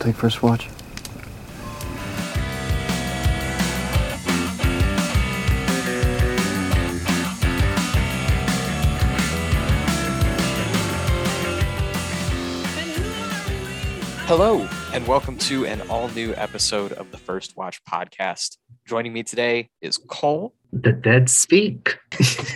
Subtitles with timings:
[0.00, 0.68] take first watch.
[14.26, 18.58] Hello, and welcome to an all new episode of the First Watch podcast.
[18.86, 20.54] Joining me today is Cole.
[20.72, 21.98] The dead speak.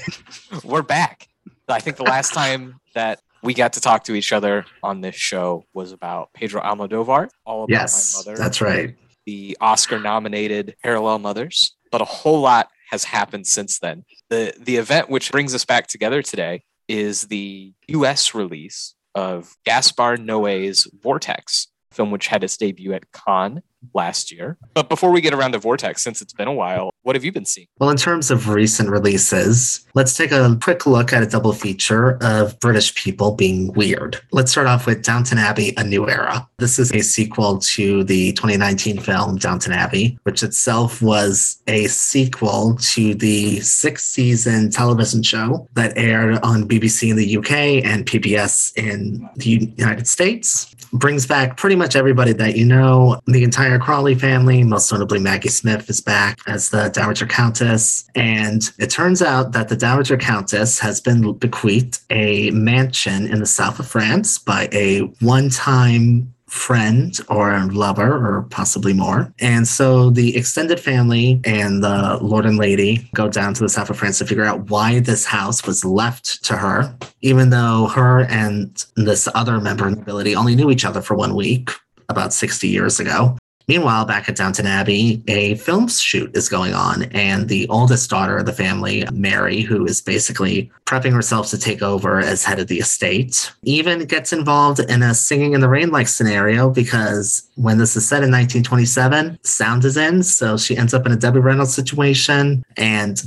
[0.65, 1.27] We're back.
[1.69, 5.15] I think the last time that we got to talk to each other on this
[5.15, 8.96] show was about Pedro Almodovar, All About yes, My Mother, that's right.
[9.27, 11.77] the Oscar nominated Parallel Mothers.
[11.93, 14.04] But a whole lot has happened since then.
[14.31, 20.17] The, the event which brings us back together today is the US release of Gaspar
[20.17, 23.63] Noé's Vortex, film which had its debut at Cannes
[23.93, 24.57] last year.
[24.75, 27.33] But before we get around to Vortex, since it's been a while, what have you
[27.33, 27.67] been seeing?
[27.79, 32.19] Well, in terms of recent releases, let's take a quick look at a double feature
[32.23, 34.20] of British people being weird.
[34.33, 36.48] Let's start off with Downton Abbey A New Era.
[36.59, 42.77] This is a sequel to the 2019 film Downton Abbey, which itself was a sequel
[42.77, 48.73] to the six season television show that aired on BBC in the UK and PBS
[48.77, 50.75] in the United States.
[50.95, 53.20] Brings back pretty much everybody that you know.
[53.27, 58.09] The entire Crawley family, most notably Maggie Smith, is back as the Dowager Countess.
[58.14, 63.47] And it turns out that the Dowager Countess has been bequeathed a mansion in the
[63.47, 69.33] south of France by a one time friend or lover or possibly more.
[69.41, 73.91] And so the extended family and the Lord and Lady go down to the south
[73.91, 78.21] of France to figure out why this house was left to her, even though her
[78.27, 81.71] and this other member of the nobility only knew each other for one week
[82.09, 83.37] about 60 years ago.
[83.69, 88.37] Meanwhile, back at Downton Abbey, a film shoot is going on, and the oldest daughter
[88.39, 92.69] of the family, Mary, who is basically prepping herself to take over as head of
[92.69, 97.79] the estate, even gets involved in a singing in the rain like scenario because when
[97.79, 100.23] this is set in 1927, sound is in.
[100.23, 102.65] So she ends up in a Debbie Reynolds situation.
[102.77, 103.23] And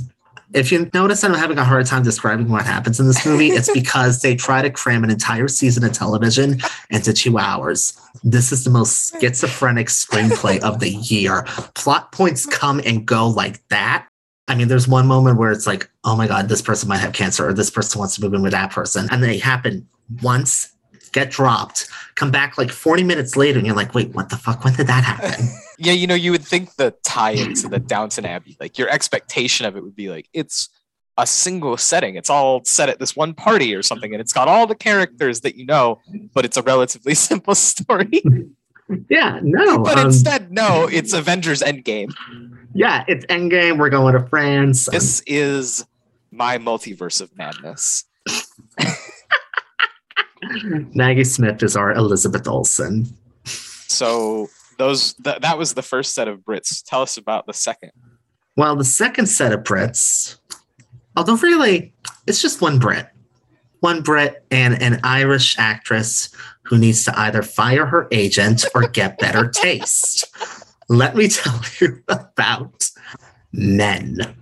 [0.54, 3.70] if you notice I'm having a hard time describing what happens in this movie, it's
[3.72, 6.60] because they try to cram an entire season of television
[6.90, 7.98] into two hours.
[8.24, 11.42] This is the most schizophrenic screenplay of the year.
[11.74, 14.06] Plot points come and go like that.
[14.48, 17.12] I mean, there's one moment where it's like, oh my God, this person might have
[17.12, 19.06] cancer, or this person wants to move in with that person.
[19.10, 19.86] And they happen
[20.22, 20.72] once,
[21.12, 24.64] get dropped, come back like 40 minutes later, and you're like, wait, what the fuck?
[24.64, 25.48] When did that happen?
[25.78, 29.64] Yeah, you know, you would think the tie into the Downton Abbey, like your expectation
[29.64, 30.68] of it would be like it's
[31.16, 32.14] a single setting.
[32.16, 35.40] It's all set at this one party or something, and it's got all the characters
[35.42, 36.00] that you know,
[36.34, 38.22] but it's a relatively simple story.
[39.08, 39.78] yeah, no.
[39.78, 42.12] but um, instead, no, it's Avengers Endgame.
[42.74, 43.78] yeah, it's Endgame.
[43.78, 44.86] We're going to France.
[44.86, 45.84] This is
[46.30, 48.04] my multiverse of madness.
[50.94, 53.06] Maggie Smith is our Elizabeth Olsen.
[53.44, 56.82] So those th- that was the first set of Brits.
[56.84, 57.92] Tell us about the second.
[58.56, 60.38] Well, the second set of Brits,
[61.16, 61.92] although really,
[62.26, 63.08] it's just one Brit.
[63.80, 66.30] One Brit and an Irish actress
[66.62, 70.24] who needs to either fire her agent or get better taste.
[70.88, 72.90] Let me tell you about
[73.52, 74.34] Men.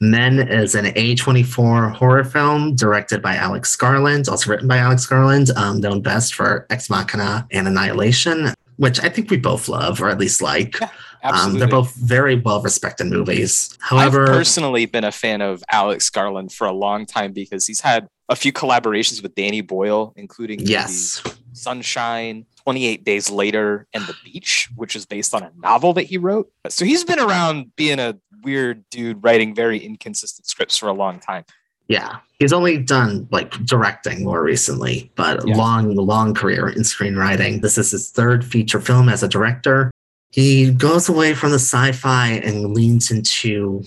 [0.00, 5.50] Men is an A24 horror film directed by Alex Garland, also written by Alex Garland,
[5.56, 10.08] um, known best for Ex Machina and Annihilation, which I think we both love, or
[10.08, 10.80] at least like.
[10.80, 10.88] Yeah,
[11.22, 13.76] Um, they're both very well respected movies.
[13.82, 17.80] I've However, personally been a fan of Alex Garland for a long time because he's
[17.80, 21.20] had a few collaborations with Danny Boyle, including yes,
[21.52, 26.18] Sunshine, 28 Days Later, and The Beach, which is based on a novel that he
[26.18, 26.50] wrote.
[26.68, 31.18] So he's been around being a weird dude writing very inconsistent scripts for a long
[31.18, 31.44] time.
[31.88, 35.56] Yeah, he's only done like directing more recently, but Yeah.
[35.56, 37.62] long, long career in screenwriting.
[37.62, 39.90] This is his third feature film as a director.
[40.30, 43.82] He goes away from the sci-fi and leans into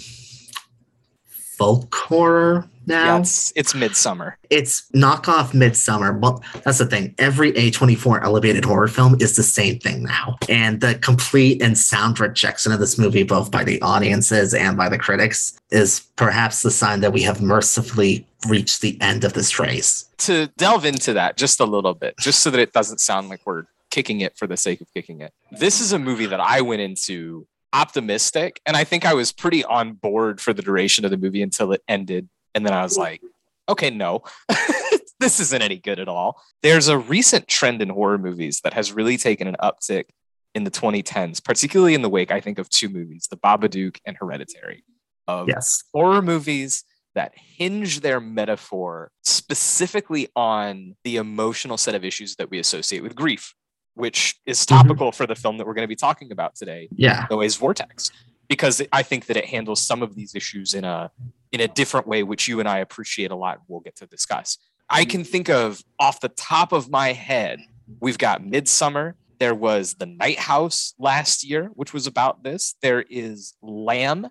[1.58, 3.16] folk horror now.
[3.16, 4.34] Yeah, it's, it's midsommar.
[4.50, 9.80] it's knockoff midsommar well that's the thing every a24 elevated horror film is the same
[9.80, 14.54] thing now and the complete and sound rejection of this movie both by the audiences
[14.54, 19.24] and by the critics is perhaps the sign that we have mercifully reached the end
[19.24, 22.74] of this race To delve into that just a little bit, just so that it
[22.74, 25.34] doesn't sound like we're kicking it for the sake of kicking it.
[25.52, 29.64] This is a movie that I went into optimistic, and I think I was pretty
[29.64, 32.30] on board for the duration of the movie until it ended.
[32.56, 33.22] And then I was like,
[33.70, 34.24] okay, no,
[35.20, 36.42] this isn't any good at all.
[36.62, 40.06] There's a recent trend in horror movies that has really taken an uptick
[40.54, 44.18] in the 2010s, particularly in the wake, I think, of two movies, The Babadook and
[44.18, 44.84] Hereditary,
[45.28, 46.84] of yes horror movies
[47.16, 53.16] that hinge their metaphor specifically on the emotional set of issues that we associate with
[53.16, 53.54] grief.
[53.96, 54.88] which is Mm-hmm.
[54.88, 57.28] topical for the film that we're going to be talking about today, Yeah.
[57.30, 58.10] Noé's Vortex,
[58.48, 61.12] because I think that it handles some of these issues in a
[61.52, 63.60] in a different way, which you and I appreciate a lot.
[63.68, 64.58] We'll get to discuss.
[64.90, 65.10] I mm-hmm.
[65.10, 67.60] can think of off the top of my head,
[68.00, 69.14] we've got Midsommar.
[69.40, 72.76] There was The Night House last year, which was about this.
[72.82, 74.28] There is Lamb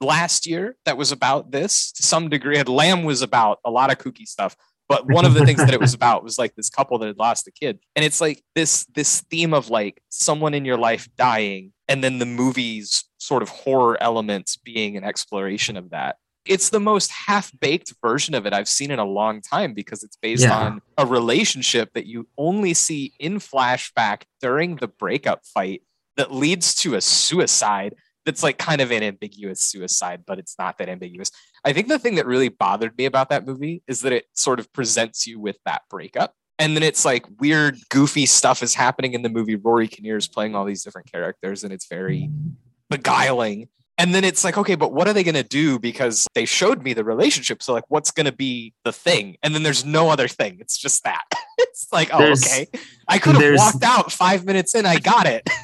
[0.00, 2.58] last year that was about this to some degree.
[2.58, 4.56] And Lamb was about a lot of kooky stuff.
[4.88, 7.18] But one of the things that it was about was like this couple that had
[7.18, 7.78] lost a kid.
[7.94, 12.18] And it's like this this theme of like someone in your life dying and then
[12.18, 16.16] the movie's sort of horror elements being an exploration of that.
[16.48, 20.16] It's the most half-baked version of it I've seen in a long time because it's
[20.16, 20.58] based Yeah.
[20.58, 25.82] on a relationship that you only see in flashback during the breakup fight
[26.16, 30.78] that leads to a suicide that's like kind of an ambiguous suicide, but it's not
[30.78, 31.30] that ambiguous.
[31.64, 34.60] I think the thing that really bothered me about that movie is that it sort
[34.60, 36.34] of presents you with that breakup.
[36.58, 39.54] And then it's like weird, goofy stuff is happening in the movie.
[39.54, 42.50] Rory Kinnear is playing all these different characters, and it's very mm-hmm.
[42.90, 43.68] beguiling.
[43.98, 45.78] And then it's like, okay, but what are they going to do?
[45.78, 47.62] Because they showed me the relationship.
[47.64, 49.36] So, like, what's going to be the thing?
[49.42, 50.58] And then there's no other thing.
[50.60, 51.24] It's just that.
[51.58, 52.68] it's like, oh, There's- okay.
[53.08, 54.86] I could have walked out five minutes in.
[54.86, 55.48] I got it.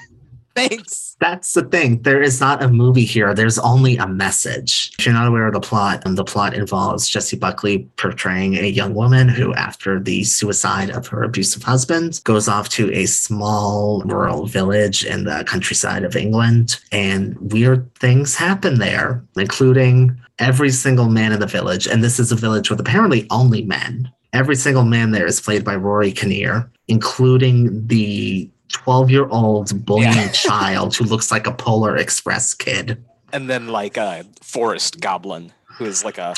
[0.54, 1.16] Thanks.
[1.20, 2.02] That's the thing.
[2.02, 3.34] There is not a movie here.
[3.34, 4.92] There's only a message.
[4.98, 8.66] If you're not aware of the plot, and the plot involves Jesse Buckley portraying a
[8.66, 14.02] young woman who, after the suicide of her abusive husband, goes off to a small
[14.02, 16.80] rural village in the countryside of England.
[16.92, 21.86] And weird things happen there, including every single man in the village.
[21.86, 24.10] And this is a village with apparently only men.
[24.32, 30.12] Every single man there is played by Rory Kinnear, including the 12 year old bullying
[30.12, 30.28] Yeah.
[30.32, 33.04] child who looks like a Polar Express kid.
[33.32, 36.34] And then, like, a forest goblin who is like a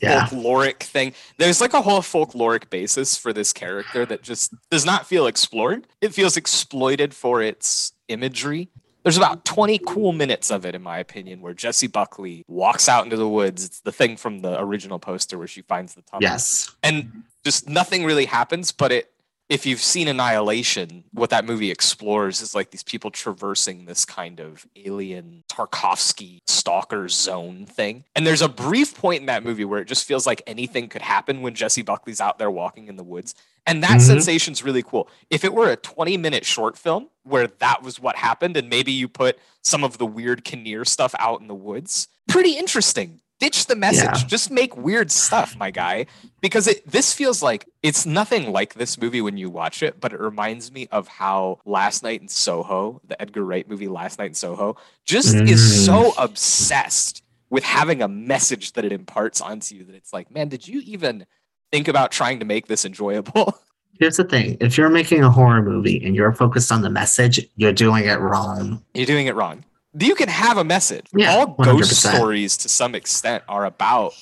[0.00, 0.26] Yeah.
[0.26, 1.14] folkloric thing.
[1.38, 5.86] There's like a whole folkloric basis for this character that just does not feel explored.
[6.00, 8.68] It feels exploited for its imagery.
[9.02, 13.04] There's about 20 cool minutes of it, in my opinion, where Jesse Buckley walks out
[13.04, 13.64] into the woods.
[13.64, 16.22] It's the thing from the original poster where she finds the tunnel.
[16.22, 16.70] Yes.
[16.82, 19.10] And just nothing really happens, but it
[19.48, 24.40] if you've seen Annihilation, what that movie explores is like these people traversing this kind
[24.40, 28.04] of alien Tarkovsky stalker zone thing.
[28.14, 31.02] And there's a brief point in that movie where it just feels like anything could
[31.02, 33.34] happen when Jesse Buckley's out there walking in the woods.
[33.66, 34.02] And that Mhm.
[34.02, 35.08] sensation's really cool.
[35.30, 38.92] If it were a 20 minute short film where that was what happened, and maybe
[38.92, 43.20] you put some of the weird Kinnear stuff out in the woods, pretty interesting.
[43.38, 44.04] Ditch the message.
[44.22, 44.26] Yeah.
[44.26, 46.06] Just make weird stuff, my guy
[46.40, 50.12] because it this feels like it's nothing like this movie when you watch it, but
[50.12, 54.28] it reminds me of how Last Night in Soho, the Edgar Wright movie Last Night
[54.28, 55.86] in Soho, just is Mm.
[55.86, 60.48] so obsessed with having a message that it imparts onto you that it's like, man,
[60.48, 61.24] did you even
[61.72, 63.58] think about trying to make this enjoyable?
[64.00, 67.44] Here's the thing if you're making a horror movie and you're focused on the message,
[67.56, 68.84] you're doing it wrong.
[68.94, 69.64] You're doing it wrong.
[69.98, 71.06] You can have a message.
[71.14, 72.14] Yeah, All ghost 100%.
[72.16, 74.12] stories to some extent are about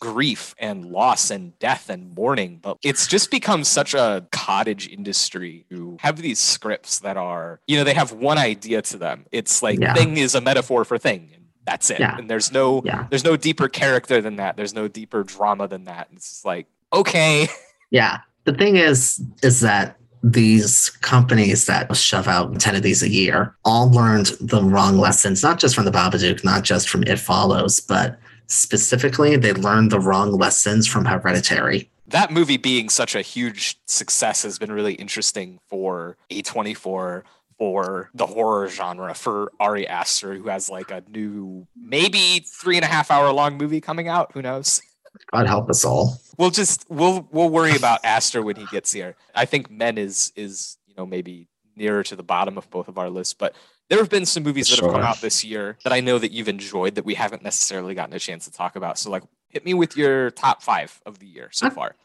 [0.00, 5.66] grief and loss and death and mourning, but it's just become such a cottage industry
[5.68, 9.26] who have these scripts that are, you know, they have one idea to them.
[9.30, 9.92] It's like Yeah.
[9.92, 11.30] thing is a metaphor for thing.
[11.34, 12.00] And that's it.
[12.00, 12.16] Yeah.
[12.16, 13.06] And there's no Yeah.
[13.10, 14.56] there's no deeper character than that.
[14.56, 16.08] There's no deeper drama than that.
[16.12, 17.48] It's just like, okay.
[17.90, 18.18] Yeah.
[18.44, 23.54] The thing is, is that these companies that shove out 10 of these a year
[23.64, 27.80] all learned the wrong lessons, not just from the Babadook, not just from It Follows,
[27.80, 31.88] but specifically, they learned the wrong lessons from Hereditary.
[32.08, 37.22] that movie being such a huge success has been really interesting for A24,
[37.56, 42.84] for the horror genre, for Ari Aster, who has like a new, maybe three and
[42.84, 44.32] a half hour long movie coming out.
[44.32, 44.82] Who knows?
[45.32, 46.20] God help us all.
[46.38, 49.16] We'll just we'll we'll worry about Aster when he gets here.
[49.34, 52.98] I think Men is is you know maybe nearer to the bottom of both of
[52.98, 53.54] our lists, but
[53.88, 56.30] there have been some movies that have come out this year that I know that
[56.30, 58.98] you've enjoyed that we haven't necessarily gotten a chance to talk about.
[58.98, 61.96] So like hit me with your top five of the year so far.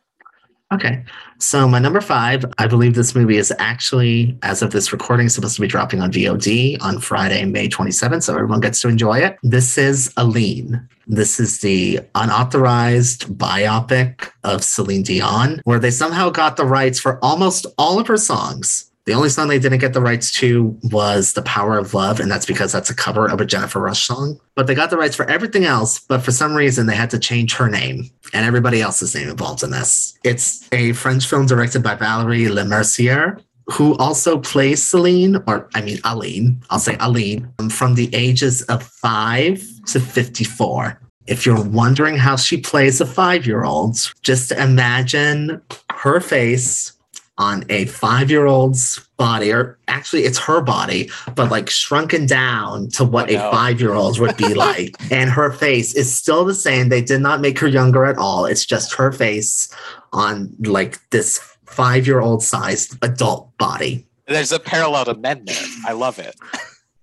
[0.76, 1.04] Okay.
[1.38, 5.56] So my number five, I believe this movie is actually, as of this recording, supposed
[5.56, 8.24] to be dropping on VOD on Friday, May 27th.
[8.24, 9.38] So everyone gets to enjoy it.
[9.42, 10.88] This is Aline.
[11.08, 17.24] This is the unauthorized biopic of Celine Dion, where they somehow got the rights for
[17.24, 18.92] almost all of her songs.
[19.06, 22.30] The only song they didn't get the rights to was The Power of Love, and
[22.30, 24.40] that's because that's a cover of a Jennifer Rush song.
[24.56, 27.20] But they got the rights for everything else, but for some reason they had to
[27.20, 30.18] change her name and everybody else's name involved in this.
[30.24, 36.00] It's a French film directed by Valerie Lemercier, who also plays Celine, or I mean
[36.04, 41.00] Aline, I'll say Aline, um, from the ages of 5 to 54.
[41.28, 46.92] If you're wondering how she plays a five year old, just imagine her face
[47.38, 52.90] on a five year old's body, or actually, it's her body, but like shrunken down
[52.90, 53.52] to what Oh, a no.
[53.52, 54.96] five year old would be like.
[55.12, 56.90] and her face is still the same.
[56.90, 58.46] They did not make her younger at all.
[58.46, 59.74] It's just her face
[60.14, 64.08] on like this five year old sized adult body.
[64.28, 65.56] There's a parallel to men there.
[65.86, 66.36] I love it.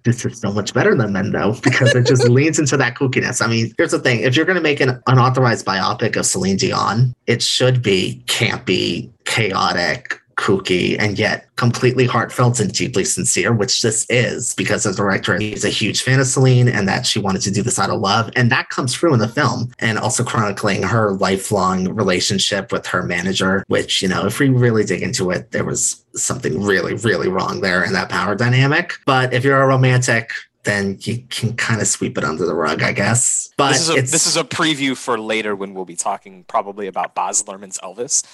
[0.05, 3.41] This is so much better than men, though, because it just leans into that kookiness.
[3.41, 6.57] I mean, here's the thing if you're going to make an unauthorized biopic of Celine
[6.57, 13.81] Dion, it should be campy, chaotic, kooky, and yet completely heartfelt and deeply sincere, which
[13.83, 17.43] this is because the director is a huge fan of Celine and that she wanted
[17.43, 18.29] to do this out of love.
[18.35, 23.05] And that comes through in the film and also chronicling her lifelong relationship with her
[23.05, 27.29] manager, which, you know, if we really dig into it, there was something really, really
[27.29, 28.95] wrong there in that power dynamic.
[29.07, 30.33] But if you're a romantic,
[30.65, 33.51] then you can kind of sweep it under the rug, I guess.
[33.57, 36.87] But This is a this is a preview for later when we'll be talking probably
[36.87, 38.25] about Baz Luhrmann's Elvis.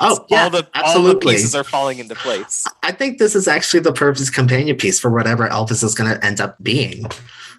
[0.00, 1.34] Oh yeah, all the all the absolutely.
[1.34, 2.66] pieces are falling into place.
[2.82, 6.24] I think this is actually the perfect companion piece for whatever Elvis is going to
[6.24, 7.06] end up being.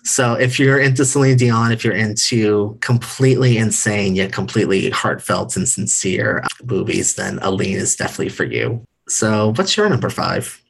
[0.03, 5.67] So if you're into Celine Dion, if you're into completely insane yet completely heartfelt and
[5.67, 8.85] sincere movies, then Aline is definitely for you.
[9.09, 10.61] So what's your number five?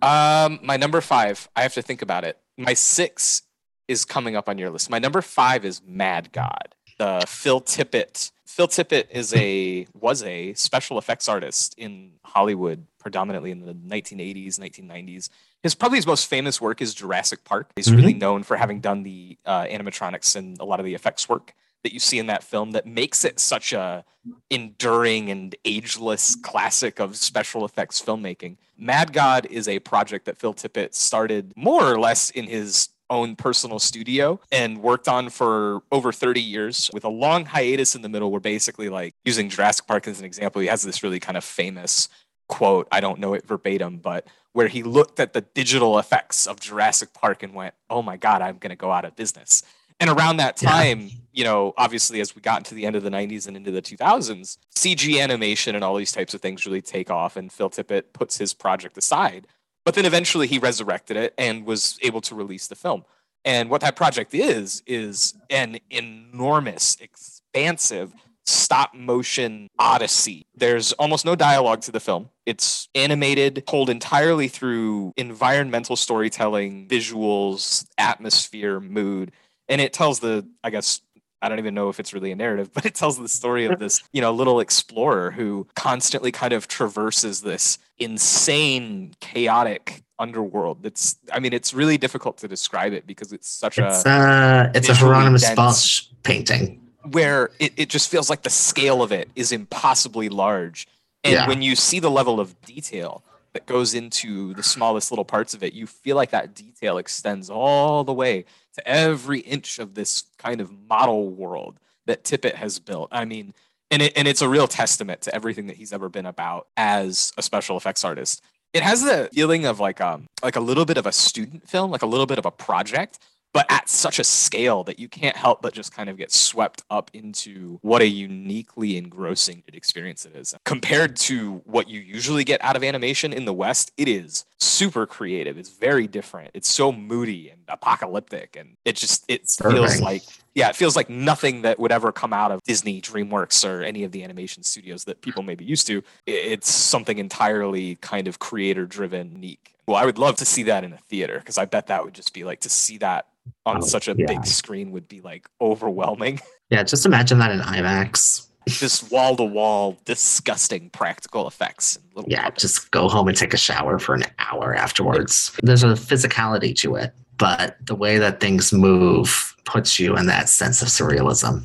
[0.00, 2.38] Um, my number five, I have to think about it.
[2.56, 3.42] My six
[3.88, 4.90] is coming up on your list.
[4.90, 6.74] My number five is Mad God.
[6.98, 8.30] The Phil Tippett.
[8.54, 14.60] Phil Tippett is a was a special effects artist in Hollywood, predominantly in the 1980s,
[14.60, 15.28] 1990s.
[15.64, 17.70] His probably his most famous work is Jurassic Park.
[17.74, 21.28] He's really known for having done the uh, animatronics and a lot of the effects
[21.28, 24.04] work that you see in that film that makes it such a
[24.50, 28.56] enduring and ageless classic of special effects filmmaking.
[28.78, 33.36] Mad God is a project that Phil Tippett started more or less in his own
[33.36, 38.08] personal studio and worked on for over 30 years with a long hiatus in the
[38.08, 41.36] middle where basically like using Jurassic Park as an example he has this really kind
[41.36, 42.08] of famous
[42.48, 46.60] quote I don't know it verbatim but where he looked at the digital effects of
[46.60, 49.62] Jurassic Park and went oh my god I'm going to go out of business
[50.00, 50.70] and around that Yeah.
[50.70, 53.70] time you know obviously as we got into the end of the 90s and into
[53.70, 57.68] the 2000s CG animation and all these types of things really take off and Phil
[57.70, 59.46] Tippett puts his project aside
[59.84, 63.04] but then eventually he resurrected it and was able to release the film.
[63.44, 68.12] And what that project is, is an enormous, expansive
[68.46, 70.46] stop motion odyssey.
[70.54, 72.30] There's almost no dialogue to the film.
[72.46, 79.32] It's animated, told entirely through environmental storytelling, visuals, atmosphere, mood.
[79.68, 81.00] And it tells the, I guess,
[81.44, 83.78] I don't even know if it's really a narrative, but it tells the story of
[83.78, 90.84] this, you know, little explorer who constantly kind of traverses this insane, chaotic underworld.
[90.86, 94.72] It's, I mean, it's really difficult to describe it because it's such It's a uh,
[94.74, 95.54] it's a Hieronymus.
[95.54, 96.80] Bosch painting.
[97.10, 100.86] where it, it just feels like the scale of it is impossibly large.
[101.22, 101.48] And Yeah.
[101.48, 103.22] when you see the level of detail
[103.54, 107.48] that goes into the smallest little parts of it, you feel like that detail extends
[107.48, 108.44] all the way
[108.74, 113.08] to every inch of this kind of model world that Tippett has built.
[113.10, 113.54] I mean,
[113.90, 117.32] and it, and it's a real testament to everything that he's ever been about as
[117.38, 118.42] a special effects artist.
[118.72, 121.90] It has the feeling of like um like a little bit of a student film,
[121.90, 123.20] like a little bit of a project,
[123.54, 126.82] but at such a scale that you can't help but just kind of get swept
[126.90, 130.54] up into what a uniquely engrossing experience it is.
[130.64, 135.06] Compared to what you usually get out of animation in the West, it is super
[135.06, 135.56] creative.
[135.56, 136.50] It's very different.
[136.52, 140.22] It's so moody and apocalyptic and it just it feels like
[140.54, 144.04] yeah, it feels like nothing that would ever come out of Disney, DreamWorks, or any
[144.04, 146.02] of the animation studios that people may be used to.
[146.26, 149.74] It's something entirely kind of creator driven, unique.
[149.86, 152.14] Well, I would love to see that in a theater because I bet that would
[152.14, 153.26] just be like to see that
[153.66, 154.26] on Oh, such a yeah.
[154.26, 156.40] big screen would be like overwhelming.
[156.70, 158.46] Yeah, just imagine that in IMAX.
[158.68, 161.96] just wall to wall, disgusting practical effects.
[161.96, 162.62] And little Yeah, puppets.
[162.62, 165.52] just go home and take a shower for an hour afterwards.
[165.62, 170.48] There's a physicality to it, but the way that things move puts you in that
[170.48, 171.64] sense of surrealism.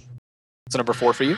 [0.70, 1.38] So number four for you.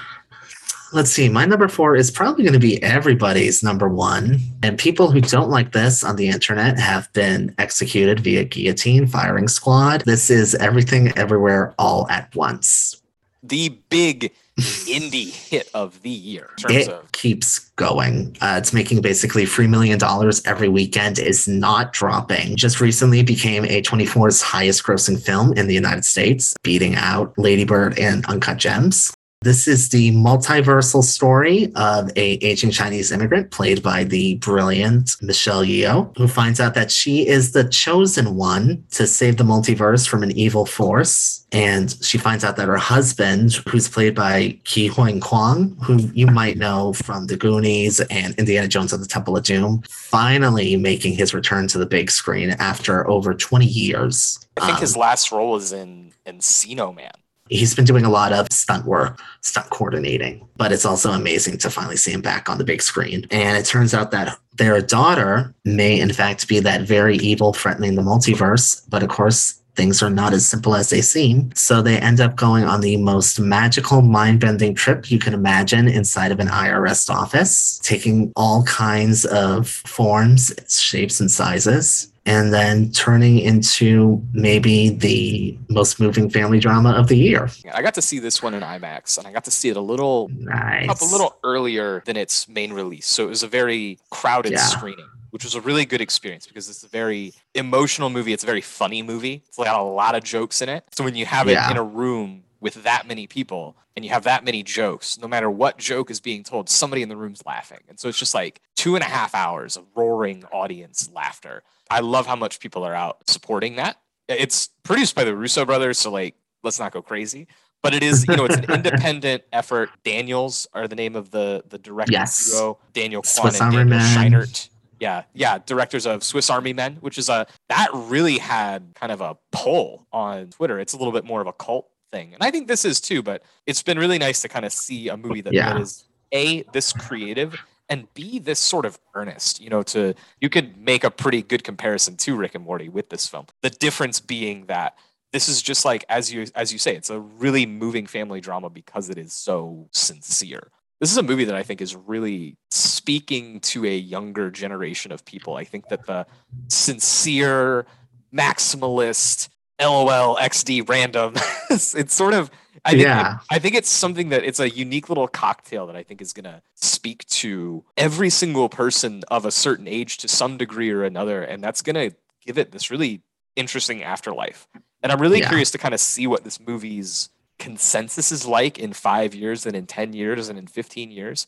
[0.93, 1.29] Let's see.
[1.29, 4.39] My number four is probably going to be everybody's number one.
[4.61, 9.47] And people who don't like this on the internet have been executed via guillotine firing
[9.47, 10.01] squad.
[10.01, 13.01] This is everything everywhere all at once.
[13.41, 18.35] The big indie hit of the year in terms It of keeps going.
[18.41, 19.99] Uh, it's making basically $3 million
[20.45, 22.55] every weekend, is not dropping.
[22.55, 28.25] Just recently became A24's highest grossing film in the United States, beating out Ladybird and
[28.25, 29.13] Uncut Gems.
[29.43, 35.65] This is the multiversal story of a aging Chinese immigrant played by the brilliant Michelle
[35.65, 40.21] Yeoh, who finds out that she is the chosen one to save the multiverse from
[40.21, 41.43] an evil force.
[41.51, 46.27] And she finds out that her husband, who's played by Ke Huy Quan, who you
[46.27, 51.15] might know from The Goonies and Indiana Jones and the Temple of Doom, finally making
[51.15, 54.37] his return to the big screen after over 20 years.
[54.57, 57.11] I think um, his last role is in Encino Man
[57.51, 61.69] he's been doing a lot of stunt work, stunt coordinating, but it's also amazing to
[61.69, 63.27] finally see him back on the big screen.
[63.29, 67.95] And it turns out that their daughter may, in fact, be that very evil threatening
[67.95, 68.83] the multiverse.
[68.89, 71.51] But of course, things are not as simple as they seem.
[71.55, 75.87] So they end up going on the most magical, mind bending trip you can imagine
[75.87, 82.91] inside of an IRS office, taking all kinds of forms, shapes, and sizes and then
[82.91, 87.49] turning into maybe the most moving family drama of the year.
[87.73, 89.81] I got to see this one in IMAX and I got to see it a
[89.81, 90.87] little nice.
[90.87, 93.07] up a little earlier than its main release.
[93.07, 94.59] So it was a very crowded yeah.
[94.59, 98.33] screening, which was a really good experience because it's a very emotional movie.
[98.33, 99.43] It's a very funny movie.
[99.47, 100.85] It's got a lot of jokes in it.
[100.91, 104.23] So when you have it in a room with that many people and you have
[104.23, 107.79] that many jokes, no matter what joke is being told, somebody in the room's laughing.
[107.89, 111.63] And so it's just like two and a half hours of roaring audience laughter.
[111.91, 113.97] I love how much people are out supporting that.
[114.27, 117.47] It's produced by the Russo brothers, so like let's not go crazy.
[117.83, 119.89] But it is, you know, it's an independent effort.
[120.03, 122.51] Daniels are the name of the the director yes.
[122.51, 122.79] duo.
[122.93, 124.69] Daniel Kwan Swiss and Daniel Scheinert.
[124.99, 129.19] Yeah, yeah, directors of Swiss Army Men, which is a that really had kind of
[129.19, 130.79] a pull on Twitter.
[130.79, 133.23] It's a little bit more of a cult thing, and I think this is too.
[133.23, 135.73] But it's been really nice to kind of see a movie that, yeah.
[135.73, 137.59] that is a this creative
[137.91, 141.63] and be this sort of earnest you know to you could make a pretty good
[141.63, 143.45] comparison to rick and morty with this film.
[143.61, 144.97] The difference being that
[145.33, 148.69] this is just like as you as you say it's a really moving family drama
[148.69, 150.71] because it is so sincere.
[151.01, 155.25] This is a movie that i think is really speaking to a younger generation of
[155.25, 155.55] people.
[155.55, 156.25] I think that the
[156.69, 157.85] sincere
[158.33, 159.49] maximalist
[159.81, 161.33] lol xd random
[161.69, 162.51] it's sort of
[162.83, 163.39] I think yeah.
[163.49, 166.61] I think it's something that it's a unique little cocktail that I think is gonna
[166.75, 171.63] speak to every single person of a certain age to some degree or another, and
[171.63, 172.11] that's gonna
[172.45, 173.21] give it this really
[173.55, 174.67] interesting afterlife.
[175.03, 175.49] And I'm really yeah.
[175.49, 177.29] curious to kind of see what this movie's
[177.59, 181.45] consensus is like in five years and in 10 years and in 15 years.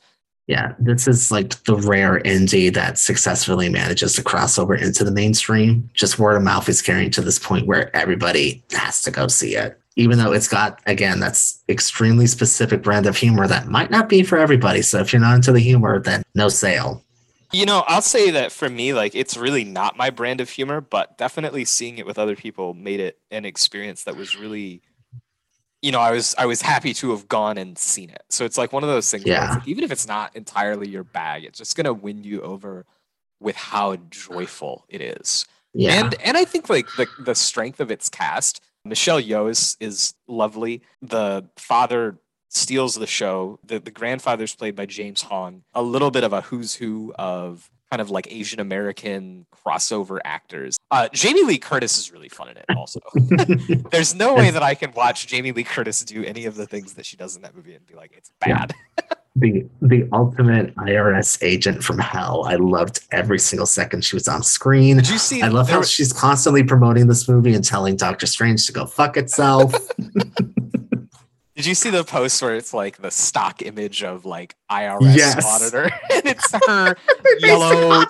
[0.47, 5.11] Yeah, this is like the rare indie that successfully manages to cross over into the
[5.11, 5.89] mainstream.
[5.93, 9.55] Just word of mouth is carrying to this point where everybody has to go see
[9.55, 9.79] it.
[9.95, 14.23] Even though it's got again that's extremely specific brand of humor that might not be
[14.23, 14.81] for everybody.
[14.81, 17.03] So if you're not into the humor then no sale.
[17.53, 20.81] You know i'll say that for me like it's really not my brand of humor
[20.81, 24.81] but definitely seeing it with other people made it an experience that was really
[25.83, 28.57] you know i was i was happy to have gone and seen it so it's
[28.57, 29.55] like one of those things yeah.
[29.55, 32.85] Like, even if it's not entirely your bag it's just going to win you over
[33.39, 36.03] with how joyful it is yeah.
[36.03, 40.13] and and i think like the the strength of its cast Michelle Yeoh is, is
[40.27, 40.81] lovely.
[41.01, 42.17] The father
[42.49, 43.59] steals the show.
[43.65, 45.63] The, the grandfather's played by James Hong.
[45.73, 50.79] A little bit of a who's who of kind of like Asian American crossover actors.
[50.89, 52.99] Uh, Jamie Lee Curtis is really fun in it also.
[53.91, 56.95] There's no way that I can watch Jamie Lee Curtis do any of the things
[56.95, 58.73] that she does in that movie and be like, it's bad.
[58.97, 59.03] Yeah.
[59.35, 62.45] the the ultimate IRS agent from hell.
[62.47, 64.95] I loved every single second she was on screen.
[64.95, 65.43] Did you see?
[65.43, 65.91] I love how was...
[65.91, 69.75] she's constantly promoting this movie and telling Doctor Strange to go fuck itself.
[71.55, 75.45] Did you see the post where it's like the stock image of like IRS yes.
[75.45, 76.95] auditor and it's her
[77.39, 78.05] yellow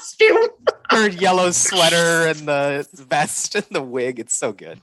[0.89, 4.19] her yellow sweater and the vest and the wig?
[4.19, 4.79] It's so good.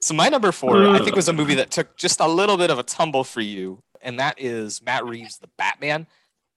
[0.00, 2.70] So my number four, I think, was a movie that took just a little bit
[2.70, 6.06] of a tumble for you, and that is Matt Reeves' The Batman,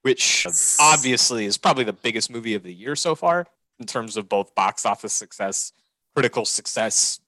[0.02, 0.46] which
[0.80, 3.48] obviously is probably the biggest movie of the year so far
[3.80, 5.72] in terms of both box office success,
[6.14, 7.18] critical success,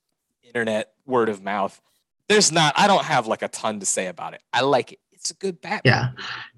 [0.45, 1.81] internet word of mouth.
[2.29, 4.43] There's not, I don't have like a ton to say about it.
[4.53, 4.99] I like it.
[5.13, 5.81] It's a good Batman.
[5.85, 6.11] Yeah.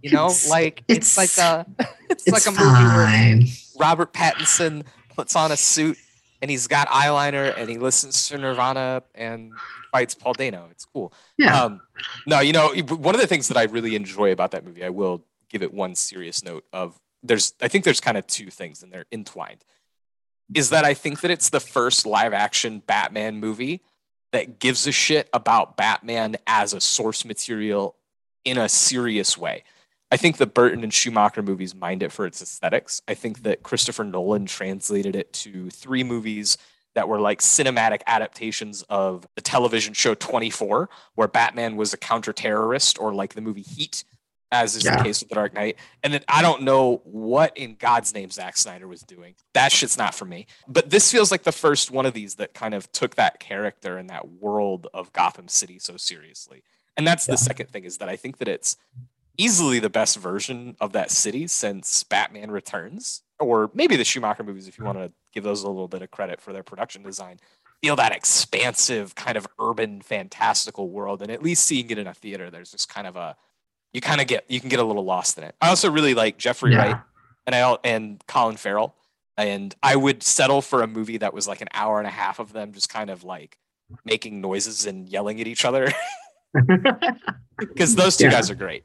[0.03, 1.67] You know, it's, like it's, it's, like a
[2.11, 3.39] it's, it's like a fine.
[3.39, 5.99] movie where Robert Pattinson puts on a suit
[6.43, 9.53] and he's got eyeliner and he listens to Nirvana and
[9.93, 10.69] fights Paul Dano.
[10.71, 11.13] It's cool.
[11.39, 11.63] Yeah.
[11.63, 11.81] Um,
[12.27, 14.91] no, you know, one of the things that I really enjoy about that movie, I
[14.91, 18.83] will give it one serious note of there's I think there's kind of two things
[18.83, 19.65] and they're entwined.
[20.55, 23.83] Is that I think that it's the first live action Batman movie
[24.37, 27.97] that gives a shit about Batman as a source material
[28.45, 29.65] in a serious way.
[30.11, 33.01] I think the Burton and Schumacher movies mind it for its aesthetics.
[33.09, 36.59] I think that Christopher Nolan translated it to three movies
[36.95, 42.35] that were like cinematic adaptations of the television show 24, where Batman was a counter
[42.35, 44.05] terrorist, or like the movie Heat,
[44.53, 44.97] as is Yeah.
[44.99, 45.77] the case with The Dark Knight.
[46.03, 49.35] And then I don't know what in God's name Zack Snyder was doing.
[49.55, 50.47] That shit's not for me.
[50.69, 53.99] But this feels like the first one of these that kind of took that character
[53.99, 56.63] and that world of Gotham City so seriously.
[56.97, 57.33] And that's Yeah.
[57.35, 58.77] the second thing is that I think that it's
[59.39, 64.67] easily the best version of that city since Batman Returns, or maybe the Schumacher movies,
[64.67, 67.39] if you want to give those a little bit of credit for their production design.
[67.83, 72.15] Feel that expansive, kind of urban, fantastical world, and at least seeing it in a
[72.15, 73.37] theater, there's just kind of a
[73.97, 75.55] you kind of get you can get a little lost in it.
[75.59, 76.79] I also really like Jeffrey Yeah.
[76.93, 76.97] Wright
[77.47, 78.95] and I and Colin Farrell,
[79.39, 82.39] and I would settle for a movie that was like an hour and a half
[82.39, 83.57] of them just kind of like
[84.05, 85.91] making noises and yelling at each other
[87.59, 88.33] because those two Yeah.
[88.33, 88.85] guys are great.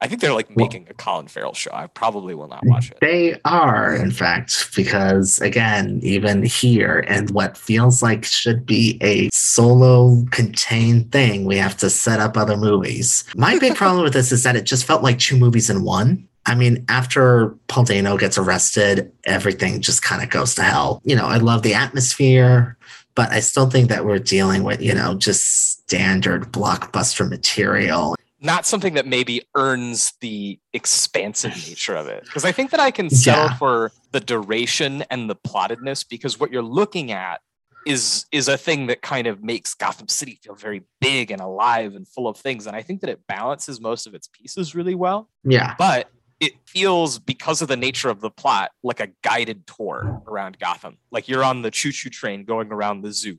[0.00, 1.70] I think they're like making a Colin Farrell show.
[1.72, 2.98] I probably will not watch it.
[3.00, 9.30] They are, in fact, because again, even here, and what feels like should be a
[9.32, 13.24] solo contained thing, we have to set up other movies.
[13.36, 16.28] My big problem with this is that it just felt like two movies in one.
[16.44, 21.00] I mean, after Paul Dano gets arrested, everything just kind of goes to hell.
[21.04, 22.76] You know, I love the atmosphere,
[23.16, 28.14] but I still think that we're dealing with, you know, just standard blockbuster material.
[28.46, 32.24] Not something that maybe earns the expansive nature of it.
[32.24, 33.56] Because I think that I can settle Yeah.
[33.58, 37.40] for the duration and the plottedness because what you're looking at
[37.86, 41.94] is is a thing that kind of makes Gotham City feel very big and alive
[41.94, 42.66] and full of things.
[42.66, 45.28] And I think that it balances most of its pieces really well.
[45.44, 45.74] Yeah.
[45.78, 50.58] but it feels because of the nature of the plot like a guided tour around
[50.58, 50.98] Gotham.
[51.10, 53.38] Like you're on the choo-choo train going around the zoo.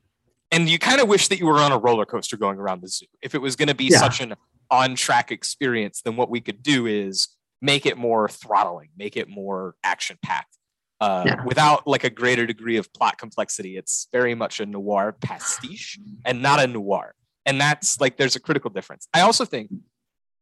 [0.52, 2.88] And you kind of wish that you were on a roller coaster going around the
[2.88, 3.06] zoo.
[3.22, 4.00] If it was going to be Yeah.
[4.00, 4.34] such an
[4.72, 7.28] on-track experience, then what we could do is
[7.62, 10.54] make it more throttling, make it more action-packed.
[11.00, 11.44] Uh, Yeah.
[11.44, 13.78] without like a greater degree of plot complexity.
[13.78, 17.14] It's very much a noir pastiche and not a noir.
[17.46, 19.08] And that's like there's a critical difference.
[19.14, 19.70] I also think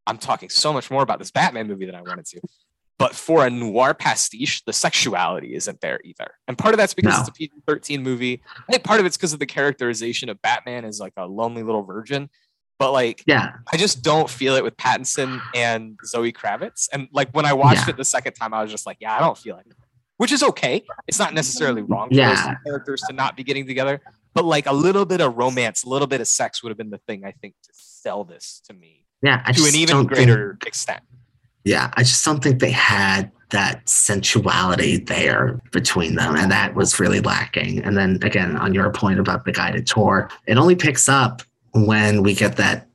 [0.08, 2.40] I'm talking so much more about this Batman movie than I wanted to.
[2.98, 6.32] But for a noir pastiche, the sexuality isn't there either.
[6.48, 7.20] And part of that's because No.
[7.20, 8.42] it's a PG 13 movie.
[8.70, 11.64] I think part of it's because of the characterization of Batman as like a lonely
[11.64, 12.30] little virgin.
[12.78, 13.54] But like, Yeah.
[13.72, 16.90] I just don't feel it with Pattinson and Zoe Kravitz.
[16.92, 17.92] And like, when I watched Yeah.
[17.92, 19.66] it the second time, I was just like, yeah, I don't feel it.
[20.18, 20.84] Which is okay.
[21.08, 22.50] It's not necessarily wrong for those Yeah.
[22.52, 24.02] two characters to not be getting together.
[24.34, 26.90] But like a little bit of romance, a little bit of sex would have been
[26.90, 29.42] the thing I think to sell this to me Yeah.
[29.46, 31.02] I to an even don't think- greater extent.
[31.64, 36.36] yeah, I just don't think they had that sensuality there between them.
[36.36, 37.80] And that was really lacking.
[37.84, 41.42] And then again, on your point about the guided tour, it only picks up
[41.76, 42.88] when we get that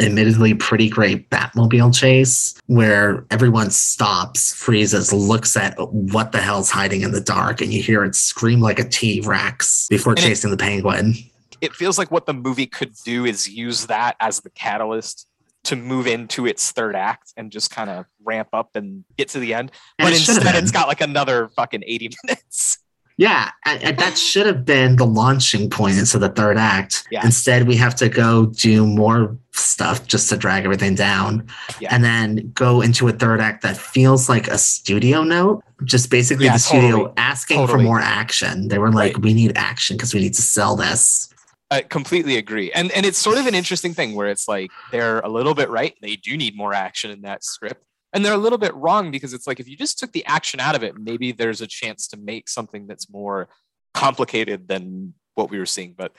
[0.00, 7.02] admittedly pretty great Batmobile chase where everyone stops, freezes, looks at what the hell's hiding
[7.02, 10.22] in the dark, and you hear it scream like a T Rex before And it-
[10.22, 11.14] chasing the penguin.
[11.60, 15.26] It feels like what the movie could do is use that as the catalyst
[15.64, 19.38] to move into its third act and just kind of ramp up and get to
[19.40, 19.70] the end.
[19.98, 22.78] But it instead, it's got like another fucking 80 minutes.
[23.20, 27.06] Yeah, and, that should have been the launching point into the third act.
[27.10, 27.22] Yeah.
[27.22, 31.46] Instead, we have to go do more stuff just to drag everything down,
[31.80, 31.94] Yeah.
[31.94, 35.62] and then go into a third act that feels like a studio note.
[35.84, 37.12] Just basically Yeah, the studio totally.
[37.18, 37.78] asking Totally.
[37.80, 38.68] for more action.
[38.68, 39.22] They were like, Right.
[39.22, 41.28] "We need action because we need to sell this."
[41.70, 42.72] I completely agree.
[42.72, 45.68] And and it's sort of an interesting thing where it's like they're a little bit
[45.68, 45.94] right.
[46.00, 47.84] They do need more action in that script.
[48.12, 50.58] And they're a little bit wrong because it's like if you just took the action
[50.60, 53.48] out of it, maybe there's a chance to make something that's more
[53.94, 55.94] complicated than what we were seeing.
[55.96, 56.12] But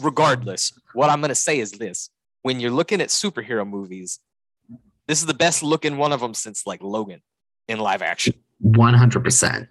[0.00, 2.10] regardless, what I'm going to say is this
[2.42, 4.20] when you're looking at superhero movies,
[5.06, 7.20] this is the best looking one of them since like Logan
[7.68, 8.34] in live action.
[8.60, 9.68] One hundred percent.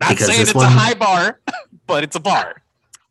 [0.00, 1.40] Not Because saying it's one- a high bar,
[1.86, 2.62] but it's a bar.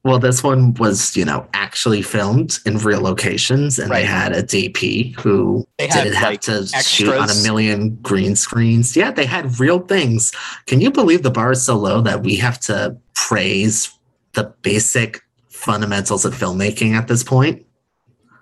[0.04, 4.42] Well, this one was, you know, actually filmed in real locations, and they had a
[4.42, 8.96] DP who They had, didn't have like, to shoot on a million green screens.
[8.96, 10.32] Yeah, they had real things.
[10.68, 13.92] Can you believe the bar is so low that we have to praise
[14.34, 17.66] the basic fundamentals of filmmaking at this point?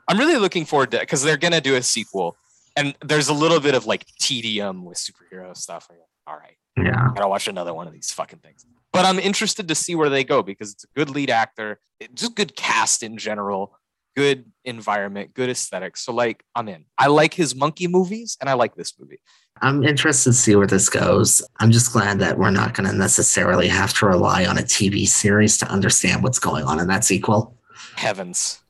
[0.07, 2.37] I'm really looking forward to it because they're gonna do a sequel,
[2.75, 5.89] and there's a little bit of like tedium with superhero stuff.
[6.27, 7.07] All right, Yeah.
[7.09, 8.63] I gotta watch another one of these fucking things.
[8.97, 11.79] But I'm interested to see where they go because it's a good lead actor,
[12.15, 13.77] just good cast in general,
[14.15, 16.01] good environment, good aesthetics.
[16.03, 16.85] So like, I'm in.
[16.97, 19.19] I like his monkey movies, and I like this movie.
[19.61, 21.43] I'm interested to see where this goes.
[21.59, 25.07] I'm just glad that we're not going to necessarily have to rely on a TV
[25.07, 27.55] series to understand what's going on in that sequel.
[27.95, 28.61] Heavens.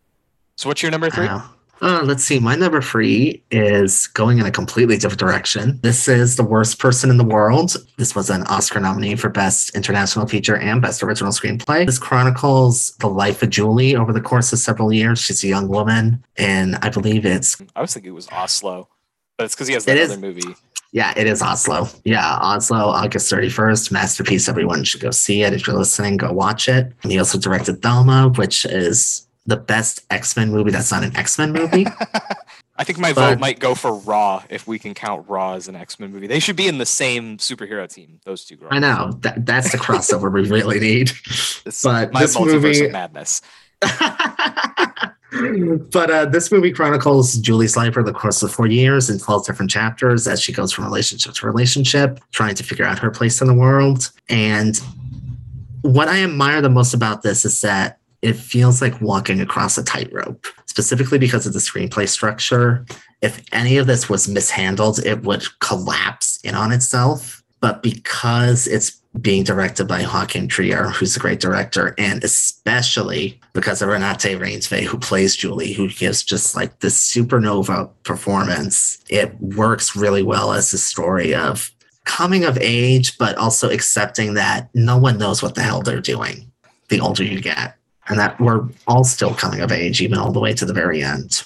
[0.57, 1.27] So what's your number three?
[1.27, 1.39] Uh,
[1.81, 2.39] Uh, let's see.
[2.39, 5.79] My number three is going in a completely different direction.
[5.83, 7.75] This is The Worst Person in the World.
[7.97, 11.85] This was an Oscar nominee for Best International Feature and Best Original Screenplay.
[11.85, 15.19] This chronicles the life of Julie over the course of several years.
[15.19, 17.61] She's a young woman, and I believe it's.
[17.75, 18.89] I was thinking it was Oslo,
[19.37, 20.17] but it's because he has that other is.
[20.19, 20.55] movie.
[20.93, 21.89] Yeah, it is Oslo.
[22.05, 23.91] Yeah, Oslo, August 31st.
[23.91, 24.47] Masterpiece.
[24.49, 25.53] Everyone should go see it.
[25.53, 26.91] If you're listening, go watch it.
[27.03, 31.15] And he also directed Thelma, which is the best X Men movie that's not an
[31.15, 31.86] X Men movie.
[32.79, 35.67] I think my But- vote might go for Raw if we can count Raw as
[35.67, 36.27] an X Men movie.
[36.27, 38.19] They should be in the same superhero team.
[38.25, 38.71] Those two girls.
[38.73, 39.13] I know.
[39.21, 41.12] That, that's the crossover we really need.
[41.65, 43.41] It's but my this movie- of madness.
[45.91, 49.45] but uh, this movie chronicles Julie's life over the course of four years in 12
[49.45, 53.41] different chapters as she goes from relationship to relationship, trying to figure out her place
[53.41, 54.12] in the world.
[54.29, 54.79] And
[55.81, 59.84] what I admire the most about this is that it feels like walking across a
[59.84, 62.86] tightrope, specifically because of the screenplay structure.
[63.21, 67.43] If any of this was mishandled, it would collapse in on itself.
[67.60, 73.82] But because it's being directed by Joachim Trier, who's a great director, and especially because
[73.82, 79.95] of Renate Reinsve, who plays Julie, who gives just like this supernova performance, it works
[79.95, 81.71] really well as a story of
[82.06, 86.51] coming of age, but also accepting that no one knows what the hell they're doing
[86.89, 87.76] the older you get.
[88.09, 91.03] And that we're all still coming of age, even all the way to the very
[91.03, 91.43] end.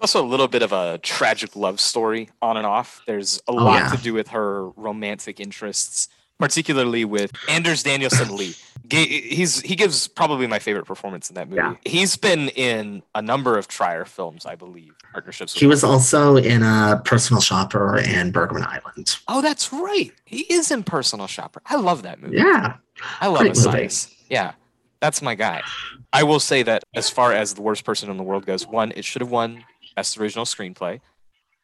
[0.00, 3.02] Also, a little bit of a tragic love story on and off.
[3.06, 3.88] There's a Oh, lot yeah.
[3.90, 8.54] to do with her romantic interests, particularly with Anders Danielsen Lie.
[8.90, 11.62] He's he gives probably my favorite performance in that movie.
[11.62, 11.74] Yeah.
[11.84, 15.54] He's been in a number of Trier films, I believe, partnerships.
[15.54, 19.16] With He was also in a personal shopper and Bergman Island.
[19.28, 20.10] Oh, that's right.
[20.24, 21.62] He is in Personal Shopper.
[21.66, 22.38] I love that movie.
[22.38, 22.74] Yeah.
[23.20, 23.50] I love movie.
[23.52, 24.12] Assayas.
[24.28, 24.52] Yeah,
[25.02, 25.60] that's my guy.
[26.14, 28.92] I will say that as far as the worst person in the world goes, one,
[28.96, 29.64] it should have won
[29.96, 31.00] Best Original Screenplay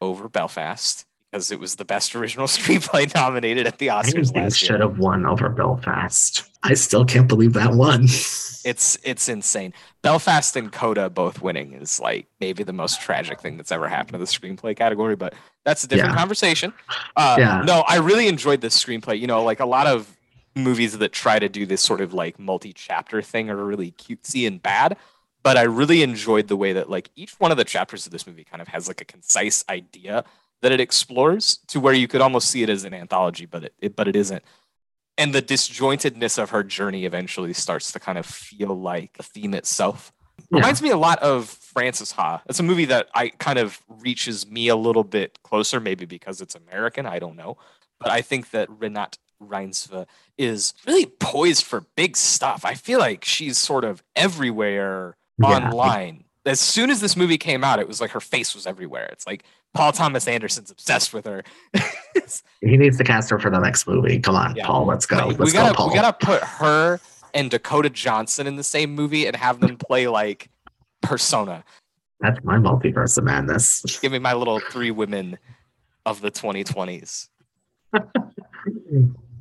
[0.01, 4.79] over Belfast because it was the best original screenplay nominated at the Oscars last should
[4.81, 6.43] have won over Belfast.
[6.63, 8.05] I still can't believe that won.
[8.65, 9.73] It's it's insane.
[10.01, 14.11] Belfast and Coda both winning is like maybe the most tragic thing that's ever happened
[14.11, 16.19] to the screenplay category, but that's a different Yeah.
[16.19, 16.73] conversation.
[17.15, 17.61] Uh, Yeah.
[17.65, 19.17] No, I really enjoyed this screenplay.
[19.17, 20.13] You know, like a lot of
[20.55, 24.61] movies that try to do this sort of like multi-chapter thing are really cutesy and
[24.61, 24.97] bad.
[25.41, 28.27] But I really enjoyed the way that like each one of the chapters of this
[28.27, 30.25] movie kind of has like a concise idea
[30.61, 33.73] that it explores to where you could almost see it as an anthology, but it,
[33.79, 34.43] it but it isn't.
[35.17, 39.53] And the disjointedness of her journey eventually starts to kind of feel like the theme
[39.53, 40.11] itself.
[40.49, 40.59] Yeah.
[40.59, 42.41] Reminds me a lot of Frances Ha.
[42.47, 46.41] It's a movie that I kind of reaches me a little bit closer, maybe because
[46.41, 47.05] it's American.
[47.05, 47.57] I don't know.
[47.99, 50.05] But I think that Renate Reinsve
[50.37, 52.65] is really poised for big stuff.
[52.65, 55.47] I feel like she's sort of everywhere Yeah.
[55.67, 56.25] online.
[56.45, 59.07] As soon as this movie came out, it was like her face was everywhere.
[59.11, 61.43] It's like Paul Thomas Anderson's obsessed with her.
[62.61, 64.19] He needs to cast her for the next movie.
[64.19, 64.65] Come on, Yeah.
[64.67, 64.85] Paul.
[64.85, 65.27] Let's go.
[65.29, 65.87] we Let's gotta go, Paul.
[65.89, 66.99] we gotta put her
[67.33, 70.49] and Dakota Johnson in the same movie and have them play like
[71.01, 71.63] persona.
[72.19, 73.99] That's my multiverse of madness.
[74.01, 75.39] Give me my little three women
[76.05, 77.29] of the 2020s.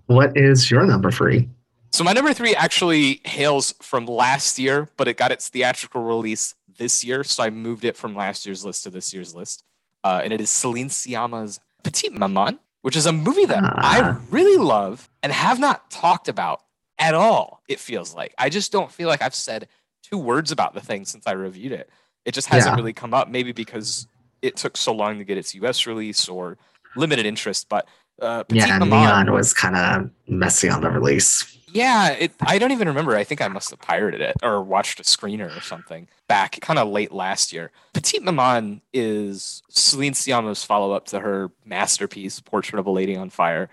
[0.09, 1.49] What is your number three?
[1.90, 6.55] So my number three actually hails from last year, but it got its theatrical release
[6.79, 9.64] this year, so I moved it from last year's list to this year's list.
[10.05, 14.21] Uh, and it is Celine Sciamma's Petite Maman, which is a movie that I Ah.
[14.31, 16.62] really love and have not talked about
[16.99, 17.62] at all.
[17.68, 19.68] It feels like I just don't feel like I've said
[20.03, 21.90] two words about the thing since I reviewed it.
[22.25, 22.77] It just hasn't Yeah.
[22.77, 24.07] really come up, maybe because
[24.40, 25.87] it took so long to get its U.S.
[25.87, 26.57] release or
[26.97, 27.68] limited interest.
[27.68, 27.87] But
[28.20, 31.57] uh, Petite yeah, Maman, Neon was kind of messy on the release.
[31.72, 32.33] yeah, it.
[32.40, 33.16] I don't even remember.
[33.16, 36.78] I think I must have pirated it or watched a screener or something back kind
[36.78, 37.70] of late last year.
[37.92, 43.31] Petite Maman is Celine Sciamma's follow up to her masterpiece, Portrait of a Lady on
[43.31, 43.68] Fire,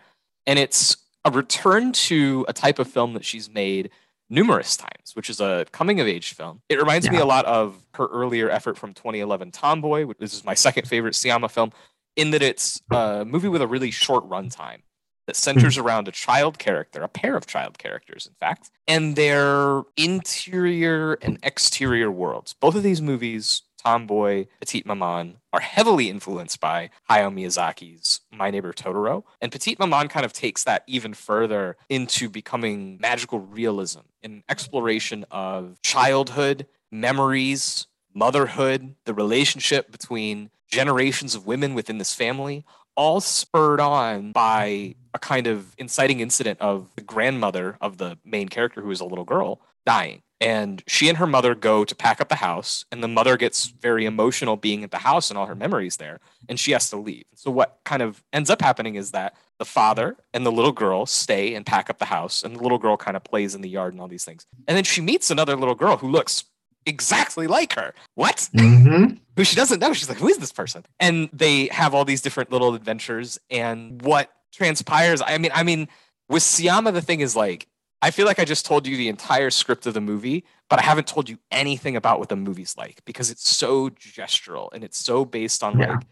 [0.45, 3.89] and it's a return to a type of film that she's made
[4.29, 6.61] numerous times, which is a coming of age film.
[6.69, 10.53] It reminds me a lot of her earlier effort from 2011, Tomboy, which is my
[10.53, 11.71] second favorite Sciamma film,
[12.15, 14.81] in that it's a movie with a really short runtime
[15.27, 15.85] that centers hmm.
[15.85, 21.39] around a child character, a pair of child characters, in fact, and their interior and
[21.43, 22.53] exterior worlds.
[22.53, 28.73] Both of these movies, Tomboy, Petite Maman, are heavily influenced by Hayao Miyazaki's My Neighbor
[28.73, 29.23] Totoro.
[29.41, 35.25] And Petite Maman kind of takes that even further into becoming magical realism, an exploration
[35.31, 43.79] of childhood, memories, motherhood, the relationship between generations of women within this family, all spurred
[43.79, 48.91] on by a kind of inciting incident of the grandmother of the main character, who
[48.91, 50.21] is a little girl, dying.
[50.41, 53.67] And she and her mother go to pack up the house, and the mother gets
[53.67, 56.97] very emotional being at the house and all her memories there, and she has to
[56.97, 57.23] leave.
[57.35, 61.05] So, what kind of ends up happening is that the father and the little girl
[61.05, 63.69] stay and pack up the house, and the little girl kind of plays in the
[63.69, 64.45] yard and all these things.
[64.67, 66.43] And then she meets another little girl who looks
[66.85, 67.93] exactly like her.
[68.15, 68.49] What?
[68.55, 69.15] Mm-hmm.
[69.35, 69.93] Who she doesn't know.
[69.93, 70.85] She's like, who is this person?
[70.99, 73.39] And they have all these different little adventures.
[73.49, 75.87] And what transpires, I mean, I mean,
[76.29, 77.67] with Sciamma, the thing is like,
[78.01, 80.83] I feel like I just told you the entire script of the movie, but I
[80.83, 84.97] haven't told you anything about what the movie's like because it's so gestural and it's
[84.97, 85.93] so based on Yeah.
[85.95, 86.03] like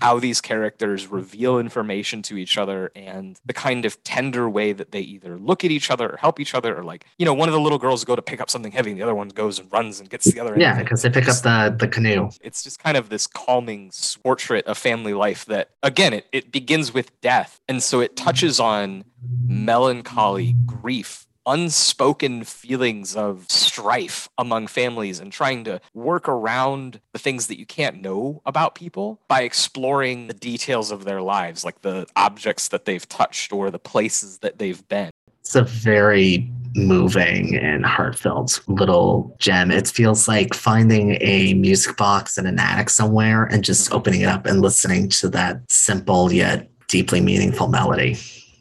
[0.00, 4.92] how these characters reveal information to each other and the kind of tender way that
[4.92, 7.48] they either look at each other or help each other or like you know one
[7.48, 9.58] of the little girls go to pick up something heavy and the other one goes
[9.58, 12.30] and runs and gets the other Yeah, because they pick up the the canoe.
[12.40, 13.90] it's just kind of this calming
[14.22, 18.58] portrait of family life that again it, it begins with death and so it touches
[18.60, 19.04] on
[19.46, 27.46] melancholy grief unspoken feelings of strife among families and trying to work around the things
[27.46, 32.06] that you can't know about people by exploring the details of their lives like the
[32.16, 37.84] objects that they've touched or the places that they've been It's a very moving and
[37.84, 39.70] heartfelt little gem.
[39.70, 44.28] It feels like finding a music box in an attic somewhere and just opening it
[44.28, 48.16] up and listening to that simple yet deeply meaningful melody.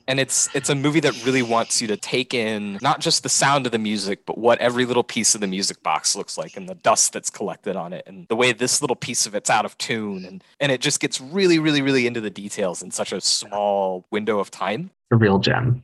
[0.10, 3.30] And it's it's a movie that really wants you to take in not just the
[3.30, 6.58] sound of the music but what every little piece of the music box looks like
[6.58, 9.50] and the dust that's collected on it and the way this little piece of it's
[9.50, 12.91] out of tune and and it just gets really really really into the details in
[12.91, 15.84] such a small window of time A real gem.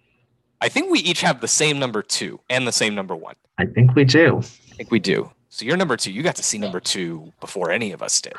[0.60, 3.66] i think we each have the same number two and the same number one I
[3.68, 4.40] think we do.
[4.72, 7.72] i think we do so you're number two you got to see number two before
[7.72, 8.34] any of us did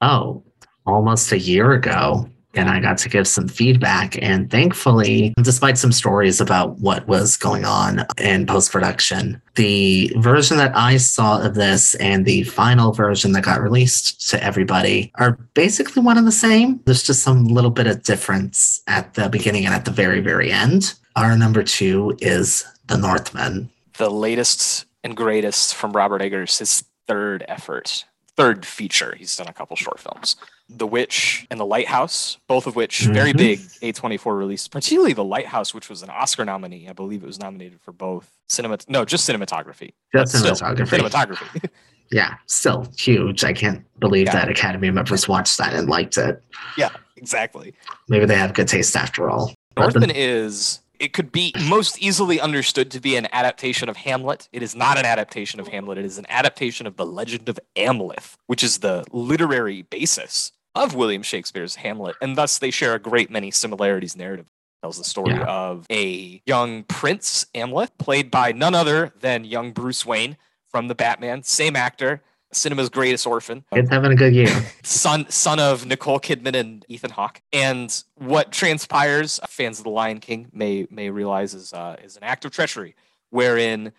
[0.00, 0.44] Oh,
[0.86, 2.30] almost a year ago.
[2.54, 4.20] And I got to give some feedback.
[4.22, 10.56] And thankfully, despite some stories about what was going on in post production, the version
[10.56, 15.32] that I saw of this and the final version that got released to everybody are
[15.54, 16.80] basically one and the same.
[16.86, 20.50] There's just some little bit of difference at the beginning and at the very, very
[20.50, 20.94] end.
[21.16, 23.70] Our number two is The Northman.
[23.98, 28.04] the latest and greatest from Robert Eggers, his third effort,
[28.36, 29.14] third feature.
[29.18, 30.36] He's done a couple short films.
[30.68, 33.36] The Witch and The Lighthouse, both of which very Mhm.
[33.38, 36.88] big A24 release, particularly The Lighthouse, which was an Oscar nominee.
[36.88, 39.92] I believe it was nominated for both cinema, no, just cinematography.
[40.14, 41.00] Just But still, cinematography.
[41.00, 41.70] Cinematography.
[42.10, 43.44] Yeah, still huge.
[43.44, 44.32] I can't believe Yeah.
[44.32, 46.42] that Academy members watched that and liked it.
[46.78, 47.74] yeah, exactly.
[48.08, 49.52] Maybe they have good taste after all.
[49.76, 54.48] Northman is it could be most easily understood to be an adaptation of Hamlet.
[54.52, 55.98] It is not an adaptation of Hamlet.
[55.98, 60.94] It is an adaptation of the Legend of Amleth, which is the literary basis of
[60.94, 64.46] William Shakespeare's Hamlet, and thus they share a great many similarities narrative.
[64.82, 65.44] Tells the story Yeah.
[65.44, 70.36] of a young prince Amleth, played by none other than young Bruce Wayne
[70.70, 74.48] from the Batman, same actor, cinema's greatest orphan It's having a good year.
[74.84, 77.40] son son of Nicole Kidman and Ethan Hawke.
[77.52, 82.22] And what transpires, fans of The Lion King may may realize is uh, is an
[82.22, 82.94] act of treachery,
[83.30, 83.92] wherein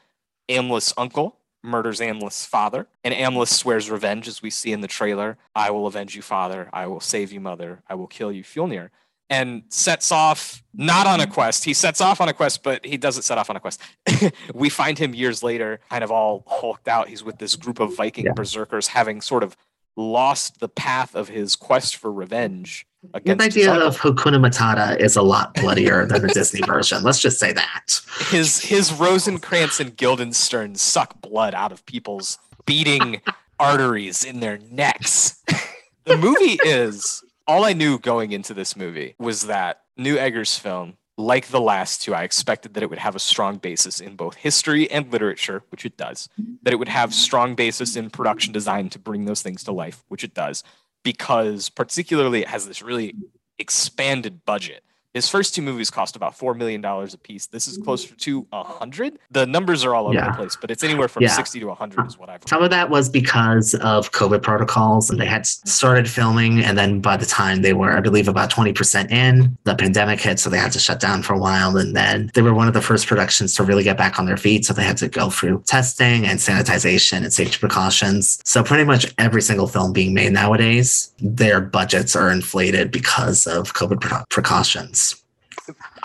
[0.48, 5.38] Amleth's uncle murders Amleth's father, and Amleth swears revenge, as we see in the trailer.
[5.56, 6.70] I will avenge you, father.
[6.74, 7.84] I will save you, mother.
[7.90, 8.90] I will kill you, Fjolnir.
[9.32, 11.64] And sets off not on a quest.
[11.64, 13.80] He sets off on a quest, but he doesn't set off on a quest.
[14.56, 17.10] we find him years later, kind of all hulked out.
[17.10, 18.34] He's with this group of Viking Yeah.
[18.34, 19.56] berserkers, having sort of
[19.96, 25.00] lost the path of his quest for revenge The against his, idea of Hakuna Matata
[25.00, 27.04] is a lot bloodier than the Disney version.
[27.04, 28.02] Let's just say that.
[28.30, 33.22] his his Rosencrantz and Guildenstern suck blood out of people's beating
[33.60, 35.44] arteries in their necks.
[36.06, 40.98] the movie is all I knew going into this movie was that New Eggers film,
[41.20, 44.36] like the last two, I expected that it would have a strong basis in both
[44.36, 46.30] history and literature, which it does.
[46.40, 46.54] Mm-hmm.
[46.64, 50.06] That it would have strong basis in production design to bring those things to life,
[50.08, 50.64] which it does,
[51.04, 53.16] because particularly it has this really
[53.58, 54.82] expanded budget.
[55.16, 57.48] His first two movies cost about four million dollars a piece.
[57.48, 59.18] This is closer to a hundred.
[59.32, 60.30] The numbers are all over Yeah.
[60.30, 61.30] the place, but it's anywhere from Yeah.
[61.30, 62.42] sixty to a hundred is what I've.
[62.42, 62.50] Heard.
[62.50, 65.68] Some of that was because of COVID protocols, and they had mm-hmm.
[65.68, 69.58] started filming, and then by the time they were, I believe, about twenty percent in,
[69.64, 71.76] the pandemic hit, so they had to shut down for a while.
[71.76, 74.38] And then they were one of the first productions to really get back on their
[74.38, 78.40] feet, so they had to go through testing and sanitization and safety precautions.
[78.46, 83.74] So pretty much every single film being made nowadays, their budgets are inflated because of
[83.74, 85.00] COVID pre- precautions.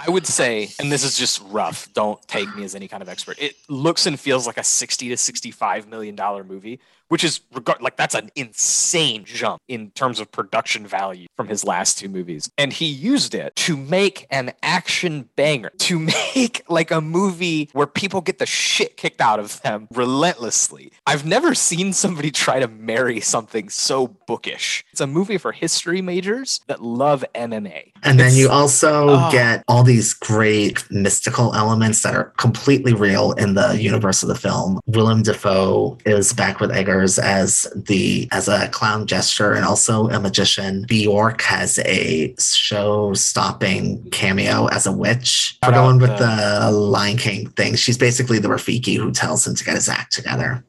[0.06, 1.90] I would say, and this is just rough.
[1.94, 3.38] Don't take me as any kind of expert.
[3.40, 6.80] It looks and feels like a sixty to sixty-five million dollar movie,
[7.14, 11.64] which is regard like that's an insane jump in terms of production value from his
[11.64, 12.51] last two movies.
[12.59, 15.99] And he used it to make an action banger, to
[16.34, 20.91] make like a movie where people get the shit kicked out of them relentlessly.
[21.07, 24.82] I've never seen somebody try to marry something so bookish.
[24.91, 27.93] It's a movie for history majors that love MMA.
[28.03, 29.28] And then It's- you also Oh.
[29.30, 34.34] get all these great mystical elements that are completely real in the universe of the
[34.34, 34.80] film.
[34.86, 40.18] Willem Dafoe is back with Eggers as the as a clown gesture and also a
[40.20, 40.84] magician.
[40.88, 45.59] Bjork has a show-stopping cameo as a witch.
[45.64, 47.74] We're going with the- the Lion King thing.
[47.76, 50.64] She's basically the Rafiki who tells him to get his act together.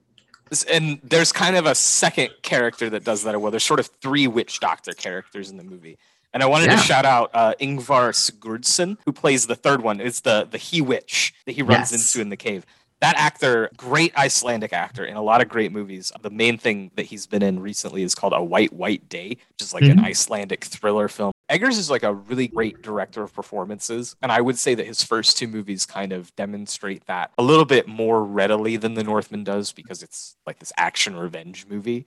[0.70, 4.28] and there's kind of a second character that does that well there's sort of three
[4.28, 5.98] witch doctor characters in the movie
[6.34, 6.76] and i wanted Yeah.
[6.78, 10.82] to shout out uh, ingvar sigurdsson who plays the third one it's the the he
[10.82, 12.16] witch that he runs Yes.
[12.16, 12.66] into in the cave
[13.02, 17.06] that actor great icelandic actor in a lot of great movies the main thing that
[17.08, 20.06] he's been in recently is called a white white day which is like an Mhm.
[20.06, 24.58] icelandic thriller film eggers is like a really great director of performances and i would
[24.58, 28.78] say that his first two movies kind of demonstrate that a little bit more readily
[28.78, 32.06] than the northman does because it's like this action revenge movie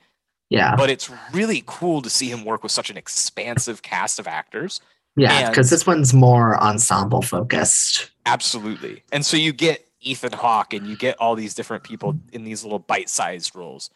[0.51, 0.75] Yeah.
[0.77, 4.81] but it's really cool to see him work with such an expansive cast of actors
[5.17, 8.11] Yeah, because this one's more ensemble focused.
[8.27, 12.45] absolutely and so you get ethan hawke and you get all these different people in
[12.45, 13.91] these little bite-sized roles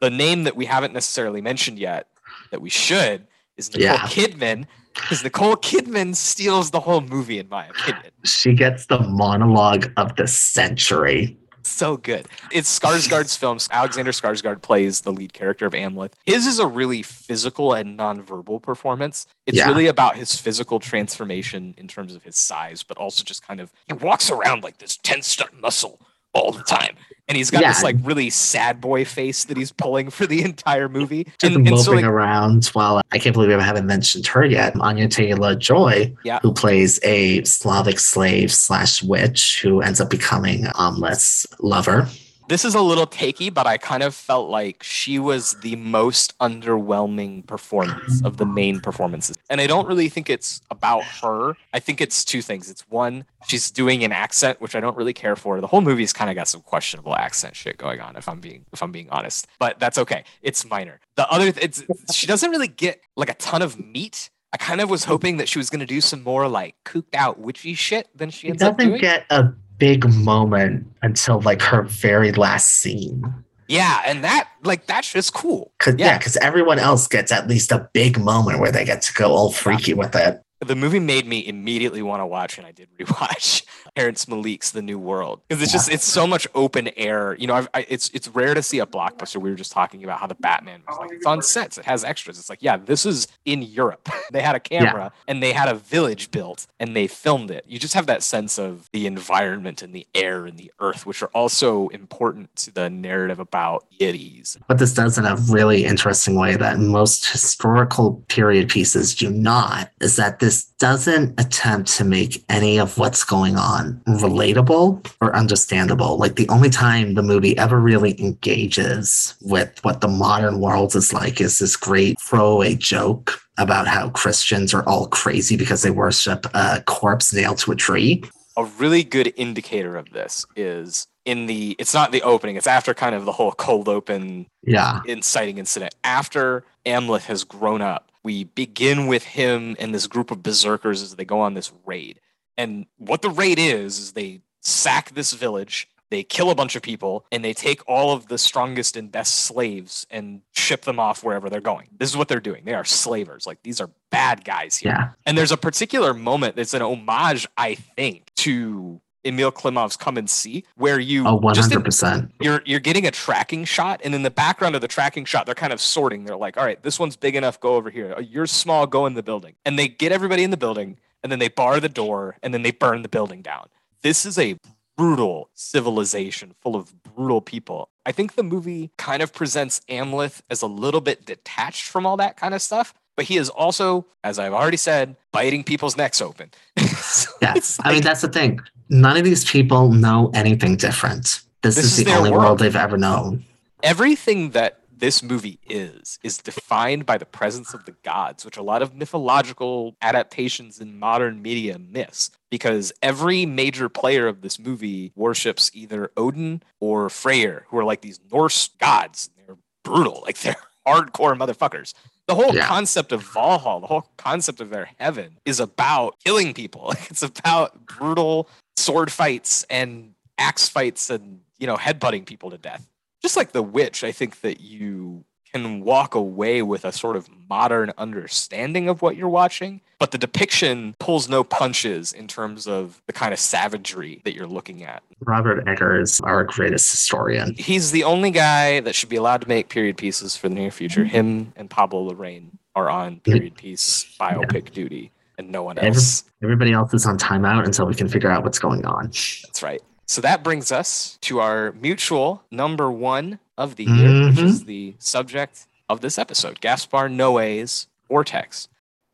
[0.00, 2.08] the name that we haven't necessarily mentioned yet
[2.50, 4.06] that we should is nicole Yeah.
[4.16, 9.86] kidman because nicole kidman steals the whole movie in my opinion She gets the monologue
[9.96, 11.36] of the century.
[11.66, 12.26] So good.
[12.52, 13.68] It's Skarsgård's films.
[13.70, 16.12] Alexander Skarsgård plays the lead character of Amleth.
[16.24, 19.26] His is a really physical and nonverbal performance.
[19.46, 19.68] It's Yeah.
[19.68, 23.72] really about his physical transformation in terms of his size, but also just kind of
[23.86, 26.00] he walks around like this tensed up muscle
[26.36, 26.94] all the time.
[27.28, 27.72] And he's got Yeah.
[27.72, 31.24] this like really sad boy face that he's pulling for the entire movie.
[31.40, 34.44] Just And, moping and so like, around while I can't believe I haven't mentioned her
[34.44, 34.76] yet.
[34.78, 36.38] Anya Taylor Joy, Yeah.
[36.42, 42.06] who plays a Slavic slave slash witch who ends up becoming um, Amlet's lover.
[42.48, 46.38] This is a little takey, but I kind of felt like she was the most
[46.38, 49.36] underwhelming performance of the main performances.
[49.50, 51.56] And I don't really think it's about her.
[51.72, 52.70] I think it's two things.
[52.70, 55.60] It's one, she's doing an accent, which I don't really care for.
[55.60, 58.64] The whole movie's kind of got some questionable accent shit going on, if I'm being
[58.72, 59.46] if I'm being honest.
[59.58, 60.24] But that's okay.
[60.42, 61.00] It's minor.
[61.16, 61.82] The other it's
[62.12, 64.30] she doesn't really get like a ton of meat.
[64.52, 67.38] I kind of was hoping that she was gonna do some more like cooked out
[67.38, 69.00] witchy shit than she ends up doesn't doing.
[69.00, 73.22] get a big moment until like her very last scene.
[73.68, 75.72] yeah, and that like that's just cool.
[75.78, 76.06] Cause Yeah.
[76.06, 79.32] yeah, because everyone else gets at least a big moment where they get to go
[79.32, 80.40] all freaky with it.
[80.64, 83.64] The movie made me immediately want to watch, and I did rewatch
[83.96, 87.36] Terrence Malick's The New World because it's just it's so much open air.
[87.38, 89.36] You know, I've, I, it's it's rare to see a blockbuster.
[89.36, 92.04] We were just talking about how the Batman was like it's on sets, it has
[92.04, 92.38] extras.
[92.38, 94.08] It's like yeah, this is in Europe.
[94.32, 97.64] they had a camera and they had a village built and they filmed it.
[97.66, 101.22] You just have that sense of the environment and the air and the earth, which
[101.22, 104.56] are also important to the narrative about deities.
[104.66, 109.90] What this does in a really interesting way that most historical period pieces do not
[110.00, 110.45] is that this
[110.78, 116.18] doesn't attempt to make any of what's going on relatable or understandable.
[116.18, 121.12] Like the only time the movie ever really engages with what the modern world is
[121.12, 126.46] like is this great throwaway joke about how Christians are all crazy because they worship
[126.54, 128.22] a corpse nailed to a tree.
[128.58, 132.94] a really good indicator of this is in the it's not the opening it's after
[132.94, 135.00] kind of the whole cold open Yeah.
[135.06, 140.42] inciting incident after amleth has grown up we begin with him and this group of
[140.42, 142.20] berserkers as they go on this raid.
[142.58, 146.82] And what the raid is is they sack this village they kill a bunch of
[146.82, 151.24] people and they take all of the strongest and best slaves and ship them off
[151.24, 151.88] wherever they're going.
[151.96, 152.64] This is what they're doing.
[152.64, 153.46] They are slavers.
[153.46, 154.92] Like these are bad guys here.
[154.92, 155.08] Yeah.
[155.24, 160.28] and there's a particular moment that's an homage, I think, to Elem Klimov's Come and
[160.30, 162.30] See, where you Oh, just in- 100%.
[162.40, 165.54] you're you're getting a tracking shot, and in the background of the tracking shot, they're
[165.54, 166.24] kind of sorting.
[166.24, 168.18] They're like, all right, this one's big enough, go over here.
[168.20, 169.54] You're small, go in the building.
[169.64, 172.62] And they get everybody in the building, and then they bar the door, and then
[172.62, 173.68] they burn the building down.
[174.02, 174.56] This is a
[174.96, 177.90] brutal civilization full of brutal people.
[178.06, 182.16] I think the movie kind of presents Amleth as a little bit detached from all
[182.16, 186.22] that kind of stuff, but he is also, as I've already said, biting people's necks
[186.22, 186.50] open.
[187.12, 187.54] So Yeah.
[187.56, 188.60] it's I mean, that's the thing.
[188.88, 191.42] None of these people know anything different.
[191.62, 192.42] This, This is, is the only world.
[192.44, 192.58] world.
[192.60, 193.44] they've ever known.
[193.82, 198.62] everything that this movie is is defined by the presence of the gods which a
[198.62, 205.12] lot of mythological adaptations in modern media miss because every major player of this movie
[205.14, 210.22] worships either odin or freyr who are like these norse gods they're brutal.
[210.24, 211.92] Like they're hardcore motherfuckers.
[212.26, 212.66] The whole Yeah.
[212.66, 216.92] concept of Valhalla, the whole concept of their heaven is about killing people.
[217.10, 222.88] It's about brutal sword fights and axe fights and, you know, headbutting people to death.
[223.22, 227.28] Just like The Witch, I think that you can walk away with a sort of
[227.48, 233.00] modern understanding of what you're watching, but the depiction pulls no punches in terms of
[233.06, 235.02] the kind of savagery that you're looking at.
[235.20, 237.54] Robert Eggers, our greatest historian.
[237.56, 240.70] He's the only guy that should be allowed to make period pieces for the near
[240.70, 241.02] future.
[241.02, 241.10] Mm-hmm.
[241.10, 246.24] Him and Pablo Larraín are on period piece biopic duty, and no one else.
[246.42, 249.06] Everybody else is on timeout until we can figure out what's going on.
[249.06, 249.82] That's right.
[250.06, 254.44] So that brings us to our mutual number one of the year, which Mhm.
[254.44, 258.68] is the subject of this episode Gaspar Noé's Vortex.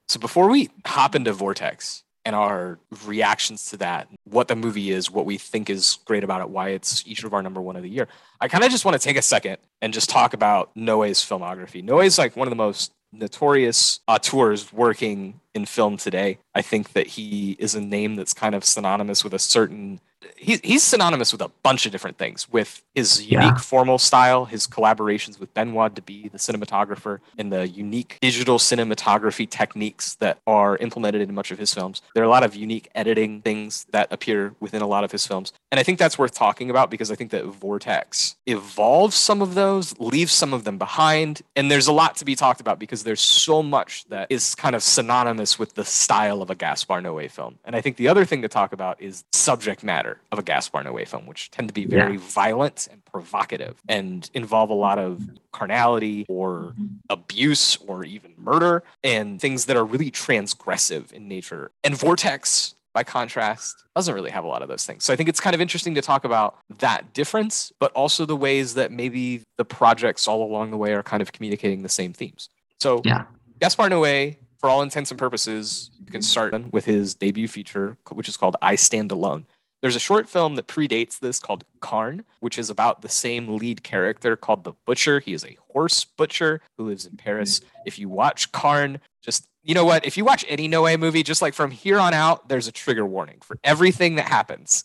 [0.08, 5.10] So before we hop into Vortex and our reactions to that, what the movie is,
[5.10, 7.82] what we think is great about it, why it's each of our number one of
[7.82, 8.08] the year,
[8.40, 11.82] I kind of just want to take a second and just talk about Noé's filmography.
[11.84, 16.38] Noé's like one of the most notorious auteurs working in film today.
[16.54, 20.00] I think that he is a name that's kind of synonymous with a certain
[20.36, 23.56] he, he's synonymous with a bunch of different things with his unique Yeah.
[23.58, 30.14] formal style his collaborations with benoit debie the cinematographer and the unique digital cinematography techniques
[30.16, 32.02] that are implemented in much of his films.
[32.14, 35.26] There are a lot of unique editing things that appear within a lot of his
[35.26, 35.52] films.
[35.70, 39.54] And i think that's worth talking about because i think that vortex evolves some of
[39.54, 43.04] those leaves some of them behind and there's a lot to be talked about because
[43.04, 47.30] there's so much that is kind of synonymous with the style of a gaspar noé
[47.30, 47.58] film.
[47.64, 50.82] And i think the other thing to talk about is subject matter of a gaspar
[50.84, 55.22] noé film which tend to be very violent and provocative and involve a lot of
[55.52, 56.74] carnality or
[57.10, 61.70] abuse or even murder and things that are really transgressive in nature.
[61.84, 65.04] And vortex by contrast doesn't really have a lot of those things.
[65.04, 68.36] So i think it's kind of interesting to talk about that difference but also the
[68.36, 72.12] ways that maybe the projects all along the way are kind of communicating the same
[72.12, 72.48] themes.
[72.80, 73.24] So Yeah.
[73.60, 78.28] gaspar noé for all intents and purposes you can start with his debut feature which
[78.28, 79.44] is called i stand alone
[79.82, 83.82] there's a short film that predates this called Carne, which is about the same lead
[83.82, 85.20] character called the Butcher.
[85.20, 87.58] He is a horse butcher who lives in Paris.
[87.58, 87.82] Mm-hmm.
[87.86, 90.06] If you watch Carne, just you know what?
[90.06, 93.04] If you watch any Noé movie, just like from here on out, there's a trigger
[93.04, 94.84] warning for everything that happens.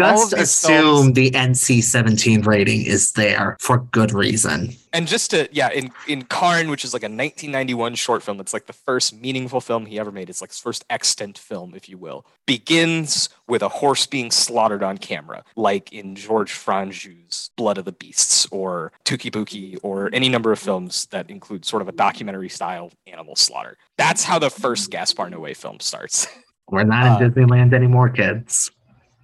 [0.00, 4.74] All of Just these films- assume the NC 17 rating is there for good reason.
[4.92, 8.52] and just to yeah in in carne which is like a 1991 short film it's
[8.52, 11.88] like the first meaningful film he ever made it's like his first extant film if
[11.88, 17.76] you will begins with a horse being slaughtered on camera like in george franju's blood
[17.76, 21.88] of the beasts or touki bouki or any number of films that include sort of
[21.88, 26.28] a documentary style animal slaughter that's how the first gaspar noé film starts
[26.70, 28.70] We're not Uh, in Disneyland anymore, kids.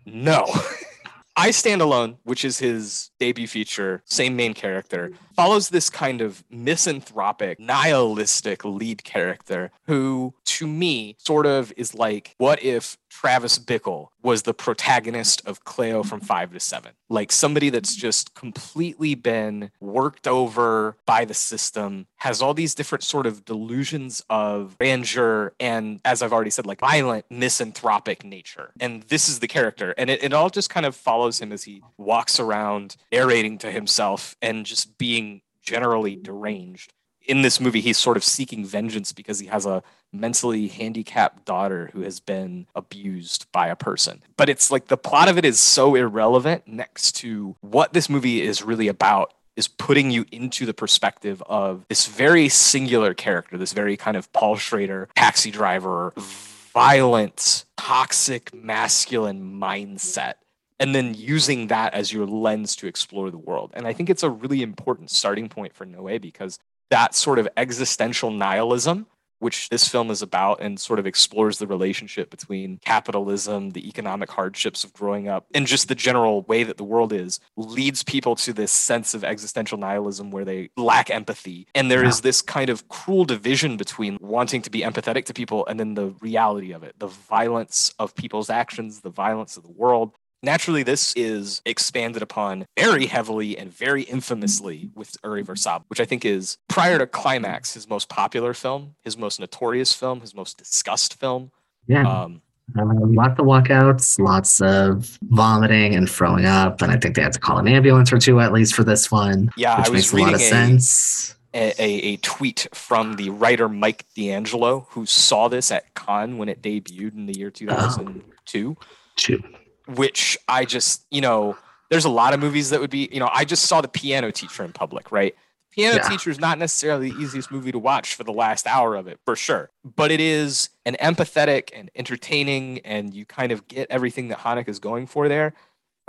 [0.07, 0.47] No.
[1.37, 6.45] I Stand Alone, which is his debut feature, same main character, follows this kind of
[6.51, 14.09] misanthropic, nihilistic lead character who, to me, sort of is like, what if Travis Bickle
[14.23, 16.93] was the protagonist of Cleo from five to seven?
[17.09, 23.03] Like somebody that's just completely been worked over by the system, has all these different
[23.03, 28.73] sort of delusions of grandeur and, as I've already said, like violent, misanthropic nature.
[28.79, 29.95] And this is the character.
[29.97, 33.71] And it, it all just kind of follows him as he walks around narrating to
[33.71, 35.30] himself and just being
[35.71, 36.93] generally deranged.
[37.23, 41.91] In this movie, he's sort of seeking vengeance because he has a mentally handicapped daughter
[41.93, 44.21] who has been abused by a person.
[44.37, 48.43] But it's like the plot of it is so irrelevant next to what this movie
[48.43, 53.73] is really about is putting you into the perspective of this very singular character, this
[53.73, 60.35] very kind of Paul Schrader taxi driver, violent, toxic, masculine mindset
[60.81, 63.71] and then using that as your lens to explore the world.
[63.75, 66.59] And I think it's a really important starting point for Noé because
[66.89, 69.07] that sort of existential nihilism,
[69.41, 74.31] which this film is about and sort of explores the relationship between capitalism, the economic
[74.31, 78.37] hardships of growing up, and just the general way that the world is, leads people
[78.37, 81.67] to this sense of existential nihilism where they lack empathy.
[81.75, 85.67] And there is this kind of cruel division between wanting to be empathetic to people
[85.67, 89.73] and then the reality of it, the violence of people's actions, the violence of the
[89.73, 90.13] world.
[90.43, 96.25] Naturally, this is expanded upon very heavily and very infamously with Irreversible, which I think
[96.25, 101.21] is prior to Climax, his most popular film, his most notorious film, his most discussed
[101.21, 101.51] film.
[101.87, 102.09] Yeah.
[102.09, 102.43] Um,
[102.79, 106.81] Uh, lots of walkouts, lots of vomiting and throwing up.
[106.81, 109.11] And I think they had to call an ambulance or two at least for this
[109.11, 111.35] one, yeah, which I makes a lot of a, sense.
[111.53, 116.49] a, a, a tweet from the writer Mike D'Angelo, who saw this at Cannes when
[116.49, 118.77] it debuted in the year 2002.
[119.17, 119.43] Two.
[119.87, 121.57] Which I just, you know,
[121.91, 124.31] there's a lot of movies that would be, you know, I just saw the piano
[124.31, 125.35] teacher in public, right?
[125.73, 126.09] Piano Yeah.
[126.09, 129.21] Teacher is not necessarily the easiest movie to watch for the last hour of it,
[129.25, 129.71] for sure.
[129.85, 134.69] But it is an empathetic and entertaining, and you kind of get everything that Haneke
[134.69, 135.55] is going for there.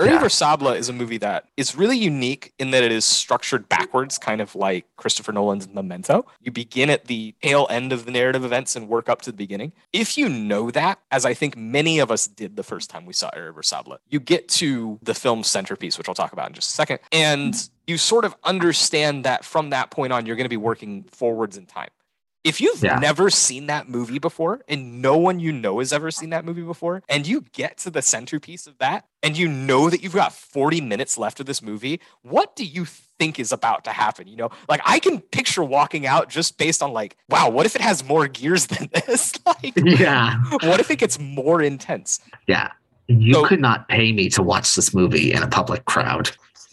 [0.01, 0.21] Ernie Yeah.
[0.23, 4.41] Versabla is a movie that is really unique in that it is structured backwards, kind
[4.41, 6.25] of like Christopher Nolan's Memento.
[6.41, 9.37] You begin at the tail end of the narrative events and work up to the
[9.37, 9.73] beginning.
[9.93, 13.13] If you know that, as I think many of us did the first time we
[13.13, 16.73] saw Irreversible, you get to the film's centerpiece, which I'll talk about in just a
[16.73, 20.57] second, and you sort of understand that from that point on, you're going to be
[20.57, 21.89] working forwards in time.
[22.43, 22.97] If you've Yeah.
[22.97, 26.63] never seen that movie before, and no one you know has ever seen that movie
[26.63, 30.33] before, and you get to the centerpiece of that, and you know that you've got
[30.33, 34.27] 40 minutes left of this movie, what do you think is about to happen?
[34.27, 37.75] You know, like I can picture walking out just based on like, wow, what if
[37.75, 39.33] it has more gears than this?
[39.45, 40.41] like, Yeah.
[40.63, 42.19] what if it gets more intense?
[42.47, 42.71] Yeah.
[43.07, 46.31] You So- could not pay me to watch this movie in a public crowd.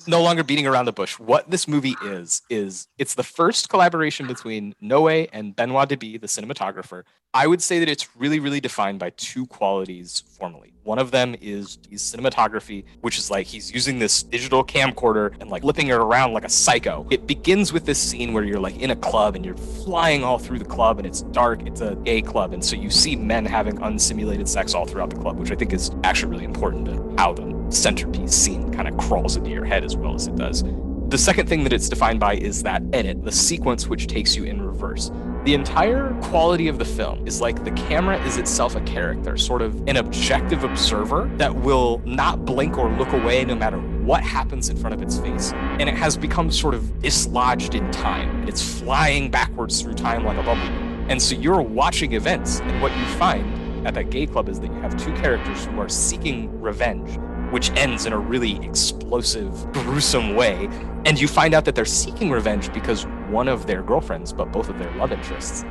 [0.08, 1.18] No longer beating around the bush.
[1.18, 6.26] What this movie is is it's the first collaboration between Noe and Benoit Debie, the
[6.26, 7.02] cinematographer.
[7.34, 10.72] I would say that it's really, really defined by two qualities formally.
[10.88, 15.50] One of them is his cinematography, which is like he's using this digital camcorder and
[15.50, 17.06] like flipping it around like a psycho.
[17.10, 20.38] It begins with this scene where you're like in a club and you're flying all
[20.38, 21.66] through the club and it's dark.
[21.66, 22.54] It's a gay club.
[22.54, 25.74] And so you see men having unsimulated sex all throughout the club, which I think
[25.74, 29.84] is actually really important to how the centerpiece scene kind of crawls into your head
[29.84, 30.64] as well as it does.
[31.08, 34.44] The second thing that it's defined by is that edit, the sequence which takes you
[34.44, 35.10] in reverse.
[35.44, 39.62] The entire quality of the film is like the camera is itself a character, sort
[39.62, 44.68] of an objective observer that will not blink or look away no matter what happens
[44.68, 45.52] in front of its face.
[45.54, 48.48] And it has become sort of dislodged in time.
[48.48, 50.66] It's flying backwards through time like a bubble.
[51.08, 54.66] And so you're watching events, and what you find at that gay club is that
[54.66, 57.16] you have two characters who are seeking revenge,
[57.52, 60.68] which ends in a really explosive, gruesome way.
[61.06, 64.68] And you find out that they're seeking revenge because one of their girlfriends, but both
[64.68, 65.64] of their love interests,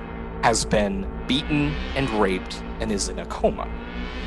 [0.44, 3.68] has been beaten and raped and is in a coma.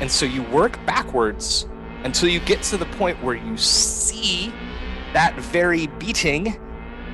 [0.01, 1.67] And so you work backwards
[2.03, 4.51] until you get to the point where you see
[5.13, 6.47] that very beating,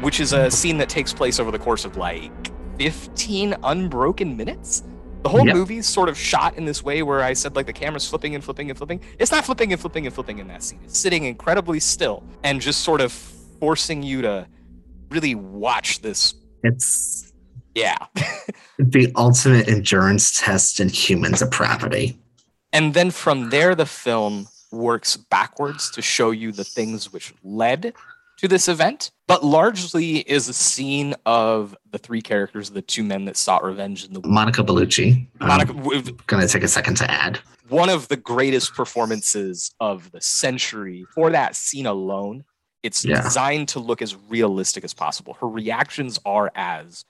[0.01, 2.31] which is a scene that takes place over the course of like
[2.77, 4.83] 15 unbroken minutes.
[5.23, 5.55] The whole Yep.
[5.55, 8.43] movie's sort of shot in this way where I said like the camera's flipping and
[8.43, 9.01] flipping and flipping.
[9.19, 10.79] It's not flipping and flipping and flipping in that scene.
[10.85, 13.11] It's sitting incredibly still and just sort of
[13.59, 14.47] forcing you to
[15.09, 16.33] really watch this.
[16.63, 17.31] It's
[17.75, 17.97] Yeah.
[18.79, 22.17] the ultimate endurance test in human depravity.
[22.73, 27.93] And then from there, the film works backwards to show you the things which led
[28.37, 33.25] to this event, but largely is a scene of the three characters, the two men
[33.25, 35.25] that sought revenge in the Monica Bellucci.
[35.41, 37.39] um, Monica, w- gonna take a second to add.
[37.69, 42.43] one of the greatest performances of the century for that scene alone.
[42.87, 43.21] It's Yeah.
[43.21, 45.33] designed to look as realistic as possible.
[45.41, 47.03] Her reactions are as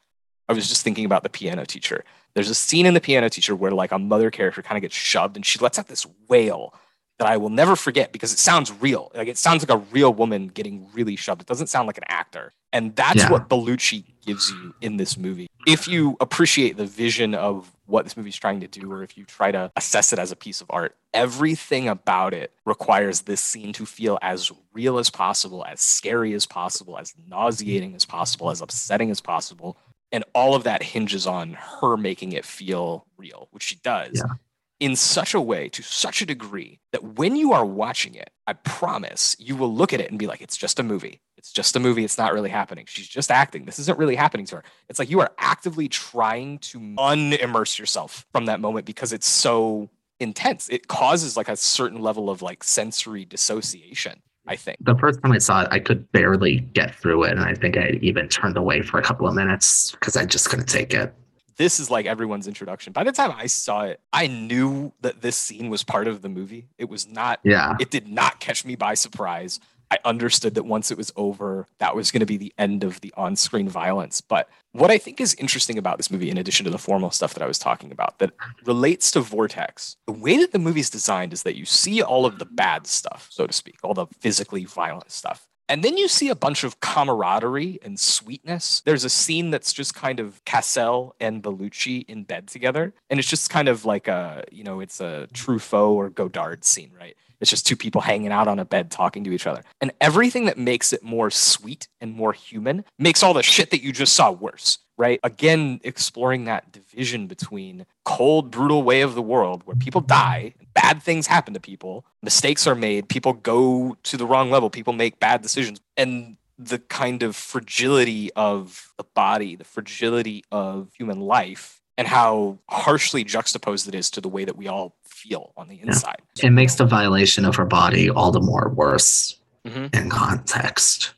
[0.50, 2.04] I was just thinking about the piano teacher.
[2.34, 4.96] There's a scene in the piano teacher where like a mother character kind of gets
[4.96, 6.74] shoved and she lets out this wail
[7.20, 9.12] that I will never forget because it sounds real.
[9.14, 11.42] Like it sounds like a real woman getting really shoved.
[11.42, 12.54] It doesn't sound like an actor.
[12.74, 13.32] And that's Yeah.
[13.32, 15.48] what Bellucci gives you in this movie.
[15.66, 19.26] If you appreciate the vision of what this movie's trying to do, or if you
[19.26, 23.74] try to assess it as a piece of art, everything about it requires this scene
[23.74, 28.62] to feel as real as possible, as scary as possible, as nauseating as possible, as
[28.62, 29.78] upsetting as possible.
[30.12, 34.36] And all of that hinges on her making it feel real, which she does Yeah.
[34.80, 38.54] In such a way, to such a degree, that when you are watching it, I
[38.54, 41.22] promise you will look at it and be like, it's just a movie.
[41.38, 42.04] It's just a movie.
[42.04, 42.86] It's not really happening.
[42.88, 43.66] She's just acting.
[43.66, 44.64] This isn't really happening to her.
[44.90, 49.90] It's like you are actively trying to unimmerse yourself from that moment because it's so
[50.20, 50.70] intense.
[50.70, 54.78] It causes like a certain level of like sensory dissociation, I think.
[54.82, 57.78] The first time I saw it, I could barely get through it, and I think
[57.78, 61.14] I even turned away for a couple of minutes because I just couldn't take it.
[61.58, 62.94] This is like everyone's introduction.
[62.94, 66.30] By the time I saw it, I knew that this scene was part of the
[66.30, 66.68] movie.
[66.78, 69.60] It was not Yeah, it did not catch me by surprise.
[69.90, 73.00] I understood that once it was over, that was going to be the end of
[73.02, 74.20] the on screen violence.
[74.20, 77.34] But what I think is interesting about this movie, in addition to the formal stuff
[77.34, 78.32] that I was talking about, that
[78.66, 82.38] relates to Vortex, the way that the movie's designed is that you see all of
[82.38, 85.48] the bad stuff, so to speak, all the physically violent stuff.
[85.70, 88.82] And then you see a bunch of camaraderie and sweetness.
[88.86, 92.94] There's a scene that's just kind of Cassel and Bellucci in bed together.
[93.10, 96.92] And it's just kind of like a, you know, it's a Truffaut or Godard scene,
[96.98, 97.16] right?
[97.40, 99.64] It's just two people hanging out on a bed talking to each other.
[99.82, 103.84] And everything that makes it more sweet and more human makes all the shit that
[103.84, 105.20] you just saw worse, right?
[105.24, 111.02] Again, exploring that division between cold, brutal way of the world where people die, bad
[111.02, 115.20] things happen to people, mistakes are made, people go to the wrong level, people make
[115.20, 115.80] bad decisions.
[115.96, 122.58] And the kind of fragility of the body, the fragility of human life, and how
[122.70, 126.22] harshly juxtaposed it is to the way that we all feel on the inside.
[126.36, 126.48] Yeah.
[126.48, 129.36] It makes the violation of her body all the more worse
[129.68, 129.96] Mhm.
[129.96, 131.14] in context.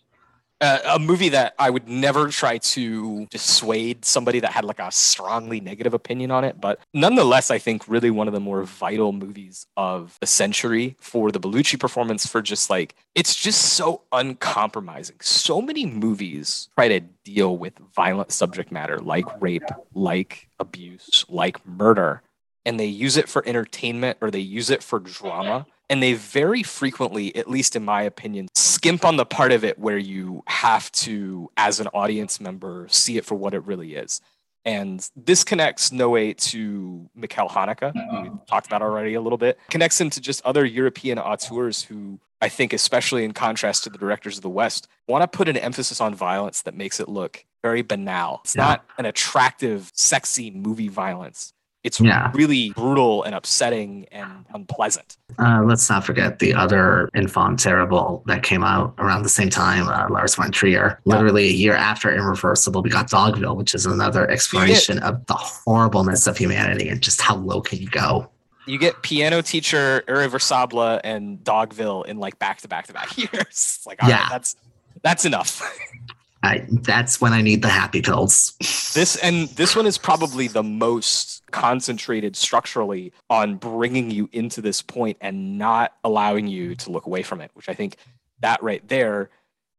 [0.61, 4.91] Uh, a movie that I would never try to dissuade somebody that had like a
[4.91, 9.11] strongly negative opinion on it, but nonetheless, I think really one of the more vital
[9.11, 12.25] movies of the century for the Bellucci performance.
[12.25, 15.17] For just like it's just so uncompromising.
[15.21, 21.65] So many movies try to deal with violent subject matter like rape, like abuse, like
[21.65, 22.21] murder,
[22.65, 26.63] and they use it for entertainment or they use it for drama and they very
[26.63, 30.91] frequently at least in my opinion skimp on the part of it where you have
[30.91, 34.21] to as an audience member see it for what it really is
[34.65, 38.21] and this connects Noé to Michael Haneke, who uh-huh.
[38.23, 39.57] we talked about already a little bit.
[39.69, 43.97] Connects him to just other European auteurs who I think, especially in contrast to the
[43.97, 47.45] directors of the West, want to put an emphasis on violence that makes it look
[47.61, 48.41] very banal.
[48.43, 48.63] It's Yeah.
[48.63, 51.53] not an attractive, sexy movie violence.
[51.83, 52.31] It's Yeah.
[52.33, 55.15] really brutal and upsetting and unpleasant.
[55.37, 59.87] Uh, let's not forget the other infant terrible that came out around the same time,
[59.87, 60.99] uh, Lars von Trier.
[61.05, 61.15] Yeah.
[61.15, 66.27] Literally a year after Irreversible, we got Dogville, which is another exploration of the horribleness
[66.27, 68.29] of humanity and just how low can you go.
[68.65, 73.29] You get piano teacher, Irreversible, and Dogville in like back to back to back years.
[73.47, 74.27] It's like, all right, Yeah.
[74.29, 74.55] that's
[75.01, 75.61] that's enough.
[76.41, 78.53] I, that's when I need the happy pills.
[78.95, 84.81] this and this one is probably the most concentrated structurally on bringing you into this
[84.81, 87.95] point and not allowing you to look away from it which i think
[88.39, 89.29] that right there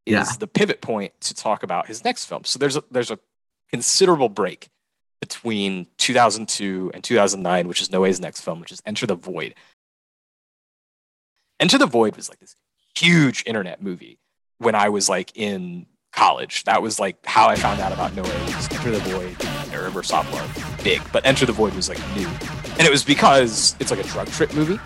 [0.04, 0.24] is Yeah.
[0.38, 3.18] the pivot point to talk about his next film so there's a there's a
[3.70, 4.68] considerable break
[5.20, 9.54] between 2002 and 2009 which is noé's next film which is enter the void
[11.60, 12.56] enter the void was like this
[12.96, 14.18] huge internet movie
[14.58, 16.64] when i was like in college.
[16.64, 20.36] That was like how I found out about Noé was Enter the Void and Irreversible
[20.36, 20.48] are
[20.82, 22.28] big, but Enter the Void was like new.
[22.78, 24.80] And it was because it's like a drug trip movie,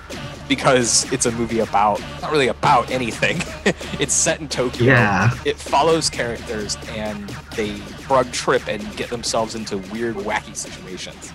[0.49, 3.39] because it's a movie about not really about anything.
[4.01, 4.87] it's set in Tokyo.
[4.87, 5.31] Yeah.
[5.45, 11.33] It follows characters and they drug trip and get themselves into weird, wacky situations.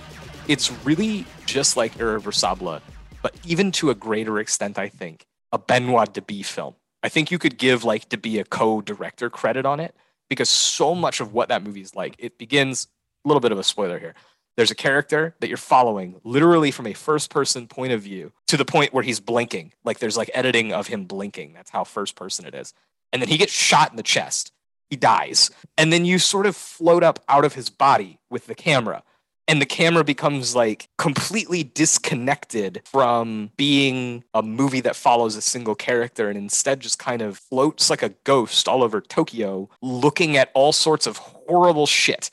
[0.47, 2.81] It's really just like Irreversible,
[3.21, 6.75] but even to a greater extent, I think, a Benoit Debie film.
[7.01, 9.95] I think you could give like Debie a co-director credit on it
[10.29, 12.87] because so much of what that movie is like, it begins
[13.25, 14.15] a little bit of a spoiler here.
[14.57, 18.57] There's a character that you're following literally from a first person point of view to
[18.57, 19.73] the point where he's blinking.
[19.85, 21.53] Like there's like editing of him blinking.
[21.53, 22.73] That's how first person it is.
[23.13, 24.51] And then he gets shot in the chest.
[24.89, 25.49] He dies.
[25.77, 29.03] And then you sort of float up out of his body with the camera.
[29.49, 35.73] And the camera becomes like completely disconnected from being a movie that follows a single
[35.73, 40.51] character and instead just kind of floats like a ghost all over Tokyo looking at
[40.53, 42.29] all sorts of horrible shit.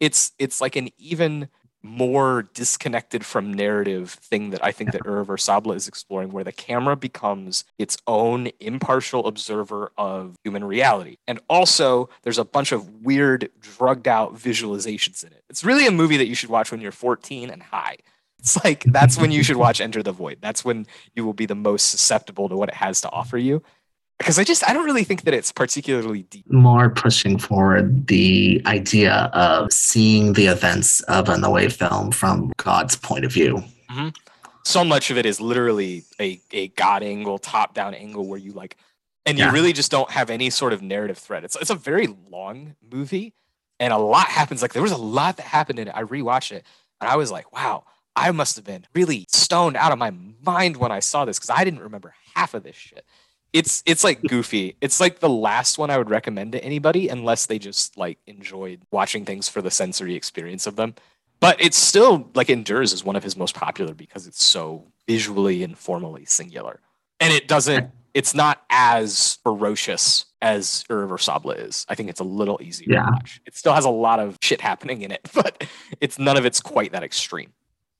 [0.00, 1.50] It's it's like an even
[1.84, 6.96] more disconnected from narrative thing that I think that Irreversible is exploring, where the camera
[6.96, 11.18] becomes its own impartial observer of human reality.
[11.28, 15.44] And also, there's a bunch of weird, drugged out visualizations in it.
[15.50, 17.98] It's really a movie that you should watch when you're 14 and high.
[18.38, 20.38] It's like that's when you should watch Enter the Void.
[20.40, 23.62] That's when you will be the most susceptible to what it has to offer you.
[24.18, 26.50] Because I just I don't really think that it's particularly deep.
[26.50, 32.96] More pushing forward the idea of seeing the events of a Noé film from God's
[32.96, 33.62] point of view.
[33.90, 34.08] Mm-hmm.
[34.64, 38.52] so much of it is literally a, a god angle, top down angle where you
[38.52, 38.76] like,
[39.26, 39.52] and you Yeah.
[39.52, 41.44] really just don't have any sort of narrative thread.
[41.44, 43.34] It's, it's a very long movie
[43.78, 44.62] and a lot happens.
[44.62, 45.94] Like there was a lot that happened in it.
[45.94, 46.64] I rewatched it
[47.00, 47.84] and I was like, wow,
[48.16, 50.12] I must have been really stoned out of my
[50.44, 53.04] mind when I saw this because I didn't remember half of this shit.
[53.54, 54.76] It's it's like goofy.
[54.80, 58.80] It's like the last one I would recommend to anybody unless they just like enjoyed
[58.90, 60.94] watching things for the sensory experience of them.
[61.38, 65.62] But it still like endures as one of his most popular because it's so visually
[65.62, 66.80] and formally singular.
[67.20, 71.86] And it doesn't it's not as ferocious as irreversible is.
[71.88, 73.04] I think it's a little easier Yeah.
[73.06, 73.40] to watch.
[73.46, 75.64] It still has a lot of shit happening in it but
[76.00, 77.52] it's none of it's quite that extreme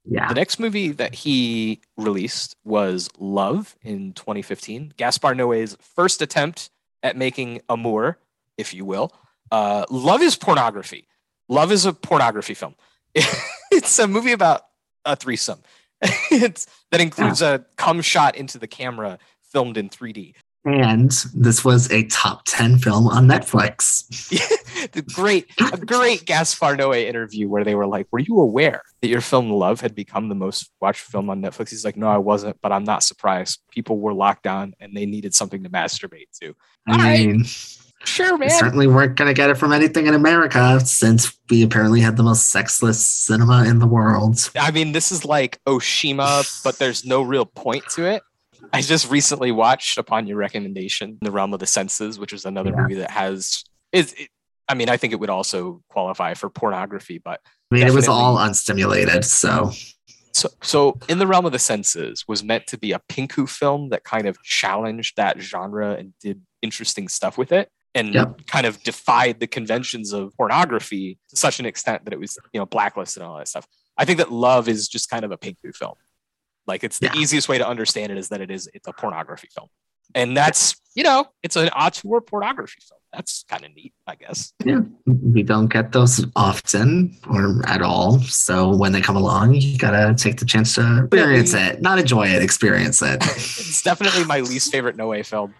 [0.06, 0.28] Yeah.
[0.28, 4.94] the next movie that he released was Love in 2015.
[4.96, 6.70] Gaspar Noé's first attempt
[7.02, 8.18] at making amour,
[8.58, 9.12] if you will.
[9.50, 11.06] Uh, Love is pornography.
[11.48, 12.74] Love is a pornography film.
[13.14, 14.62] it's a movie about
[15.04, 15.60] a threesome.
[16.30, 20.34] it's, that includes a cum shot into the camera filmed in 3D.
[20.64, 24.08] And this was a top 10 film on Netflix.
[24.92, 29.08] the great, a great Gaspar Noé interview where they were like, "Were you aware that
[29.08, 32.16] your film Love had become the most watched film on Netflix?" He's like, "No, I
[32.16, 33.60] wasn't, but I'm not surprised.
[33.70, 36.54] People were locked down and they needed something to masturbate to."
[36.86, 37.26] I right.
[37.26, 37.44] mean,
[38.06, 38.50] Sure, We man.
[38.50, 42.22] certainly weren't going to get it from anything in America since we apparently had the
[42.22, 44.50] most sexless cinema in the world.
[44.58, 48.22] I mean, this is like Oshima, but there's no real point to it.
[48.74, 52.70] I just recently watched, upon your recommendation, The Realm of the Senses, which is another
[52.70, 52.82] Yeah.
[52.82, 54.12] movie that has is.
[54.14, 54.28] It,
[54.68, 58.08] I mean, I think it would also qualify for pornography, but I mean, it was
[58.08, 59.22] all unstimulated.
[59.24, 59.70] So,
[60.32, 63.90] so so in the realm of the senses was meant to be a pinku film
[63.90, 68.46] that kind of challenged that genre and did interesting stuff with it and Yep.
[68.46, 72.58] kind of defied the conventions of pornography to such an extent that it was you
[72.58, 73.66] know blacklisted and all that stuff
[73.98, 75.92] i think that love is just kind of a pinku film
[76.66, 77.20] like it's the Yeah.
[77.20, 79.68] easiest way to understand it is that it is it's a pornography film
[80.14, 84.52] and that's you know it's an auteur pornography film that's kind of neat i guess
[84.64, 88.18] yeah, we don't get those often or at all.
[88.20, 91.98] So, when they come along, you got to take the chance to experience it, not
[91.98, 93.16] enjoy it, experience it.
[93.22, 95.54] it's definitely my least favorite Noe film.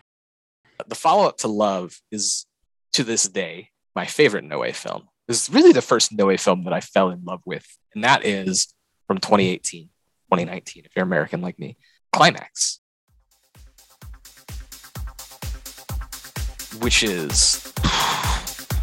[0.87, 2.47] The follow up to Love is
[2.95, 5.09] to this day my favorite Noe film.
[5.29, 8.25] This is really the first Noe film that I fell in love with, and that
[8.25, 8.73] is
[9.07, 9.91] from 2018,
[10.39, 11.77] 2019, if you're American like me.
[12.13, 12.81] Climax.
[16.81, 17.73] Which is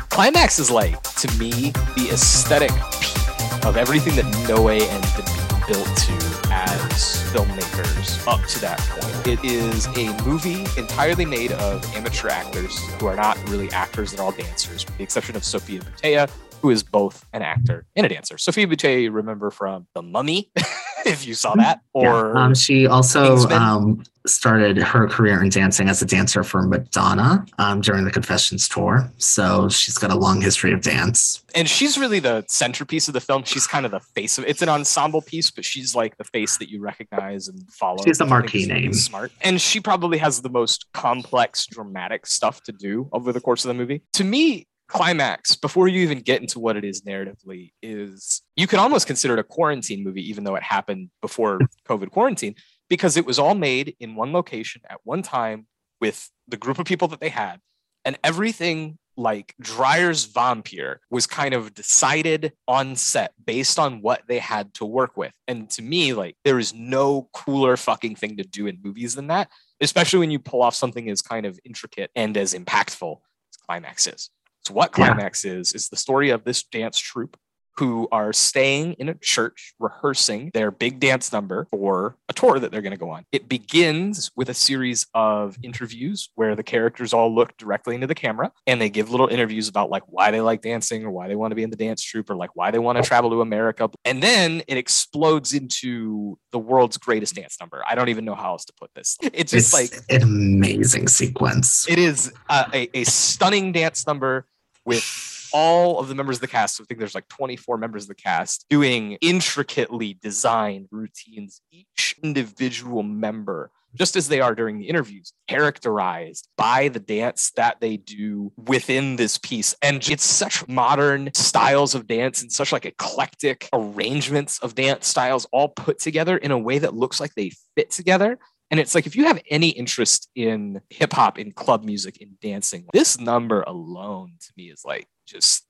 [0.10, 5.86] Climax is like to me the aesthetic peak of everything that Noe and Debie built
[5.86, 9.28] to as filmmakers up to that point.
[9.28, 14.24] It is a movie entirely made of amateur actors who are not really actors, they're
[14.24, 16.30] all dancers, with the exception of Sofia Boutella,
[16.62, 18.38] who is both an actor and a dancer.
[18.38, 20.52] Sofia Boutella, remember from The Mummy,
[21.06, 22.44] if you saw that, or Yeah.
[22.44, 27.82] Um, she also um, started her career in dancing as a dancer for Madonna um,
[27.82, 29.10] during the Confessions tour.
[29.18, 31.44] So she's got a long history of dance.
[31.56, 33.44] and she's really the centerpiece of the film.
[33.44, 36.58] She's kind of the face of it's an ensemble piece, but she's like the face
[36.58, 38.04] that you recognize and follow.
[38.04, 38.94] She's the which I think marquee name.
[38.94, 43.66] Smart, and she probably has the most complex, dramatic stuff to do over the course
[43.66, 44.04] of the movie.
[44.14, 48.80] To me, climax before you even get into what it is narratively is you could
[48.80, 52.56] almost consider it a quarantine movie, even though it happened before COVID quarantine,
[52.90, 55.66] because it was all made in one location at one time
[56.02, 57.60] with the group of people that they had
[58.04, 64.40] and everything like Dreyer's Vampire was kind of decided on set based on what they
[64.40, 65.34] had to work with.
[65.48, 69.28] And to me, like there is no cooler fucking thing to do in movies than
[69.28, 73.58] that, especially when you pull off something as kind of intricate and as impactful as
[73.66, 74.30] Climax is.
[74.66, 75.08] So what Yeah.
[75.14, 77.38] Climax is is the story of this dance troupe
[77.78, 82.70] who are staying in a church rehearsing their big dance number for a tour that
[82.70, 83.24] they're going to go on.
[83.32, 88.14] It begins with a series of interviews where the characters all look directly into the
[88.14, 91.36] camera and they give little interviews about like why they like dancing or why they
[91.36, 93.40] want to be in the dance troupe or like why they want to travel to
[93.42, 93.90] America.
[94.04, 97.82] And then it explodes into the world's greatest dance number.
[97.88, 99.18] I don't even know how else to put this.
[99.22, 101.88] It's just It's like an amazing sequence.
[101.90, 104.46] it is a, a, a stunning dance number
[104.86, 106.78] with all of the members of the cast.
[106.78, 112.16] So I think there's like 24 members of the cast doing intricately designed routines, each
[112.24, 117.98] individual member, just as they are during the interviews, characterized by the dance that they
[117.98, 119.76] do within this piece.
[119.82, 125.46] And it's such modern styles of dance and such like eclectic arrangements of dance styles
[125.52, 128.40] all put together in a way that looks like they fit together.
[128.72, 132.38] And it's like if you have any interest in hip hop, in club music, in
[132.42, 135.66] dancing, this number alone to me is like just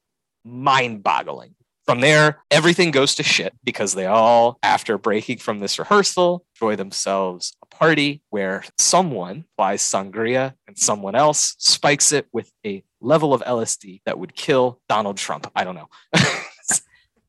[0.46, 1.56] mind boggling.
[1.86, 6.76] From there, everything goes to shit because they all, after breaking from this rehearsal, enjoy
[6.76, 13.34] themselves a party where someone buys sangria and someone else spikes it with a level
[13.34, 15.52] of LSD that would kill Donald Trump.
[15.56, 15.90] I don't know.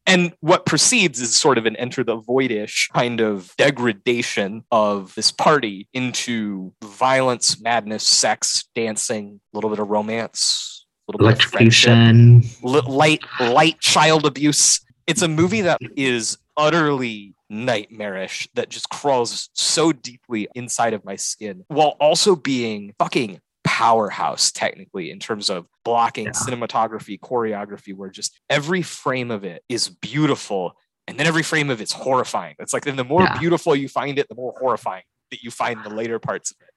[0.06, 5.30] And what precedes is sort of an enter the voidish kind of degradation of this
[5.30, 11.50] party into violence, madness, sex, dancing, a little bit of romance, a little bit of
[11.50, 12.42] friendship, Electrocution.
[12.62, 14.80] li- light, light child abuse.
[15.06, 21.16] It's a movie that is utterly nightmarish that just crawls so deeply inside of my
[21.16, 23.40] skin while also being fucking
[23.72, 26.32] powerhouse technically in terms of blocking Yeah.
[26.32, 30.76] cinematography choreography where just every frame of it is beautiful
[31.08, 32.54] and then every frame of it's horrifying.
[32.58, 33.38] It's like then the more Yeah.
[33.38, 36.68] beautiful you find it the more horrifying that you find the later parts of it.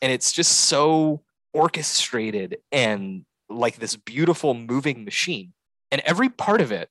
[0.00, 5.54] And it's just so orchestrated and like this beautiful moving machine.
[5.90, 6.88] And every part of it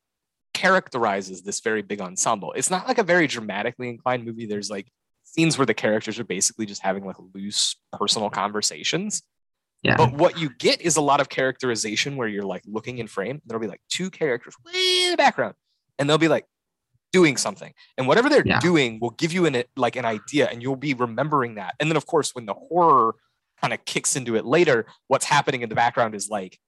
[0.54, 2.52] characterizes this very big ensemble.
[2.52, 4.46] It's not like a very dramatically inclined movie.
[4.46, 4.88] There's like
[5.24, 9.24] scenes where the characters are basically just having like loose personal conversations
[9.84, 9.98] Yeah.
[9.98, 13.42] but what you get is a lot of characterization where you're like looking in frame.
[13.46, 15.56] There'll be like two characters way in the background,
[16.00, 16.46] and they'll be like
[17.12, 18.60] doing something, and whatever they're Yeah.
[18.60, 21.76] doing will give you an like an idea, and you'll be remembering that.
[21.80, 23.16] And then of course, when the horror
[23.62, 26.60] kind of kicks into it later, what's happening in the background is like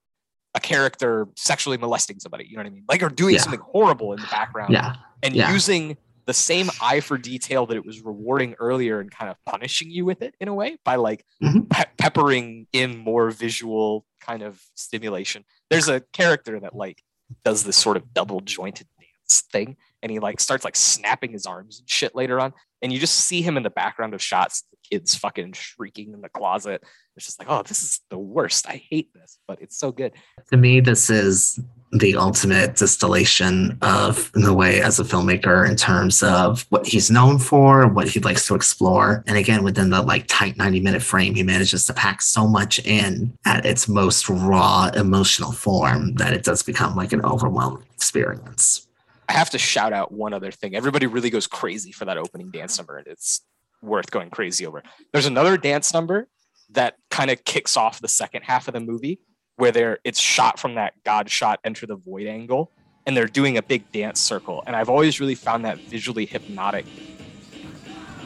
[0.54, 2.86] a character sexually molesting somebody, you know what I mean?
[2.88, 3.42] Like or doing Yeah.
[3.42, 4.96] something horrible in the background Yeah.
[5.24, 9.38] and using the same eye for detail that it was rewarding earlier and kind of
[9.46, 11.70] punishing you with it in a way by like Mhm.
[11.70, 15.46] pe- peppering in more visual kind of stimulation.
[15.70, 17.02] There's a character that like
[17.44, 21.46] does this sort of double jointed dance thing and he like starts like snapping his
[21.46, 24.64] arms and shit later on and you just see him in the background of shots
[24.72, 26.84] the kids fucking shrieking in the closet
[27.16, 30.12] it's just like oh this is the worst i hate this but it's so good
[30.52, 31.60] To me, this is
[31.92, 37.38] the ultimate distillation of the way as a filmmaker in terms of what he's known
[37.38, 39.24] for, what he likes to explore.
[39.28, 42.80] And again, within the like tight 90 minute frame, he manages to pack so much
[42.80, 48.88] in at its most raw emotional form that it does become like an overwhelming experience.
[49.28, 50.76] I have to shout out one other thing.
[50.76, 53.42] Everybody really goes crazy for that opening dance number, and it's
[53.82, 54.84] worth going crazy over.
[55.14, 56.28] There's another dance number
[56.72, 59.20] that kind of kicks off the second half of the movie,
[59.58, 62.72] where they're it's shot from that God shot enter the void angle,
[63.06, 64.64] and they're doing a big dance circle.
[64.68, 66.86] And I've always really found that visually hypnotic.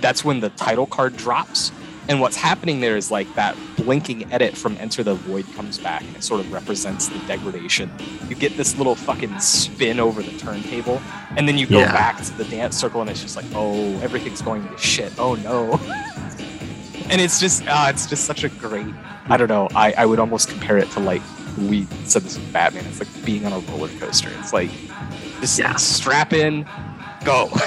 [0.02, 1.72] That's when the title card drops.
[2.08, 6.02] And what's happening there is like that blinking edit from Enter the Void comes back
[6.02, 7.92] and it sort of represents the degradation.
[8.28, 11.00] You get this little fucking spin over the turntable,
[11.38, 11.92] and then you go Yeah.
[11.92, 15.14] back to the dance circle and it's just like, oh, everything's going to shit.
[15.20, 15.74] Oh no.
[17.12, 18.88] and it's just uh, it's just such a great
[19.30, 19.68] I don't know.
[19.76, 21.22] I, I would almost compare it to like
[21.58, 22.86] we said this with Batman.
[22.86, 24.30] It's like being on a roller coaster.
[24.40, 24.70] It's like
[25.42, 25.76] just Yeah.
[25.76, 26.66] strap in,
[27.26, 27.50] go.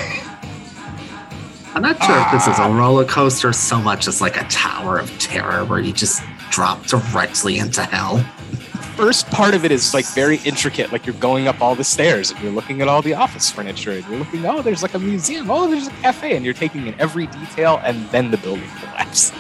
[1.75, 2.69] I'm not sure if this is Ah.
[2.69, 6.85] a roller coaster so much as like a tower of terror where you just drop
[6.87, 8.19] directly into hell.
[8.97, 10.93] first part of it is like very intricate.
[10.93, 13.93] Like you're going up all the stairs and you're looking at all the office furniture
[13.93, 16.87] and you're looking, oh, there's like a museum, oh, there's a cafe, and you're taking
[16.87, 19.33] in every detail, and then the building collapses.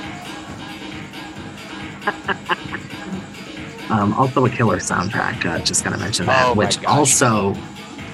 [3.90, 5.44] Um, also, a killer soundtrack.
[5.44, 6.86] Uh, just gonna mention that, Oh which gosh.
[6.90, 7.54] also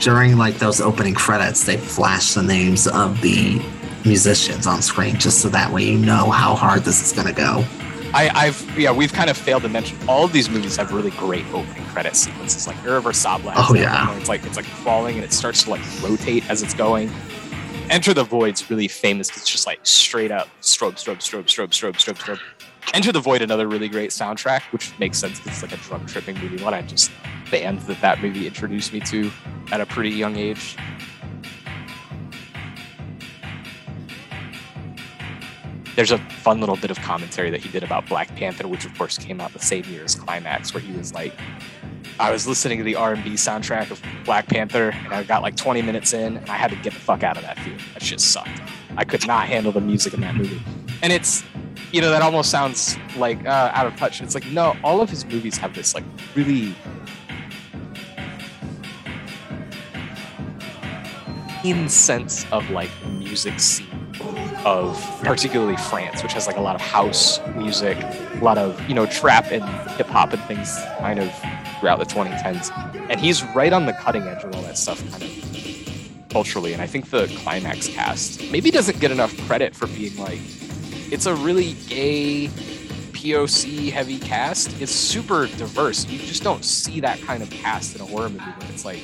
[0.01, 3.63] during like those opening credits, they flash the names of the
[4.05, 7.65] musicians on screen, just so that way you know how hard this is gonna go.
[8.13, 11.11] I, I've yeah, we've kind of failed to mention all of these movies have really
[11.13, 12.67] great opening credit sequences.
[12.67, 13.53] Like Irreversible.
[13.55, 14.17] Oh, yeah.
[14.17, 17.09] It's like it's like falling and it starts to like rotate as it's going.
[17.91, 19.29] Enter the Void's really famous.
[19.37, 22.41] It's just like straight up strobe, strobe, strobe, strobe, strobe, strobe, strobe.
[22.95, 26.07] Enter the Void, another really great soundtrack, which makes sense because it's like a drug
[26.09, 26.63] tripping movie.
[26.63, 27.11] One I just
[27.51, 29.31] band that that movie introduced me to
[29.71, 30.77] at a pretty young age.
[35.97, 38.97] There's a fun little bit of commentary that he did about Black Panther, which of
[38.97, 41.33] course came out the same year as Climax, where he was like,
[42.21, 45.83] I was listening to the R&B soundtrack of Black Panther, and I got like 20
[45.83, 47.83] minutes in, and I had to get the fuck out of that theater.
[47.95, 48.61] That shit sucked.
[48.97, 50.63] I could not handle the music in that movie,
[51.03, 51.43] and it's,
[51.93, 54.21] you know, that almost sounds like uh, out of touch.
[54.21, 56.75] It's like no, all of his movies have this like really
[61.65, 63.87] in sense of like music scene
[64.65, 68.95] of particularly France, which has like a lot of house music, a lot of you
[68.95, 71.33] know trap and hip hop and things kind of
[71.81, 72.71] throughout the 2010s.
[73.11, 76.73] And he's right on the cutting edge of all that stuff, kind of culturally.
[76.73, 80.41] And I think the climax cast maybe doesn't get enough credit for being like
[81.11, 82.49] it's a really gay
[83.13, 84.81] POC heavy cast.
[84.81, 86.07] It's super diverse.
[86.07, 89.03] You just don't see that kind of cast in a horror movie when it's like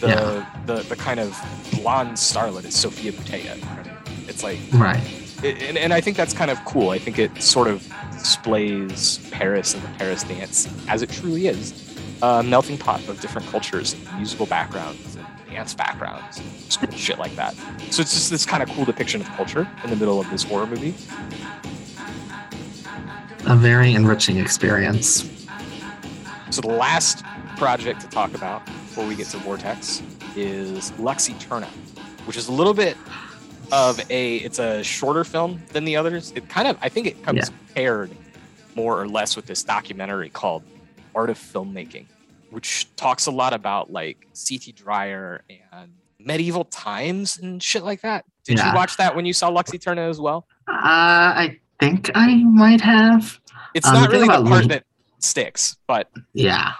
[0.00, 0.46] the Yeah.
[0.66, 1.38] the, the kind of
[1.72, 3.62] blonde starlet is Sofia Boutella.
[3.76, 3.86] right?
[4.28, 5.00] It's like Right.
[5.42, 6.90] it- and, and I think that's kind of cool.
[6.90, 11.74] I think it sort of displays Paris and the Paris dance as it truly is
[12.22, 15.25] a melting pot of different cultures and musical backgrounds and
[15.56, 16.42] dance backgrounds
[16.94, 17.54] shit like that.
[17.90, 20.42] So it's just this kind of cool depiction of culture in the middle of this
[20.42, 20.94] horror movie.
[23.46, 25.30] A very enriching experience.
[26.50, 27.24] So the last
[27.56, 30.02] project to talk about before we get to Vortex
[30.36, 31.68] is Lux Eterna,
[32.26, 32.96] which is a little bit
[33.72, 36.32] of a it's a shorter film than the others.
[36.34, 38.10] It kind of I think it comes paired
[38.74, 40.62] more or less with this documentary called
[41.14, 42.06] Art of Filmmaking,
[42.56, 44.72] which talks a lot about like C.T.
[44.72, 45.42] Dreyer
[45.72, 48.24] and medieval times and shit like that.
[48.44, 48.70] Did Yeah.
[48.70, 50.46] you watch that when you saw Lux Eterna as well?
[50.66, 53.38] Uh, I think I might have.
[53.74, 54.84] It's Um, not really the part Lu- that
[55.18, 56.72] sticks, but Yeah.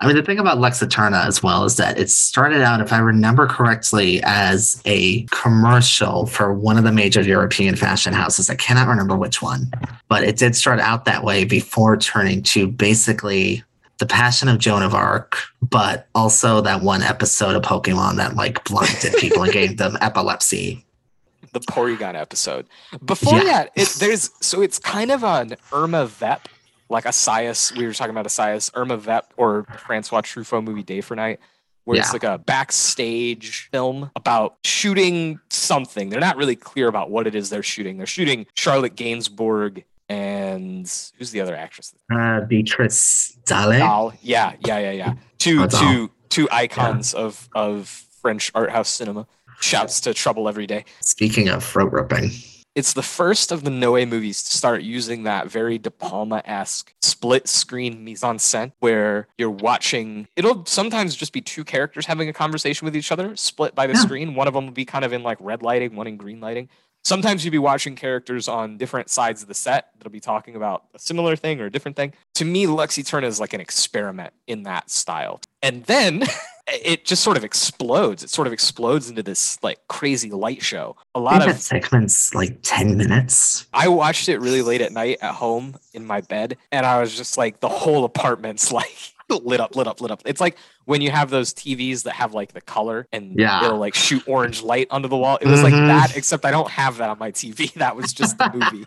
[0.00, 2.92] I mean, the thing about Lux Eterna as well is that it started out, if
[2.92, 8.48] I remember correctly, as a commercial for one of the major European fashion houses.
[8.48, 9.72] I cannot remember which one,
[10.08, 13.64] but it did start out that way before turning to basically
[13.98, 18.62] the Passion of Joan of Arc, but also that one episode of Pokemon that like
[18.64, 20.84] blinded people and gave them epilepsy.
[21.52, 22.66] the Porygon episode.
[23.04, 23.44] Before Yeah.
[23.44, 26.48] that, it, there's so it's kind of an Irma Vep,
[26.90, 27.74] like Assayas.
[27.76, 31.40] We were talking about Assayas Irma Vep or Francois Truffaut movie Day for Night,
[31.84, 36.10] where it's like a backstage film about shooting something.
[36.10, 37.96] They're not really clear about what it is they're shooting.
[37.96, 40.86] They're shooting Charlotte Gainsbourg and
[41.18, 41.94] who's the other actress?
[42.12, 43.78] Uh, Beatrice Dalle.
[43.78, 44.14] Dahl.
[44.22, 45.14] Yeah, yeah, yeah, yeah.
[45.38, 47.88] Two Oh, two two icons of of
[48.22, 49.26] French art house cinema.
[49.60, 50.84] Shouts to Trouble Every Day.
[51.00, 52.30] Speaking of throat ripping,
[52.74, 56.92] It's the first of the Noe movies to start using that very De Palma esque
[57.00, 60.28] split screen mise en scène where you're watching.
[60.36, 63.94] It'll sometimes just be two characters having a conversation with each other, split by the
[63.94, 64.00] Yeah.
[64.00, 64.34] screen.
[64.34, 66.68] One of them will be kind of in like red lighting, one in green lighting.
[67.06, 70.86] Sometimes you'd be watching characters on different sides of the set that'll be talking about
[70.92, 72.12] a similar thing or a different thing.
[72.34, 75.40] To me, Lux Eterna is like an experiment in that style.
[75.62, 76.24] And then
[76.66, 78.24] it just sort of explodes.
[78.24, 80.96] It sort of explodes into this like crazy light show.
[81.14, 83.68] A lot of that segment's like 10 minutes.
[83.72, 87.16] I watched it really late at night at home in my bed, and I was
[87.16, 90.22] just like, the whole apartment's like lit up, lit up, lit up.
[90.24, 93.64] It's like when you have those TVs that have like the color and Yeah.
[93.64, 95.38] it'll like shoot orange light onto the wall.
[95.40, 95.88] It was like Mhm.
[95.88, 97.72] that, except I don't have that on my TV.
[97.76, 98.86] That was just the movie.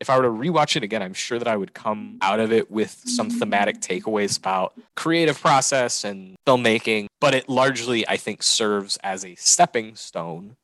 [0.00, 2.52] if I were to rewatch it again, I'm sure that I would come out of
[2.52, 8.42] it with some thematic takeaways about creative process and filmmaking, but it largely, I think,
[8.42, 10.56] serves as a stepping stone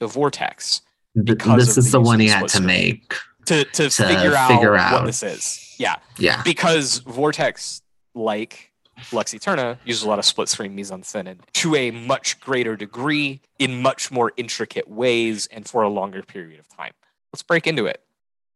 [0.00, 0.82] to Vortex
[1.22, 3.14] Because This is the the one he had to make.
[3.46, 5.74] to to, To figure, out figure what this is.
[5.78, 6.42] Yeah, Yeah.
[6.42, 7.82] because Vortex,
[8.16, 8.72] like
[9.12, 12.40] Lux Eterna, uses a lot of split screen mise en scène and to a much
[12.40, 16.92] greater degree in much more intricate ways and for a longer period of time.
[17.32, 18.00] Let's break into it.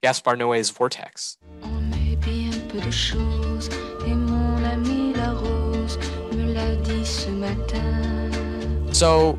[0.02, 1.36] Gaspar Noé's Vortex.
[1.62, 3.68] On est bien peu de choses,
[4.06, 5.98] et mon ami la rose
[6.32, 8.94] me l'a dit ce matin.
[8.94, 9.38] So,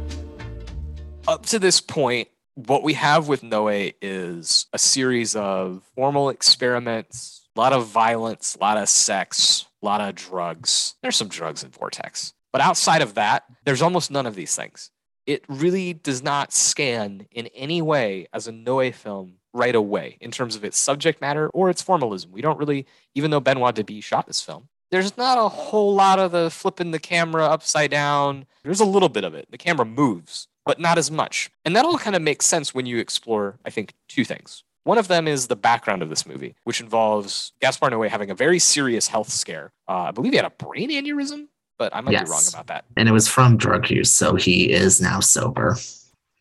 [1.28, 7.42] up to this point, what we have with Noe is a series of formal experiments,
[7.56, 10.96] a lot of violence, a lot of sex, a lot of drugs.
[11.02, 12.34] There's some drugs in Vortex.
[12.52, 14.92] But outside of that, there's almost none of these things.
[15.26, 20.32] It really does not scan in any way as a Noe film right away in
[20.32, 22.32] terms of its subject matter or its formalism.
[22.32, 26.20] We don't really, even though Benoit Debie shot this film, there's not a whole lot
[26.20, 28.46] of the flipping the camera upside down.
[28.64, 29.48] There's a little bit of it.
[29.50, 31.50] The camera moves, but not as much.
[31.64, 34.64] And that all kind of makes sense when you explore, I think, two things.
[34.84, 38.36] One of them is the background of this movie, which involves Gaspar Noé having a
[38.36, 39.72] very serious health scare.
[39.88, 42.86] Uh, I believe he had a brain aneurysm, but I might be wrong about that.
[42.98, 45.78] And it was from drug use, so he is now sober.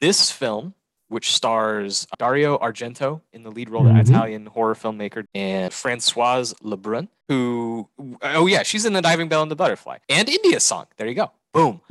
[0.00, 0.74] This film,
[1.08, 3.94] which stars Dario Argento in the lead role, Mhm.
[4.04, 7.88] the Italian horror filmmaker, and Francoise Lebrun, who,
[8.22, 10.86] oh yeah, she's in The Diving Bell and the Butterfly, and India Song.
[10.96, 11.30] There you go.
[11.52, 11.80] Boom.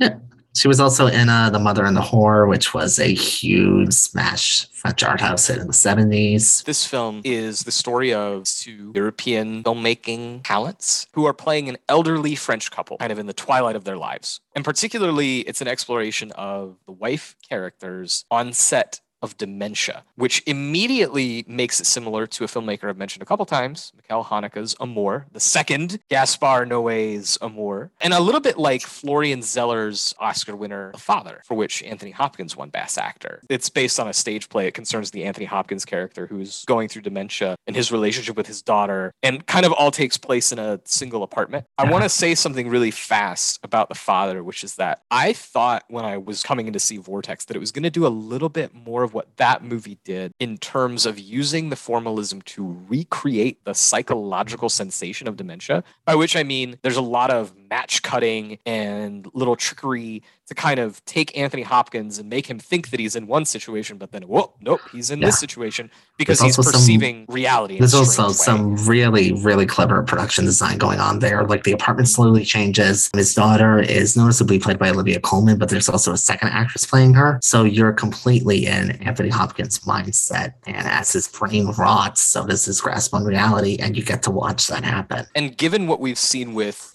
[0.54, 4.68] She was also in uh, The Mother and the Whore, which was a huge smash
[4.72, 6.64] French art house hit in the 70s.
[6.64, 12.34] This film is the story of two European filmmaking talents who are playing an elderly
[12.34, 14.40] French couple, kind of in the twilight of their lives.
[14.56, 21.80] And particularly, it's an exploration of the wife character's onset of dementia, which immediately makes
[21.80, 25.98] it similar to a filmmaker I've mentioned a couple times, Michael Haneke's Amour, the second
[26.08, 31.54] Gaspar Noé's Amour, and a little bit like Florian Zeller's Oscar winner, The Father, for
[31.54, 33.42] which Anthony Hopkins won Best Actor.
[33.48, 34.66] It's based on a stage play.
[34.66, 38.62] It concerns the Anthony Hopkins character who's going through dementia and his relationship with his
[38.62, 41.66] daughter, and kind of all takes place in a single apartment.
[41.78, 45.84] I want to say something really fast about The Father, which is that I thought
[45.88, 48.08] when I was coming in to see Vortex that it was going to do a
[48.08, 52.78] little bit more of what that movie did in terms of using the formalism to
[52.88, 58.02] recreate the psychological sensation of dementia, by which I mean there's a lot of match
[58.02, 62.98] cutting and little trickery to kind of take Anthony Hopkins and make him think that
[62.98, 66.58] he's in one situation, but then, whoa, nope, he's in this situation because There's he's
[66.58, 67.78] also some- perceiving reality.
[67.78, 68.32] There's also way.
[68.32, 71.44] some really, really clever production design going on there.
[71.44, 73.08] Like the apartment slowly changes.
[73.14, 77.14] His daughter is noticeably played by Olivia Colman, but there's also a second actress playing
[77.14, 77.38] her.
[77.42, 80.54] So you're completely in Anthony Hopkins' mindset.
[80.66, 83.76] And as his brain rots, so does his grasp on reality.
[83.78, 85.26] And you get to watch that happen.
[85.36, 86.92] And given what we've seen with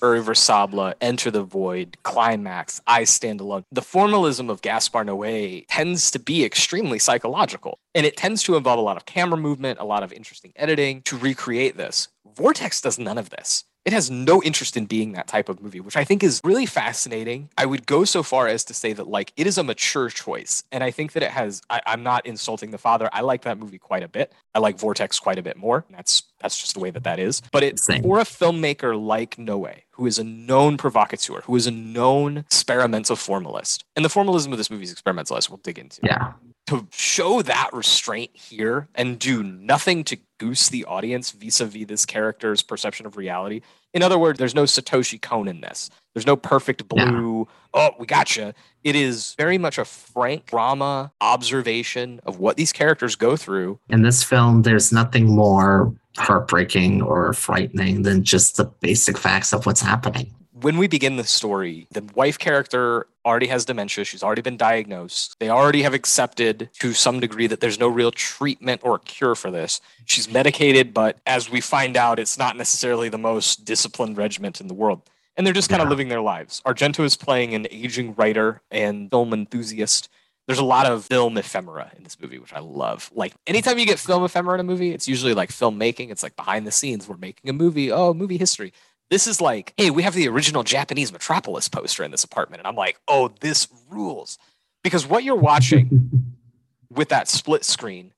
[0.73, 6.19] Irreversible, Enter the Void, Climax, I Stand Alone, the formalism of Gaspar Noé tends to
[6.19, 7.79] be extremely psychological.
[7.93, 11.01] And it tends to involve a lot of camera movement, a lot of interesting editing
[11.03, 12.09] to recreate this.
[12.35, 13.65] Vortex does none of this.
[13.85, 16.65] It has no interest in being that type of movie, which I think is really
[16.65, 17.49] fascinating.
[17.55, 20.63] I would go so far as to say that, like, it is a mature choice.
[20.71, 23.09] And I think that it has, I, I'm not insulting the father.
[23.13, 24.33] I like that movie quite a bit.
[24.55, 25.85] I like Vortex quite a bit more.
[25.91, 27.41] That's that's just the way that that is.
[27.51, 31.71] But it's for a filmmaker like Noe, who is a known provocateur, who is a
[31.71, 33.83] known experimental formalist.
[33.95, 36.01] And the formalism of this movie is experimental, as we'll dig into.
[36.03, 36.33] Yeah.
[36.67, 42.61] To show that restraint here and do nothing to goose the audience vis-a-vis this character's
[42.61, 43.61] perception of reality.
[43.93, 45.89] In other words, there's no Satoshi Kon in this.
[46.13, 47.47] There's no perfect blue.
[47.73, 48.53] Oh, we gotcha.
[48.83, 53.79] It is very much a frank drama observation of what these characters go through.
[53.89, 59.65] In this film, there's nothing more heartbreaking or frightening than just the basic facts of
[59.65, 60.33] what's happening
[60.65, 64.03] when we begin the story, the wife character already has dementia.
[64.03, 65.35] She's already been diagnosed.
[65.39, 69.51] They already have accepted to some degree that there's no real treatment or cure for
[69.51, 69.79] this.
[70.05, 74.67] She's medicated, but as we find out, it's not necessarily the most disciplined regiment in
[74.67, 75.03] the world.
[75.37, 75.83] And they're just kind yeah.
[75.83, 76.63] of living their lives.
[76.65, 80.09] Argento is playing an aging writer and film enthusiast.
[80.47, 83.11] There's a lot of film ephemera in this movie, which I love.
[83.13, 86.09] Like anytime you get film ephemera in a movie, it's usually like filmmaking.
[86.09, 87.07] It's like behind the scenes.
[87.07, 87.91] We're making a movie.
[87.91, 88.73] Oh, movie history.
[89.09, 92.61] This is like, hey, we have the original Japanese Metropolis poster in this apartment.
[92.61, 94.37] And I'm like, oh, this rules.
[94.83, 96.33] Because what you're watching
[96.89, 98.13] with that split screen,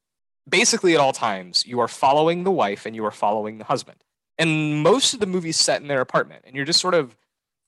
[0.47, 4.03] basically at all times, you are following the wife and you are following the husband.
[4.37, 6.43] And most of the movie's set in their apartment.
[6.45, 7.17] And you're just sort of,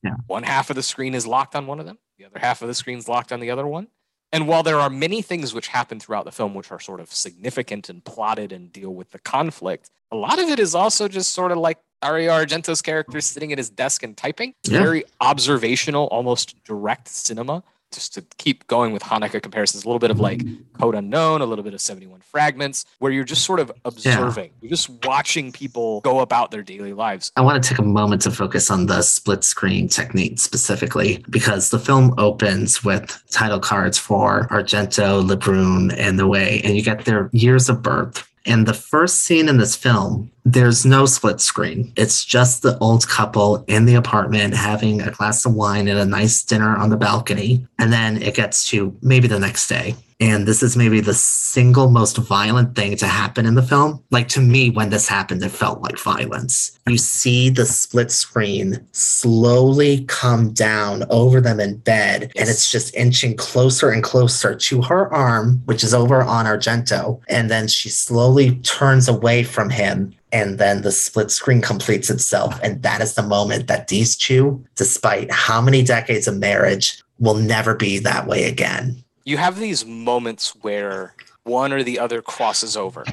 [0.04, 0.16] yeah.
[0.28, 2.68] one half of the screen is locked on one of them, the other half of
[2.68, 3.88] the screen's locked on the other one.
[4.32, 7.12] And while there are many things which happen throughout the film which are sort of
[7.12, 11.34] significant and plotted and deal with the conflict, a lot of it is also just
[11.34, 14.54] sort of like Dario Argento's character sitting at his desk and typing.
[14.64, 14.80] Yeah.
[14.80, 17.64] Very observational, almost direct cinema.
[17.92, 20.44] Just to keep going with Haneke comparisons, a little bit of like
[20.74, 24.46] Code Unknown, a little bit of 71 Fragments, where you're just sort of observing.
[24.46, 24.58] Yeah.
[24.62, 27.32] You're just watching people go about their daily lives.
[27.36, 31.72] I want to take a moment to focus on the split screen technique specifically, because
[31.72, 37.06] the film opens with title cards for Argento, Lebrun, and The Way, and you get
[37.06, 41.94] their years of birth And the first scene in this film, there's no split screen.
[41.96, 46.06] It's just the old couple in the apartment having a glass of wine and a
[46.06, 47.68] nice dinner on the balcony.
[47.78, 49.96] And then it gets to maybe the next day.
[50.22, 54.04] And this is maybe the single most violent thing to happen in the film.
[54.12, 56.78] Like to me, when this happened, it felt like violence.
[56.88, 62.94] You see the split screen slowly come down over them in bed, and it's just
[62.96, 67.22] inching closer and closer to her arm, which is over on Argento.
[67.30, 72.60] And then she slowly turns away from him and then the split screen completes itself.
[72.62, 77.36] And that is the moment that these two, despite how many decades of marriage, will
[77.36, 82.76] never be that way again you have these moments where one or the other crosses
[82.76, 83.06] over.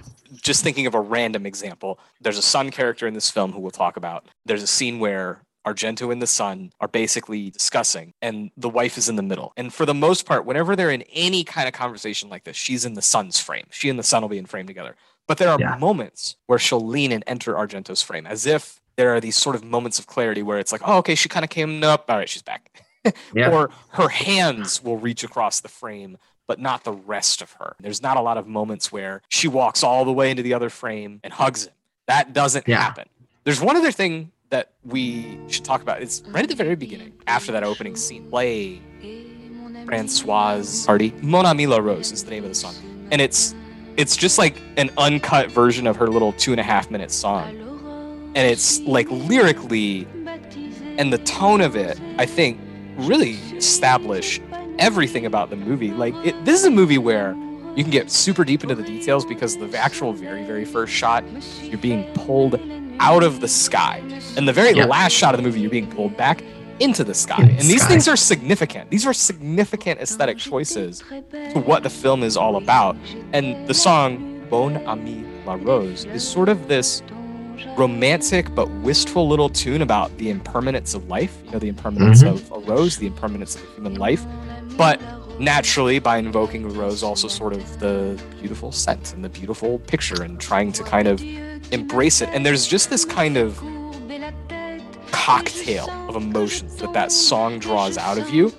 [0.42, 3.70] Just thinking of a random example, there's a son character in this film who we'll
[3.70, 4.26] talk about.
[4.46, 9.10] There's a scene where Argento and the son are basically discussing, and the wife is
[9.10, 9.52] in the middle.
[9.58, 12.86] And for the most part, whenever they're in any kind of conversation like this, she's
[12.86, 13.66] in the son's frame.
[13.70, 14.96] She and the son will be in frame together.
[15.26, 15.76] But there are yeah.
[15.76, 19.64] moments where she'll lean and enter Argento's frame as if there are these sort of
[19.64, 22.08] moments of clarity where it's like, oh, okay, she kind of came up.
[22.08, 22.82] All right, she's back.
[23.34, 23.50] yeah.
[23.50, 27.76] or her hands will reach across the frame but not the rest of her.
[27.80, 30.70] There's not a lot of moments where she walks all the way into the other
[30.70, 31.72] frame and hugs him.
[32.06, 32.80] That doesn't yeah.
[32.80, 33.08] happen.
[33.44, 36.02] There's one other thing that we should talk about.
[36.02, 38.28] It's right at the very beginning, after that opening scene.
[38.30, 38.80] Play
[39.84, 41.12] Francoise Hardy.
[41.20, 42.74] Mon Ami La Rose is the name of the song.
[43.10, 43.54] And it's
[43.96, 47.62] it's just like an uncut version of her little two and a half minute song.
[48.34, 50.06] And it's like lyrically
[50.98, 52.58] and the tone of it, I think,
[52.96, 54.40] really establish
[54.78, 55.90] everything about the movie.
[55.90, 57.32] Like, it, this is a movie where
[57.76, 61.24] you can get super deep into the details because the actual very, very first shot,
[61.62, 62.60] you're being pulled
[62.98, 64.02] out of the sky.
[64.36, 64.88] And the very yep.
[64.88, 66.42] last shot of the movie, you're being pulled back
[66.80, 67.42] into the sky.
[67.42, 67.88] In and these sky.
[67.88, 68.90] things are significant.
[68.90, 72.96] These are significant aesthetic choices to what the film is all about.
[73.32, 77.02] And the song Mon Ami La Rose is sort of this
[77.76, 82.34] romantic but wistful little tune about the impermanence of life, you know, the impermanence mm-hmm.
[82.34, 84.24] of a rose, the impermanence of human life.
[84.76, 85.00] But
[85.38, 90.22] naturally, by invoking a rose, also sort of the beautiful scent and the beautiful picture
[90.22, 91.22] and trying to kind of
[91.72, 92.28] embrace it.
[92.30, 93.60] And there's just this kind of
[95.12, 98.52] cocktail of emotions that that song draws out of you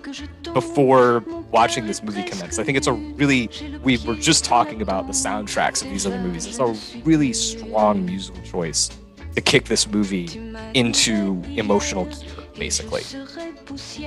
[0.53, 1.19] before
[1.51, 2.59] watching this movie commence.
[2.59, 3.49] I think it's a really,
[3.83, 6.45] we were just talking about the soundtracks of these other movies.
[6.45, 8.89] It's a really strong musical choice
[9.35, 10.27] to kick this movie
[10.73, 13.03] into emotional gear, basically.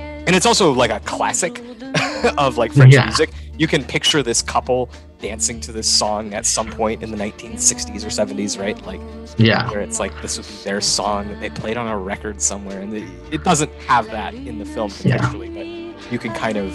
[0.03, 1.61] And it's also like a classic
[2.37, 3.05] of like French yeah.
[3.05, 3.31] music.
[3.57, 4.89] You can picture this couple
[5.21, 8.79] dancing to this song at some point in the 1960s or 70s, right?
[8.85, 9.01] Like,
[9.37, 12.41] yeah, where it's like this would be their song that they played on a record
[12.41, 12.93] somewhere, and
[13.31, 15.93] it doesn't have that in the film contextually, yeah.
[15.93, 16.71] but you can kind of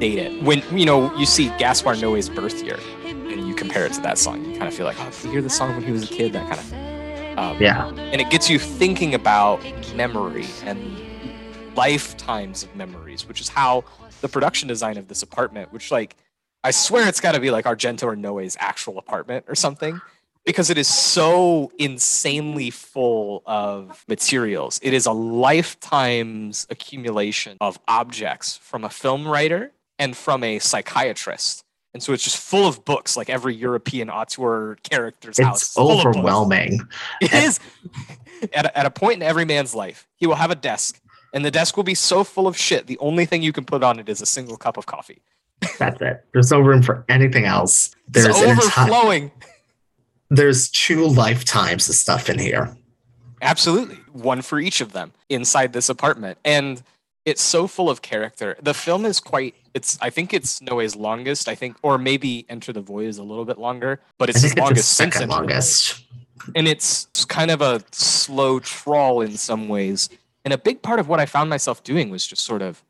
[0.00, 3.92] date it when you know you see Gaspar Noé's birth year, and you compare it
[3.92, 4.44] to that song.
[4.44, 6.32] You kind of feel like, oh, you hear the song when he was a kid,
[6.32, 7.38] that kind of.
[7.38, 9.62] Um, yeah, and it gets you thinking about
[9.94, 10.78] memory and
[11.76, 13.84] lifetimes of memories, which is how
[14.20, 16.16] the production design of this apartment, which like
[16.62, 20.00] I swear it's got to be like Argento or Noe's actual apartment or something
[20.44, 24.80] because it is so insanely full of materials.
[24.82, 31.64] It is a lifetime's accumulation of objects from a film writer and from a psychiatrist.
[31.92, 35.62] And so it's just full of books, like every European auteur character's house.
[35.62, 36.80] It's overwhelming.
[37.20, 37.60] It is.
[38.52, 41.00] at, a, at a point in every man's life, he will have a desk,
[41.34, 42.86] and the desk will be so full of shit.
[42.86, 45.20] The only thing you can put on it is a single cup of coffee.
[45.78, 46.24] That's it.
[46.32, 47.94] There's no room for anything else.
[48.08, 49.30] There's it's overflowing.
[49.30, 49.46] Enti-
[50.30, 52.76] there's two lifetimes of stuff in here.
[53.42, 53.96] Absolutely.
[54.12, 56.38] One for each of them inside this apartment.
[56.44, 56.82] And
[57.24, 58.56] it's so full of character.
[58.62, 62.72] The film is quite it's I think it's Noe's longest, I think, or maybe Enter
[62.72, 66.04] the Void is a little bit longer, but it's his longest since Enter longest.
[66.56, 70.08] And it's kind of a slow trawl in some ways.
[70.44, 72.82] And a big part of what I found myself doing was just sort of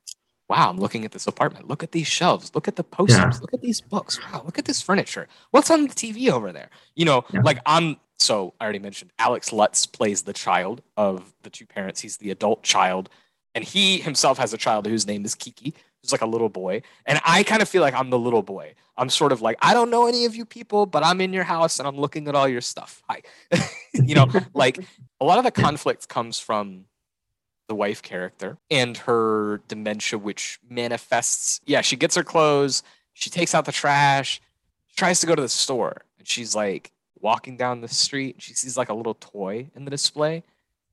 [0.51, 1.69] wow, I'm looking at this apartment.
[1.69, 2.51] Look at these shelves.
[2.57, 3.37] Look at the posters.
[3.37, 3.41] Yeah.
[3.41, 4.19] Look at these books.
[4.21, 5.29] Wow, look at this furniture.
[5.53, 6.71] What's on the TV over there?
[6.97, 7.41] You know, yeah.
[7.43, 12.01] like I'm so I already mentioned Alex Lutz plays the child of the two parents.
[12.01, 13.09] He's the adult child.
[13.55, 15.73] And he himself has a child whose name is Kiki,
[16.03, 16.83] who's like a little boy.
[17.07, 18.75] And I kind of feel like I'm the little boy.
[18.97, 21.45] I'm sort of like, I don't know any of you people, but I'm in your
[21.45, 23.03] house and I'm looking at all your stuff.
[23.09, 23.23] Hi.
[23.95, 24.79] you know, like
[25.21, 26.87] a lot of the conflict comes from
[27.71, 31.61] the wife character and her dementia, which manifests.
[31.67, 32.83] Yeah, she gets her clothes,
[33.13, 34.41] she takes out the trash,
[34.89, 36.91] she tries to go to the store, and she's like
[37.21, 38.43] walking down the street.
[38.43, 40.43] She sees like a little toy in the display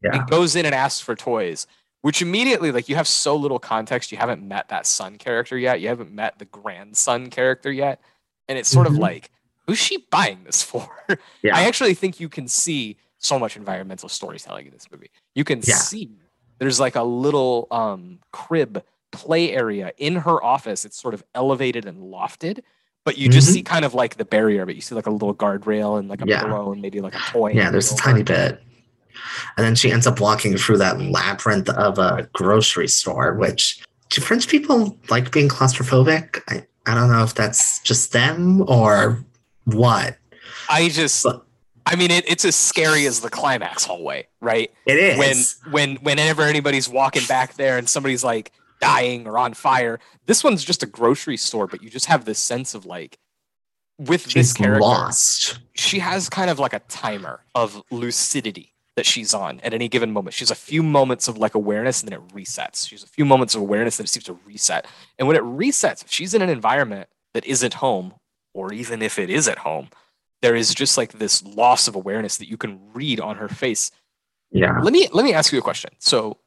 [0.03, 0.11] yeah.
[0.13, 1.65] and goes in and asks for toys,
[2.01, 4.11] which immediately, like, you have so little context.
[4.11, 5.81] You haven't met that son character yet.
[5.81, 7.99] You haven't met the grandson character yet.
[8.47, 8.97] And it's sort mm-hmm.
[8.97, 9.31] of like,
[9.65, 10.87] who's she buying this for?
[11.41, 11.55] Yeah.
[11.55, 15.09] I actually think you can see so much environmental storytelling in this movie.
[15.33, 15.75] You can yeah.
[15.75, 16.09] see
[16.59, 20.85] there's like a little um, crib play area in her office.
[20.85, 22.61] It's sort of elevated and lofted,
[23.03, 23.55] but you just mm-hmm.
[23.55, 26.21] see kind of like the barrier, but you see like a little guardrail and like
[26.21, 26.41] a yeah.
[26.41, 27.51] pillow and maybe like a toy.
[27.51, 28.61] Yeah, there's a tiny bit.
[29.55, 34.21] And then she ends up walking through that labyrinth of a grocery store, which do
[34.21, 36.41] French people like being claustrophobic?
[36.49, 39.23] I, I don't know if that's just them or
[39.65, 40.17] what.
[40.69, 41.46] I just but,
[41.87, 44.71] I mean, it, it's as scary as the climax hallway, right?
[44.85, 45.17] It is.
[45.63, 48.51] When when whenever anybody's walking back there and somebody's like
[48.81, 52.39] dying or on fire, this one's just a grocery store, but you just have this
[52.39, 53.17] sense of like,
[53.97, 55.59] with she's this character, lost.
[55.73, 60.11] she has kind of like a timer of lucidity that she's on at any given
[60.11, 60.33] moment.
[60.33, 62.87] She's a few moments of like awareness and then it resets.
[62.87, 64.85] She's a few moments of awareness and it seems to reset.
[65.17, 68.15] And when it resets, if she's in an environment that isn't home,
[68.53, 69.89] or even if it is at home,
[70.41, 73.91] there is just like this loss of awareness that you can read on her face.
[74.51, 74.79] Yeah.
[74.79, 75.91] Let me let me ask you a question.
[75.99, 76.37] So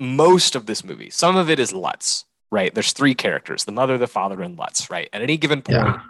[0.00, 2.74] most of this movie, some of it is Lutz, right?
[2.74, 5.08] There's three characters, the mother, the father, and Lutz, right?
[5.12, 6.00] At any given point, yeah.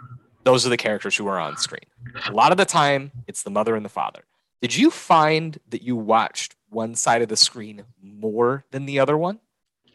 [0.43, 1.85] those are the characters who are on screen.
[2.27, 4.23] A lot of the time, it's the mother and the father.
[4.61, 9.17] Did you find that you watched one side of the screen more than the other
[9.17, 9.39] one?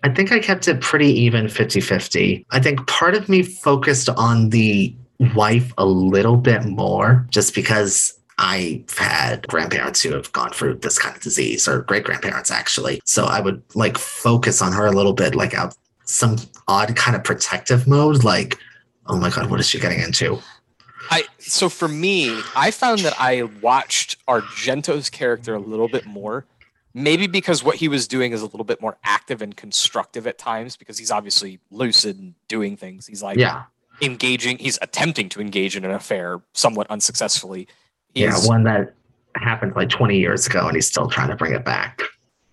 [0.02, 2.46] I think I kept it pretty even 50 50.
[2.50, 4.94] I think part of me focused on the
[5.34, 10.98] wife a little bit more just because I've had grandparents who have gone through this
[10.98, 13.00] kind of disease or great grandparents actually.
[13.04, 16.36] So I would like focus on her a little bit, like out some
[16.66, 18.58] odd kind of protective mode, like,
[19.06, 20.38] oh my God, what is she getting into?
[21.10, 26.46] I so for me, I found that I watched Argento's character a little bit more.
[26.92, 30.38] Maybe because what he was doing is a little bit more active and constructive at
[30.38, 33.06] times, because he's obviously lucid and doing things.
[33.06, 33.64] He's like, yeah,
[34.02, 37.68] engaging he's attempting to engage in an affair somewhat unsuccessfully.
[38.14, 38.94] He's, yeah one that
[39.36, 42.02] happened like 20 years ago and he's still trying to bring it back.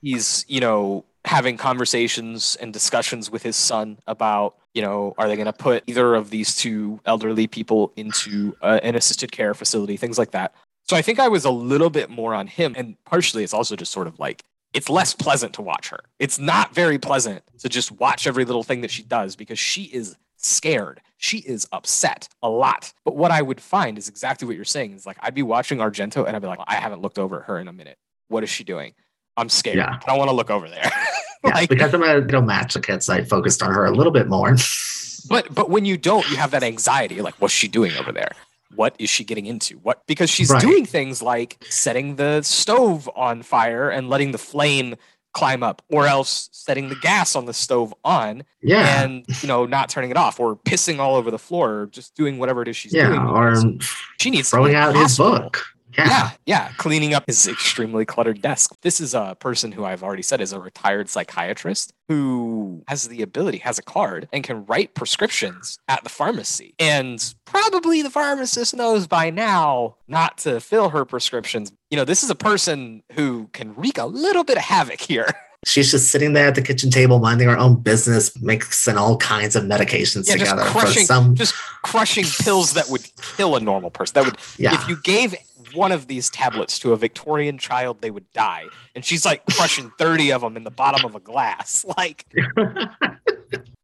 [0.01, 5.35] He's you know having conversations and discussions with his son about you know are they
[5.35, 9.97] going to put either of these two elderly people into uh, an assisted care facility
[9.97, 10.53] things like that.
[10.83, 13.75] So i think i was a little bit more on him and partially it's also
[13.75, 14.43] just sort of like
[14.73, 15.99] it's less pleasant to watch her.
[16.19, 19.83] It's not very pleasant to just watch every little thing that she does because she
[19.83, 21.01] is scared.
[21.17, 22.93] She is upset a lot.
[23.03, 24.93] But what I would find is exactly what you're saying.
[24.93, 27.47] Is like I'd be watching Argento and I'd be like, I haven't looked over at
[27.47, 27.97] her in a minute.
[28.29, 28.93] What is she doing?
[29.35, 29.77] I'm scared.
[29.77, 29.99] Yeah.
[30.01, 30.91] I don't want to look over there.
[31.43, 34.55] like, yeah, because I'm a the kids, I focused on her a little bit more.
[35.29, 37.15] but but when you don't, you have that anxiety.
[37.15, 38.31] You're like, what's she doing over there?
[38.75, 39.77] What is she getting into?
[39.77, 40.61] What because she's right.
[40.61, 44.95] doing things like setting the stove on fire and letting the flame
[45.37, 49.03] climb up or else setting the gas on the stove on yeah.
[49.03, 52.15] and you know not turning it off or pissing all over the floor or just
[52.15, 53.55] doing whatever it is she's yeah, doing or
[54.19, 55.63] she needs throwing out his book
[55.97, 58.75] Yeah, yeah, cleaning up his extremely cluttered desk.
[58.81, 63.21] This is a person who I've already said is a retired psychiatrist who has the
[63.21, 66.75] ability, has a card, and can write prescriptions at the pharmacy.
[66.79, 71.71] And probably the pharmacist knows by now not to fill her prescriptions.
[71.89, 75.27] You know, this is a person who can wreak a little bit of havoc here.
[75.65, 79.55] She's just sitting there at the kitchen table, minding her own business, mixing all kinds
[79.55, 81.33] of medications Yeah, just together for some.
[81.33, 84.13] just crushing pills that would kill a normal person.
[84.13, 85.35] That would yeah, if you gave
[85.73, 88.65] one of these tablets to a Victorian child, they would die.
[88.95, 91.85] And she's like crushing 30 of them in the bottom of a glass.
[91.97, 92.25] Like,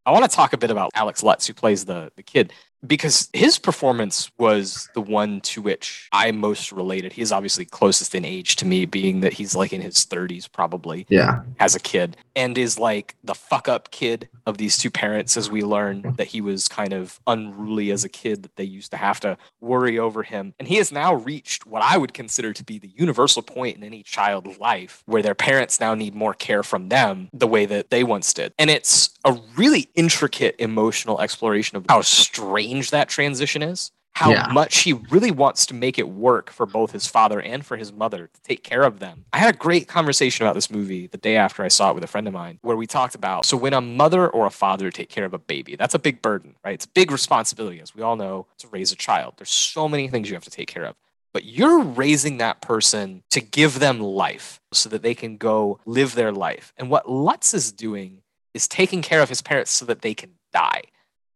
[0.06, 2.54] I want to talk a bit about Alex Lutz, who plays the, the kid,
[2.86, 7.14] because his performance was the one to which I most related.
[7.14, 11.08] He's obviously closest in age to me, being that he's like in his 30s, probably
[11.10, 15.38] yeah, as a kid and is like the fuck up kid of these two parents
[15.38, 16.16] as we learn mm-hmm.
[16.16, 19.38] that he was kind of unruly as a kid that they used to have to
[19.62, 20.54] worry over him.
[20.60, 23.84] And he has now reached what i would consider to be the universal point in
[23.84, 27.90] any child's life where their parents now need more care from them the way that
[27.90, 28.54] they once did.
[28.58, 34.48] And it's a really intricate emotional exploration of how strange that transition is how Yeah.
[34.52, 37.92] much he really wants to make it work for both his father and for his
[37.92, 39.26] mother to take care of them.
[39.34, 42.04] I had a great conversation about this movie the day after I saw it with
[42.04, 44.92] a friend of mine, where we talked about so when a mother or a father
[44.92, 46.76] take care of a baby, that's a big burden, right?
[46.76, 49.34] It's a big responsibility, as we all know, to raise a child.
[49.38, 50.96] There's so many things you have to take care of.
[51.34, 56.14] But you're raising that person to give them life so that they can go live
[56.14, 56.72] their life.
[56.78, 58.22] And what Lutz is doing
[58.54, 60.84] is taking care of his parents so that they can die.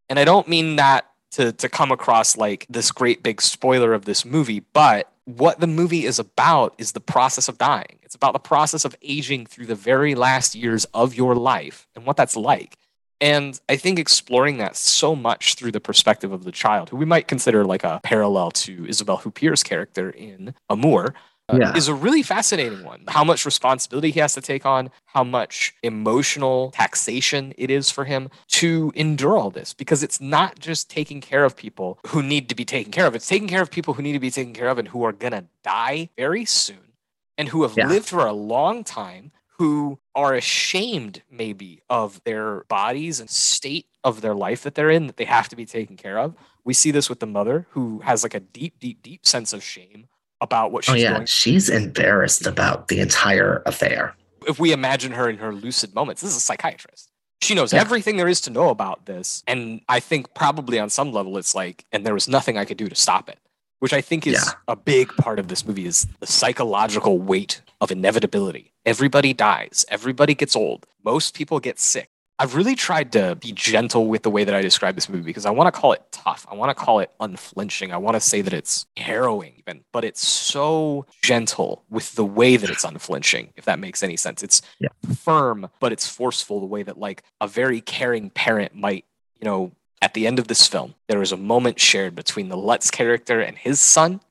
[0.08, 4.06] And I don't mean that to, to come across like this great big spoiler of
[4.06, 8.00] this movie, but what the movie is about is the process of dying.
[8.04, 12.06] It's about the process of aging through the very last years of your life and
[12.06, 12.78] what that's like.
[13.20, 17.06] And I think exploring that so much through the perspective of the child, who we
[17.06, 21.14] might consider like a parallel to Isabelle Huppert's character in Amour,
[21.50, 21.78] Uh, yeah.
[21.78, 23.04] is a really fascinating one.
[23.08, 28.04] How much responsibility he has to take on, how much emotional taxation it is for
[28.04, 32.50] him to endure all this, because it's not just taking care of people who need
[32.50, 34.54] to be taken care of, it's taking care of people who need to be taken
[34.54, 36.92] care of and who are going to die very soon
[37.38, 37.88] and who have Yeah.
[37.88, 39.32] lived for a long time.
[39.60, 45.08] Who are ashamed, maybe, of their bodies and state of their life that they're in,
[45.08, 46.36] that they have to be taken care of.
[46.64, 49.64] We see this with the mother, who has like a deep, deep, deep sense of
[49.64, 50.10] shame
[50.42, 54.16] about what oh, she's oh yeah, she's embarrassed about the entire affair.
[54.48, 57.10] if we imagine her in her lucid moments, this is a psychiatrist.
[57.42, 57.82] She knows Yeah.
[57.82, 59.44] everything there is to know about this.
[59.48, 62.78] And I think probably on some level it's like, and there was nothing I could
[62.78, 63.40] do to stop it.
[63.80, 64.54] Which I think is Yeah.
[64.68, 68.74] a big part of this movie is the psychological weight of inevitability.
[68.86, 69.86] Everybody dies.
[69.90, 70.88] Everybody gets old.
[71.04, 72.10] Most people get sick.
[72.40, 75.48] I've really tried to be gentle with the way that I describe this movie because
[75.48, 76.46] I want to call it tough.
[76.52, 77.92] I want to call it unflinching.
[77.92, 82.56] I want to say that it's harrowing, even, but it's so gentle with the way
[82.56, 84.44] that it's unflinching, if that makes any sense.
[84.44, 84.90] It's Yeah.
[85.16, 89.06] firm, but it's forceful the way that, like, a very caring parent might,
[89.40, 89.72] you know,
[90.04, 93.40] at the end of this film, there is a moment shared between the Lutz character
[93.40, 94.22] and his son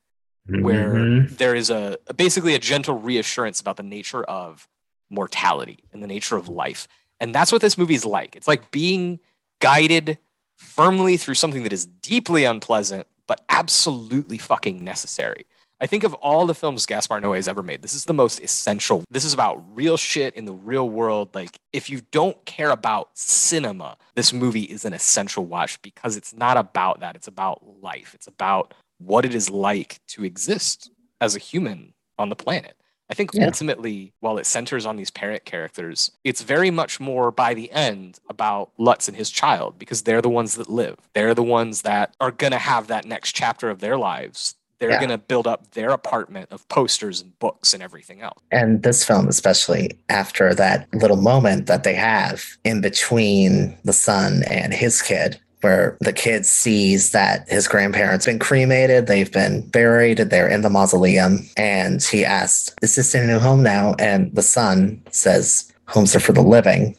[0.48, 1.38] where Mhm.
[1.38, 4.68] there is a basically a gentle reassurance about the nature of
[5.10, 6.86] mortality and the nature of life.
[7.20, 8.36] And that's what this movie is like.
[8.36, 9.20] It's like being
[9.60, 10.18] guided
[10.56, 15.46] firmly through something that is deeply unpleasant, but absolutely fucking necessary.
[15.78, 18.40] I think of all the films Gaspar Noé has ever made, this is the most
[18.40, 19.04] essential.
[19.10, 21.34] This is about real shit in the real world.
[21.34, 26.34] Like, if you don't care about cinema, this movie is an essential watch because it's
[26.34, 27.14] not about that.
[27.14, 28.12] It's about life.
[28.14, 30.90] It's about what it is like to exist
[31.20, 32.76] as a human on the planet.
[33.08, 33.46] I think Yeah.
[33.46, 38.18] ultimately, while it centers on these parent characters, it's very much more by the end
[38.28, 40.96] about Lutz and his child because they're the ones that live.
[41.14, 44.54] They're the ones that are going to have that next chapter of their lives.
[44.78, 44.98] They're Yeah.
[44.98, 48.38] going to build up their apartment of posters and books and everything else.
[48.50, 54.42] And this film, especially after that little moment that they have in between the son
[54.50, 60.18] and his kid, where the kid sees that his grandparents been cremated, they've been buried,
[60.18, 64.42] they're in the mausoleum, and he asks, "Is this a new home now?" And the
[64.42, 66.96] son says, "Homes are for the living."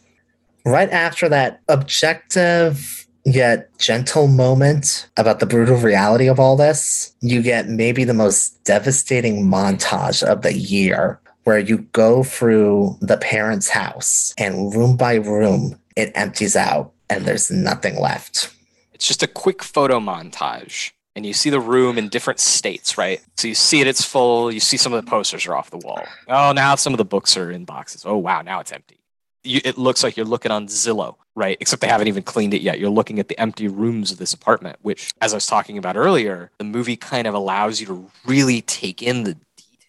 [0.66, 7.42] Right after that objective yet gentle moment about the brutal reality of all this, you
[7.42, 13.70] get maybe the most devastating montage of the year where you go through the parents'
[13.70, 18.54] house and room by room, it empties out and there's nothing left.
[18.94, 20.92] It's just a quick photo montage.
[21.16, 23.22] And you see the room in different states, right?
[23.38, 24.52] So you see it, it's full.
[24.52, 26.04] You see some of the posters are off the wall.
[26.28, 28.06] Oh, now some of the books are in boxes.
[28.06, 29.00] Oh, wow, now it's empty.
[29.44, 31.58] you, it looks like you're looking on Zillow, right?
[31.60, 32.80] Except they haven't even cleaned it yet.
[32.80, 35.96] You're looking at the empty rooms of this apartment, which, as I was talking about
[35.98, 39.38] earlier, the movie kind of allows you to really take in the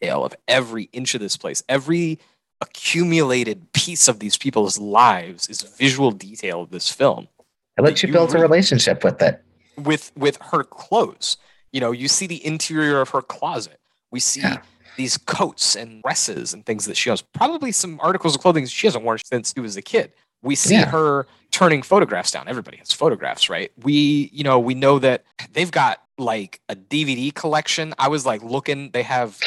[0.00, 1.62] detail of every inch of this place.
[1.68, 2.18] Every
[2.60, 7.28] accumulated piece of these people's lives is visual detail of this film.
[7.76, 9.42] It lets you, You build a relationship with it.
[9.76, 11.36] With with her clothes,
[11.72, 13.78] you know, you see the interior of her closet.
[14.10, 14.58] We see Yeah.
[14.96, 17.22] these coats and dresses and things that she owns.
[17.22, 20.12] Probably some articles of clothing she hasn't worn since she was a kid.
[20.42, 20.86] We see Yeah.
[20.86, 22.48] her turning photographs down.
[22.48, 23.70] Everybody has photographs, right?
[23.82, 27.94] We, you know, we know that they've got like a DVD collection.
[27.98, 29.38] I was like looking, they have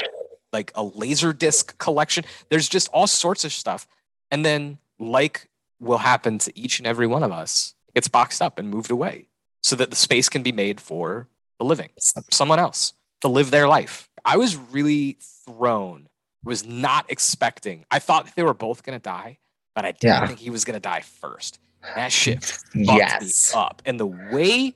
[0.54, 2.24] like a laser disc collection.
[2.50, 3.88] There's just all sorts of stuff.
[4.30, 5.48] And then, like
[5.80, 9.28] will happen to each and every one of us, it's boxed up and moved away
[9.64, 11.28] so that the space can be made for
[11.60, 11.90] the living,
[12.30, 14.08] someone else to live their life.
[14.24, 16.08] I was really thrown,
[16.44, 17.86] was not expecting.
[17.90, 19.40] I thought they were both going to die,
[19.76, 20.28] but I didn't Yeah.
[20.28, 21.60] think he was going to die first.
[21.96, 23.54] That shit fucked Yes.
[23.56, 23.82] me up.
[23.86, 24.76] And the way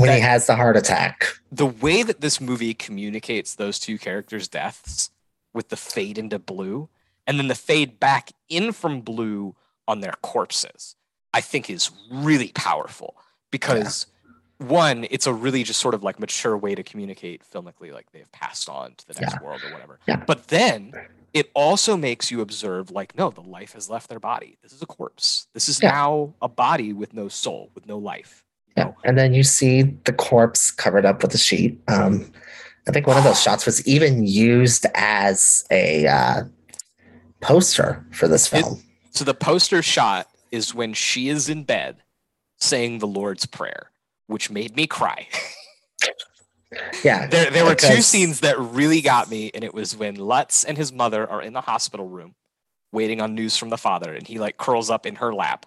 [0.00, 1.26] When he has the heart attack.
[1.52, 5.10] the way that this movie communicates those two characters' deaths
[5.52, 6.88] with the fade into blue
[7.26, 9.54] and then the fade back in from blue
[9.86, 10.96] on their corpses,
[11.34, 13.16] I think is really powerful
[13.50, 14.06] because
[14.58, 18.30] one, it's a really just sort of like mature way to communicate filmically, like they've
[18.32, 19.98] passed on to the next world or whatever.
[20.06, 20.16] Yeah.
[20.26, 20.92] But then
[21.32, 24.58] it also makes you observe, like, no, the life has left their body.
[24.62, 25.46] This is a corpse.
[25.54, 25.90] This is Yeah.
[25.92, 28.44] now a body with no soul, with no life.
[28.76, 28.92] Yeah.
[29.04, 31.80] And then you see the corpse covered up with a sheet.
[31.88, 32.32] Um,
[32.88, 36.42] I think one of those shots was even used as a uh,
[37.40, 38.82] poster for this It- film.
[39.10, 41.96] So the poster shot is when she is in bed
[42.58, 43.90] saying the Lord's Prayer,
[44.26, 45.26] which made me cry.
[47.04, 47.26] yeah.
[47.26, 50.78] there, there were two scenes that really got me, and it was when Lutz and
[50.78, 52.34] his mother are in the hospital room
[52.92, 55.66] waiting on news from the father, and he like curls up in her lap,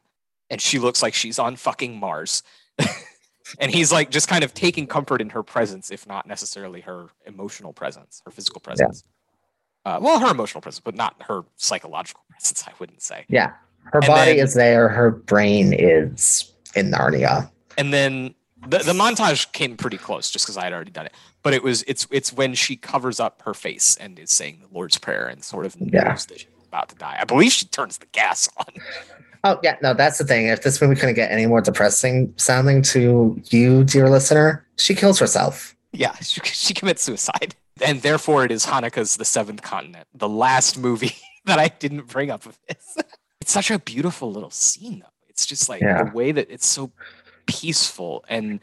[0.49, 2.43] and she looks like she's on fucking Mars.
[3.59, 7.07] and he's like just kind of taking comfort in her presence, if not necessarily her
[7.25, 9.03] emotional presence, her physical presence.
[9.85, 13.25] Uh, well, her emotional presence, but not her psychological presence, I wouldn't say.
[13.27, 13.51] Yeah.
[13.85, 14.87] Her And body then- is there.
[14.89, 17.49] Her brain is in Narnia.
[17.77, 18.33] and then
[18.65, 21.13] the, the montage came pretty close just because I had already done it.
[21.43, 24.73] But it was it's it's when she covers up her face and is saying the
[24.73, 26.13] Lord's Prayer and sort of knows Yeah.
[26.13, 27.17] that about to die.
[27.19, 28.65] I believe she turns the gas on.
[29.43, 29.75] Oh, yeah.
[29.83, 30.47] No, that's the thing.
[30.47, 35.19] If this movie couldn't get any more depressing sounding to you, dear listener, she kills
[35.19, 35.75] herself.
[35.91, 37.53] Yeah, she, she commits suicide.
[37.81, 42.29] And therefore it is Haneke's The Seventh Continent, the last movie that I didn't bring
[42.31, 42.97] up of this.
[43.41, 45.11] It's such a beautiful little scene though.
[45.27, 46.05] It's just like Yeah.
[46.05, 46.93] the way that it's so
[47.45, 48.61] peaceful and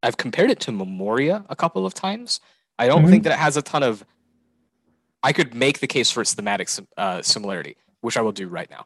[0.00, 2.38] I've compared it to Memoria a couple of times.
[2.78, 3.10] I don't Mhm.
[3.10, 4.04] think that it has a ton of.
[5.24, 6.68] I could make the case for its thematic
[6.98, 8.84] uh, similarity, which I will do right now.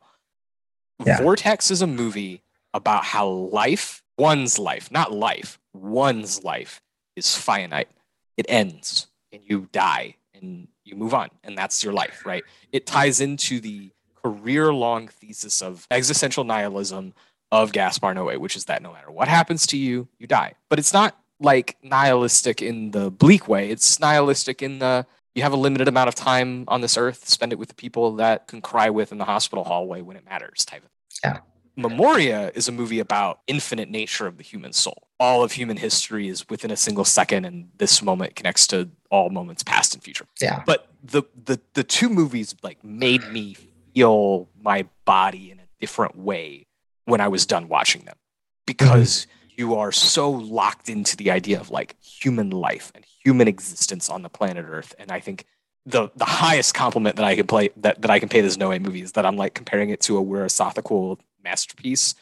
[1.04, 1.20] Yeah.
[1.20, 2.42] Vortex is a movie
[2.72, 6.80] about how life, one's life, not life, one's life
[7.16, 7.88] is finite.
[8.36, 12.44] It ends and you die and you move on, and that's your life, right?
[12.70, 13.90] It ties into the
[14.22, 17.14] career long thesis of existential nihilism
[17.50, 20.54] of Gaspar Noé, which is that no matter what happens to you, you die.
[20.68, 23.70] But it's not like nihilistic in the bleak way.
[23.70, 27.52] It's nihilistic in the you have a limited amount of time on this earth, spend
[27.52, 30.64] it with the people that can cry with in the hospital hallway when it matters
[30.64, 30.90] type of
[31.24, 31.38] Yeah.
[31.76, 35.06] Memoria is a movie about infinite nature of the human soul.
[35.20, 39.30] All of human history is within a single second, and this moment connects to all
[39.30, 40.62] moments past and future Yeah.
[40.66, 43.56] but the the the two movies like made me
[43.94, 46.66] feel my body in a different way
[47.04, 48.62] when I was done watching them mm-hmm.
[48.66, 49.26] because
[49.58, 54.22] you are so locked into the idea of like human life and human existence on
[54.22, 54.94] the planet Earth.
[54.98, 55.44] And I think
[55.84, 58.80] the the highest compliment that I can play that, that I can pay this Noé
[58.80, 62.14] movie is that I'm like comparing it to a Weerasethakul masterpiece.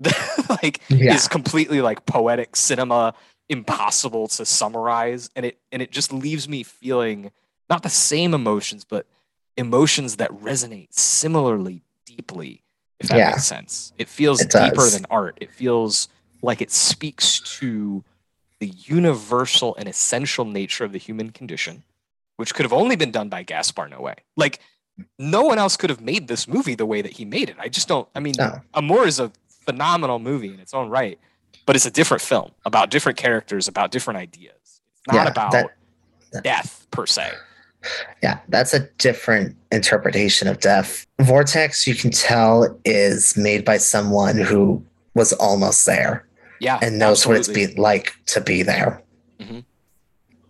[0.00, 1.14] That like Yeah.
[1.14, 3.14] is completely like poetic cinema
[3.48, 5.28] impossible to summarize.
[5.36, 7.32] And it and it just leaves me feeling
[7.68, 9.06] not the same emotions but
[9.58, 12.62] emotions that resonate similarly deeply
[13.00, 13.30] if that Yeah.
[13.30, 13.92] makes sense.
[13.98, 15.36] It feels It deeper than art.
[15.40, 16.08] It feels
[16.42, 18.04] like it speaks to
[18.60, 21.82] the universal and essential nature of the human condition
[22.36, 24.14] which could have only been done by Gaspar Noé.
[24.36, 24.60] Like
[25.18, 27.56] no one else could have made this movie the way that he made it.
[27.58, 28.60] I just don't i mean No.
[28.74, 31.18] Amour is a phenomenal movie in its own right
[31.66, 34.54] but it's a different film about different characters about different ideas.
[34.64, 35.76] It's not Yeah, about that-
[36.32, 37.32] that- death per se.
[38.22, 41.06] Yeah, that's a different interpretation of death.
[41.20, 44.84] Vortex, you can tell, is made by someone who
[45.14, 46.26] was almost there
[46.60, 47.74] yeah and knows what it's absolutely.
[47.74, 49.02] be like to be there.
[49.38, 49.60] Mm-hmm.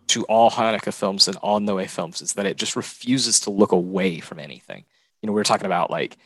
[0.07, 3.73] to all Haneke films and all Noé films is that it just refuses to look
[3.73, 4.87] away from anything.
[5.21, 6.17] You know, we were talking about like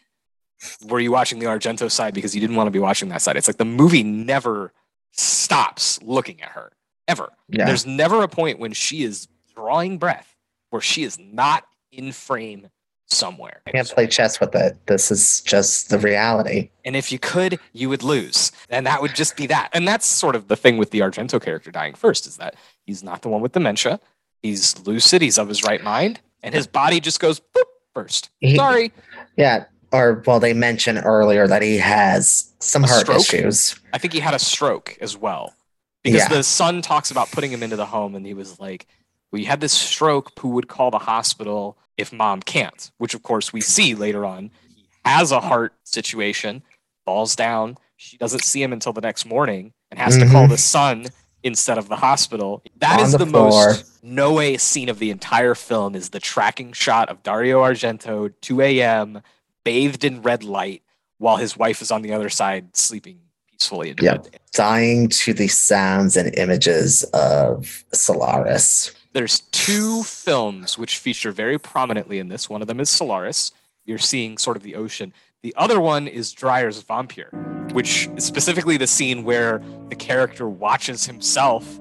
[0.87, 3.37] were you watching the Argento side because you didn't want to be watching that side?
[3.37, 4.73] It's like the movie never
[5.13, 6.73] stops looking at her
[7.09, 7.31] ever.
[7.49, 7.67] Yeah.
[7.67, 10.35] There's never a point when she is drawing breath
[10.71, 12.69] where she is not in frame
[13.13, 13.61] somewhere.
[13.67, 14.77] I can't play chess with it.
[14.87, 16.71] This is just the reality.
[16.85, 18.51] And if you could, you would lose.
[18.71, 19.71] And that would just be that.
[19.73, 23.03] And that's sort of the thing with the Argento character dying first is that he's
[23.03, 24.01] not the one with dementia.
[24.43, 27.63] He's lucid, he's of his right mind, and his body just goes boop
[27.95, 28.31] first.
[28.41, 28.93] He- Sorry.
[29.37, 29.65] Yeah.
[29.93, 33.21] Or well, they mentioned earlier that he has some A heart stroke?
[33.21, 33.77] issues.
[33.93, 35.55] I think he had a stroke as well.
[36.03, 36.29] Because Yeah.
[36.29, 38.87] the son talks about putting him into the home, and he was like,
[39.31, 42.91] Well, you had this stroke, who would call the hospital if mom can't?
[42.99, 44.51] Which, of course, we see later on.
[44.77, 46.63] He has a heart situation,
[47.05, 47.77] falls down.
[47.97, 50.51] She doesn't see him until the next morning and has to call Mhm.
[50.51, 51.07] the son
[51.45, 52.63] instead of the hospital.
[52.79, 56.73] That On is the the, most Noé scene of the entire film is the tracking
[56.73, 59.23] shot of Dario Argento, 2 a.m.,
[59.65, 60.83] bathed in red light,
[61.19, 63.19] while his wife is on the other side sleeping
[63.51, 64.19] peacefully Yeah.
[64.53, 68.93] Dying to the sounds and images of Solaris.
[69.13, 72.49] There's two films which feature very prominently in this.
[72.49, 73.53] One of them is Solaris.
[73.85, 75.13] You're seeing sort of the ocean.
[75.43, 77.31] The other one is Dreyer's Vampire,
[77.73, 81.81] which is specifically the scene where the character watches himself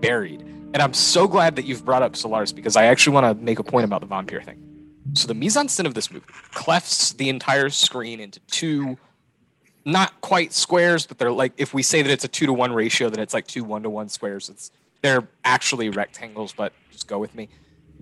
[0.00, 0.40] buried.
[0.40, 3.58] And I'm so glad that you've brought up Solaris because I actually want to make
[3.58, 4.62] a point about the vampire thing.
[5.14, 8.98] So the mise en scène of this movie clefts the entire screen into two,
[9.84, 12.72] not quite squares, but they're like if we say that it's a two to one
[12.72, 14.48] ratio, then it's like two one to one squares.
[14.48, 14.70] It's
[15.06, 17.48] they're actually rectangles, but just go with me.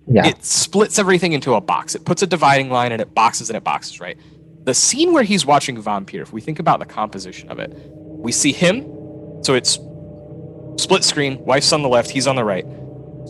[0.06, 0.26] Yeah.
[0.26, 1.94] It splits everything into a box.
[1.94, 4.18] It puts a dividing line and it boxes and it boxes, right?
[4.64, 8.32] The scene where he's watching Vampyr, if we think about the composition of it, we
[8.32, 8.82] see him.
[9.42, 9.78] So it's
[10.78, 12.64] split screen, wife's on the left, he's on the right.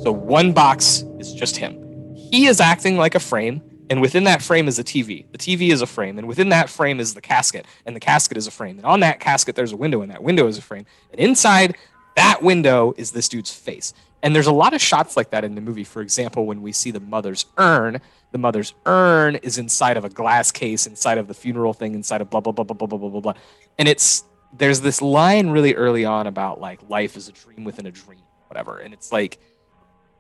[0.03, 1.81] So one box is just him.
[2.15, 5.31] He is acting like a frame, and within that frame is a TV.
[5.31, 8.37] The TV is a frame, and within that frame is the casket, and the casket
[8.37, 8.79] is a frame.
[8.79, 10.87] And on that casket, there's a window, and that window is a frame.
[11.13, 11.77] And inside
[12.17, 13.93] that window is this dude's face.
[14.23, 15.85] And there's a lot of shots like that in the movie.
[15.85, 18.01] For example, when we see the mother's urn,
[18.33, 22.21] the mother's urn is inside of a glass case, inside of the funeral thing, inside
[22.21, 23.35] of blah blah blah blah blah blah blah blah blah.
[23.79, 24.25] And it's
[24.57, 28.23] there's this line really early on about like life is a dream within a dream,
[28.49, 28.79] whatever.
[28.79, 29.39] And it's like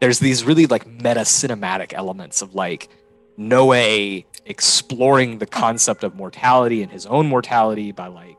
[0.00, 2.88] there's these really like meta cinematic elements of like
[3.38, 8.38] Noé exploring the concept of mortality and his own mortality by like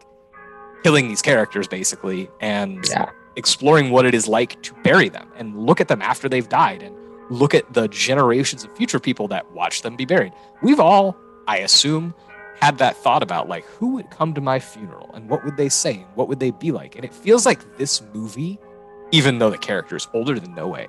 [0.84, 3.10] killing these characters basically and Yeah.
[3.36, 6.82] Exploring what it is like to bury them and look at them after they've died
[6.82, 6.95] and
[7.30, 10.34] look at the generations of future people that watch them be buried.
[10.62, 11.18] We've all,
[11.48, 12.14] I assume,
[12.62, 15.70] had that thought about like who would come to my funeral and what would they
[15.70, 16.95] say and what would they be like.
[16.95, 18.60] And it feels like this movie,
[19.12, 20.88] even though the character is older than Noé,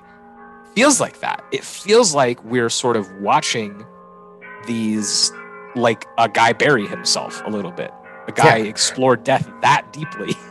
[0.75, 1.45] feels like that.
[1.53, 3.85] It feels like we're sort of watching
[4.67, 5.33] these
[5.75, 7.93] like a guy bury himself a little bit.
[8.29, 10.35] A guy explore death that deeply.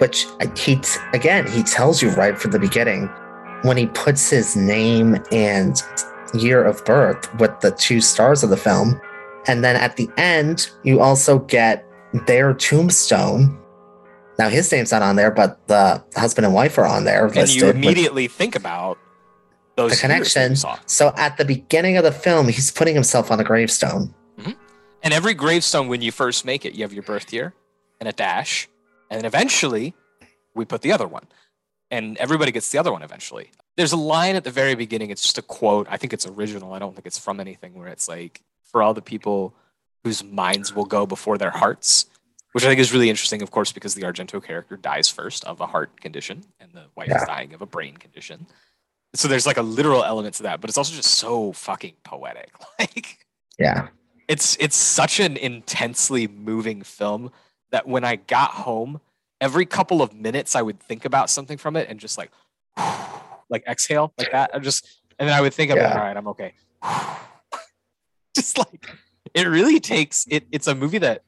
[0.00, 0.80] Which he
[1.12, 3.08] again he tells you right from the beginning
[3.62, 5.82] when he puts his name and
[6.32, 9.00] year of birth with the two stars of the film,
[9.46, 11.86] and then at the end you also get
[12.26, 13.58] their tombstone.
[14.38, 17.26] Now his name's not on there, but the husband and wife are on there.
[17.26, 18.96] and you immediately think about
[19.76, 20.80] those The years that you connection.
[20.86, 24.14] So at the beginning of the film, he's putting himself on a gravestone.
[24.38, 24.52] Mm-hmm.
[25.02, 27.54] And every gravestone, when you first make it, you have your birth year
[28.00, 28.68] and a dash,
[29.10, 29.94] and then eventually
[30.54, 31.26] we put the other one,
[31.90, 33.50] and everybody gets the other one eventually.
[33.76, 35.10] There's a line at the very beginning.
[35.10, 35.86] It's just a quote.
[35.90, 36.72] I think it's original.
[36.72, 37.74] I don't think it's from anything.
[37.74, 39.54] Where it's like, "For all the people
[40.04, 42.06] whose minds will go before their hearts,"
[42.52, 43.42] which I think is really interesting.
[43.42, 47.08] Of course, because the Argento character dies first of a heart condition, and the wife
[47.10, 48.46] is dying of a brain condition.
[49.14, 52.50] So there's like a literal element to that, but it's also just so fucking poetic.
[52.78, 53.18] Like
[53.58, 53.88] Yeah.
[54.28, 57.32] it's it's such an intensely moving film
[57.72, 59.00] that when I got home,
[59.40, 62.30] every couple of minutes I would think about something from it and just like
[63.48, 64.50] like exhale like that.
[64.54, 64.86] I just
[65.18, 65.98] and then I would think, I'm like, Yeah.
[65.98, 66.54] all right, I'm okay.
[68.34, 68.86] just like
[69.34, 70.46] it really takes it.
[70.50, 71.22] It's a movie that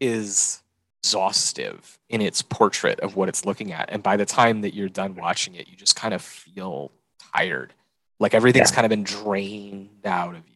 [0.00, 0.62] is
[1.02, 4.88] exhaustive in its portrait of what it's looking at, and by the time that you're
[4.88, 6.90] done watching it, you just kind of feel
[7.34, 7.72] tired,
[8.18, 10.54] like everything's kind of been drained out of you.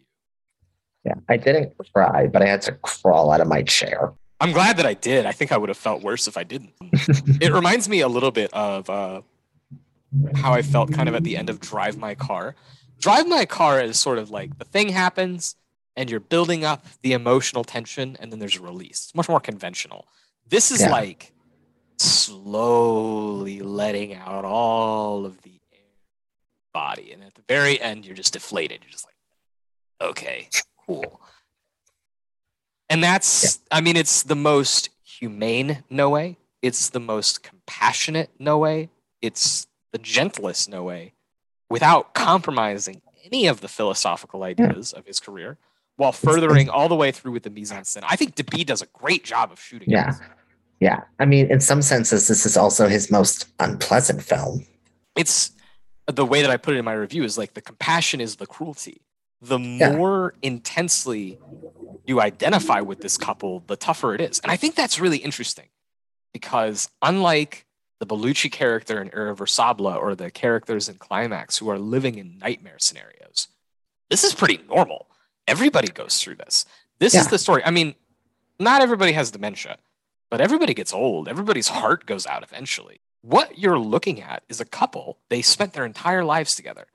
[1.05, 1.15] Yeah.
[1.29, 4.13] I didn't cry, but I had to crawl out of my chair.
[4.41, 5.27] I'm glad that I did.
[5.27, 6.73] I think I would have felt worse if I didn't.
[7.41, 9.21] it reminds me a little bit of uh,
[10.37, 12.55] how I felt kind of at the end of Drive My Car.
[12.99, 15.57] Drive My Car is sort of like the thing happens
[15.97, 19.05] and you're building up the emotional tension and then there's a release.
[19.07, 20.07] It's much more conventional.
[20.49, 20.91] This is Yeah.
[20.91, 21.33] like
[21.99, 25.81] slowly letting out all of the air
[26.73, 27.13] body.
[27.13, 28.81] And at the very end, you're just deflated.
[28.83, 29.17] You're just like,
[30.11, 30.49] okay,
[30.87, 31.21] cool.
[32.91, 36.37] And that's, I mean, it's the most humane Noé.
[36.61, 38.89] It's the most compassionate Noé.
[39.23, 41.13] It's the gentlest Noé
[41.71, 45.57] without compromising any of the philosophical ideas of his career
[45.97, 48.03] while furthering all the way through with the mise en scène.
[48.09, 49.89] I think Debie does a great job of shooting.
[49.89, 50.15] Yeah.
[50.81, 51.03] Yeah.
[51.19, 54.67] I mean, in some senses, this is also his most unpleasant film.
[55.15, 55.53] It's
[56.09, 58.37] uh, the way that I put it in my review is like the compassion is
[58.37, 59.03] the cruelty.
[59.43, 59.97] The Yeah.
[59.97, 61.39] more intensely
[62.07, 64.41] you identify with this couple, the tougher it is.
[64.41, 65.67] And I think that's really interesting
[66.33, 67.67] because unlike
[67.99, 72.79] the Bellucci character in Irreversible or the characters in Climax who are living in nightmare
[72.79, 73.49] scenarios,
[74.09, 75.09] this is pretty normal.
[75.47, 76.65] Everybody goes through this.
[76.99, 77.63] This is the story.
[77.65, 77.95] I mean,
[78.59, 79.79] not everybody has dementia,
[80.31, 81.29] but everybody gets old.
[81.29, 83.01] Everybody's heart goes out eventually.
[83.23, 86.87] What you're looking at is a couple, they spent their entire lives together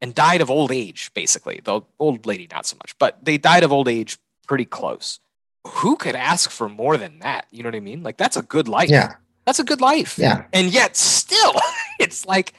[0.00, 1.60] and died of old age, basically.
[1.62, 5.20] The old lady, not so much, but they died of old age pretty close.
[5.66, 7.46] Who could ask for more than that?
[7.50, 8.02] You know what I mean?
[8.02, 8.88] Like, that's a good life.
[8.88, 9.14] Yeah.
[9.44, 10.18] That's a good life.
[10.18, 10.44] Yeah.
[10.52, 11.54] And yet, still,
[12.00, 12.54] it's like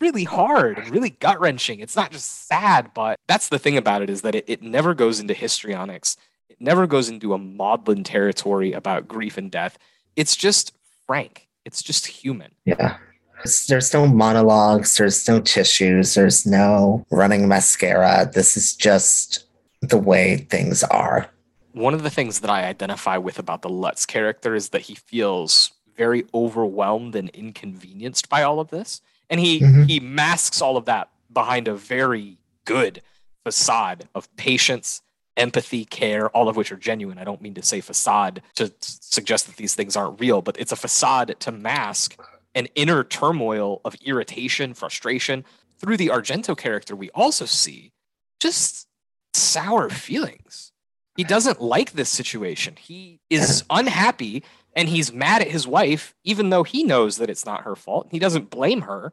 [0.00, 1.80] really hard and really gut wrenching.
[1.80, 4.94] It's not just sad, but that's the thing about it is that it, it never
[4.94, 6.16] goes into histrionics.
[6.48, 9.78] It never goes into a maudlin territory about grief and death.
[10.16, 10.72] It's just
[11.06, 11.48] frank.
[11.64, 12.52] It's just human.
[12.64, 12.98] Yeah.
[13.36, 18.30] There's, there's no monologues, there's no tissues, there's no running mascara.
[18.32, 19.46] This is just
[19.80, 21.28] the way things are.
[21.72, 24.94] One of the things that I identify with about the Lutz character is that he
[24.94, 29.00] feels very overwhelmed and inconvenienced by all of this.
[29.30, 29.88] And he Mhm.
[29.88, 33.02] he masks all of that behind a very good
[33.44, 35.02] facade of patience,
[35.36, 37.18] empathy, care, all of which are genuine.
[37.18, 40.72] I don't mean to say facade to suggest that these things aren't real, but it's
[40.72, 42.18] a facade to mask
[42.54, 45.44] an inner turmoil of irritation, frustration.
[45.78, 47.92] Through the Argento character, we also see
[48.40, 48.86] just
[49.32, 50.71] sour feelings.
[51.16, 52.76] He doesn't like this situation.
[52.76, 54.42] He is unhappy
[54.74, 58.08] and he's mad at his wife, even though he knows that it's not her fault.
[58.10, 59.12] He doesn't blame her,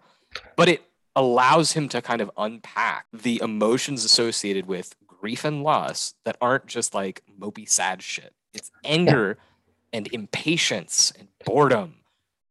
[0.55, 0.83] but it
[1.15, 6.67] allows him to kind of unpack the emotions associated with grief and loss that aren't
[6.67, 8.33] just like mopey sad shit.
[8.53, 9.37] It's anger
[9.91, 11.95] and impatience and boredom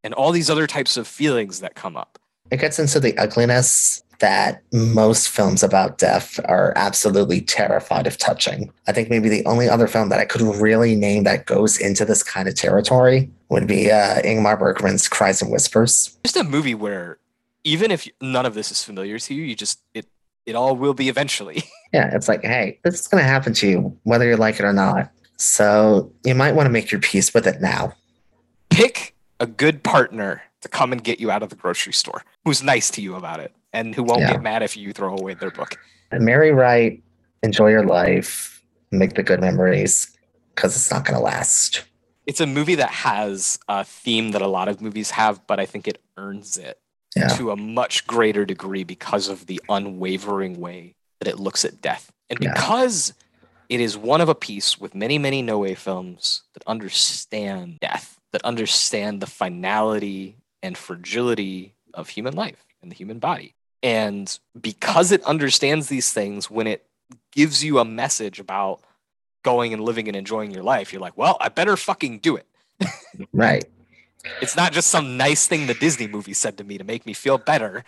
[0.04, 2.18] and all these other types of feelings that come up.
[2.50, 8.72] It gets into the ugliness that most films about death are absolutely terrified of touching.
[8.86, 12.04] I think maybe the only other film that I could really name that goes into
[12.04, 16.18] this kind of territory would be uh, Ingmar Bergman's Cries and Whispers.
[16.24, 17.18] Just a movie where
[17.64, 20.06] even if none of this is familiar to you, you just it
[20.46, 21.64] it all will be eventually.
[21.90, 24.64] Yeah, it's like, hey, this is going to happen to you, whether you like it
[24.66, 25.10] or not.
[25.38, 27.94] So you might want to make your peace with it now.
[28.68, 32.62] Pick a good partner to come and get you out of the grocery store who's
[32.62, 34.32] nice to you about it and who won't Yeah.
[34.32, 35.78] get mad if you throw away their book.
[36.10, 37.02] And marry right,
[37.42, 40.16] enjoy your life, make the good memories,
[40.54, 41.84] because it's not going to last.
[42.26, 45.66] It's a movie that has a theme that a lot of movies have, but I
[45.66, 46.78] think it earns it
[47.16, 47.28] Yeah.
[47.36, 52.10] to a much greater degree because of the unwavering way that it looks at death.
[52.30, 52.52] And Yeah.
[52.52, 53.12] because
[53.68, 58.42] it is one of a piece with many, many Noé films that understand death, that
[58.44, 63.54] understand the finality and fragility of human life and the human body.
[63.82, 66.84] And because it understands these things, when it
[67.32, 68.80] gives you a message about
[69.42, 72.46] going and living and enjoying your life, you're like, well, I better fucking do it.
[73.32, 73.64] Right.
[74.40, 77.12] It's not just some nice thing the Disney movie said to me to make me
[77.12, 77.84] feel better.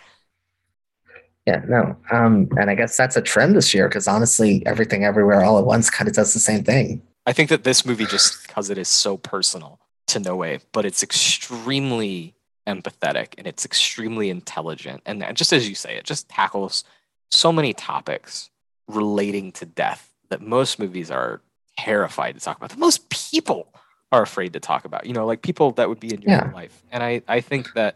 [1.45, 1.95] Yeah, no.
[2.11, 5.65] Um, and I guess that's a trend this year because honestly, everything everywhere all at
[5.65, 7.01] once kind of does the same thing.
[7.25, 11.03] I think that this movie, just because it is so personal to Noé, but it's
[11.03, 12.35] extremely
[12.73, 15.01] empathetic and it's extremely intelligent.
[15.05, 16.83] And just as you say, it just tackles
[17.29, 18.49] so many topics
[18.87, 21.41] relating to death that most movies are
[21.77, 23.73] terrified to talk about, that most people
[24.11, 26.51] are afraid to talk about, you know, like people that would be in your Yeah.
[26.53, 26.83] life.
[26.91, 27.95] And I, I think that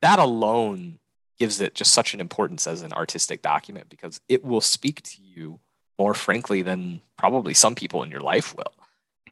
[0.00, 0.98] that alone
[1.38, 5.22] gives it just such an importance as an artistic document because it will speak to
[5.22, 5.58] you
[5.98, 8.72] more frankly than probably some people in your life will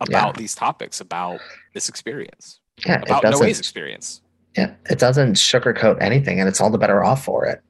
[0.01, 1.41] about these topics, about
[1.75, 4.21] this experience, Yeah, about Noé's experience.
[4.57, 7.63] Yeah, it doesn't sugarcoat anything, and it's all the better off for it.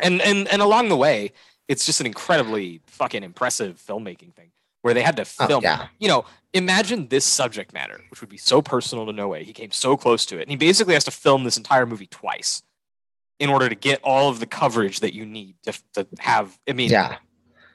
[0.00, 1.32] And and and along the way,
[1.66, 4.50] it's just an incredibly fucking impressive filmmaking thing
[4.82, 5.62] where they had to Oh, film.
[5.64, 5.88] yeah.
[5.98, 6.24] You know,
[6.54, 9.42] imagine this subject matter, which would be so personal to Noé.
[9.42, 12.06] He came so close to it, and he basically has to film this entire movie
[12.06, 12.62] twice
[13.40, 16.58] in order to get all of the coverage that you need to, to have.
[16.68, 17.16] I mean, Yeah,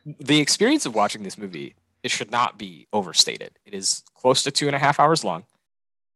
[0.05, 4.51] the experience of watching this movie it should not be overstated it is close to
[4.51, 5.45] two and a half hours long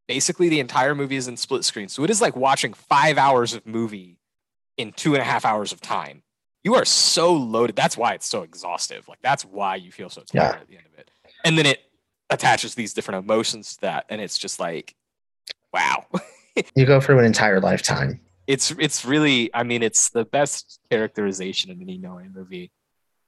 [0.08, 1.88] basically the entire movie is in split screen.
[1.90, 4.18] So it is like watching five hours of movie
[4.78, 6.24] in two and a half hours of time.
[6.64, 7.76] You are so loaded.
[7.76, 9.08] That's why it's so exhaustive.
[9.08, 10.60] Like that's why you feel so tired Yeah.
[10.62, 11.12] at the end of it.
[11.46, 11.80] And then it
[12.30, 14.96] attaches these different emotions to that, and it's just like,
[15.74, 16.06] wow.
[16.76, 18.20] You go through an entire lifetime.
[18.48, 22.72] it's it's really i mean it's the best characterization in any Noé movie.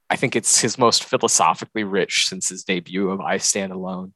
[0.09, 4.13] I think it's his most philosophically rich since his debut of i stand alone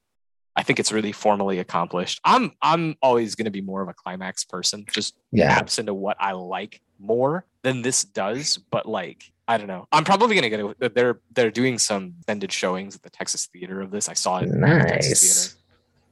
[0.56, 3.94] i think it's really formally accomplished i'm i'm always going to be more of a
[3.94, 5.54] climax person just Yeah.
[5.56, 10.04] taps into what i like more than this does but like i don't know i'm
[10.04, 13.82] probably going to get it they're they're doing some extended showings at the texas theater
[13.82, 15.22] of this i saw it the Nice.
[15.22, 15.60] theater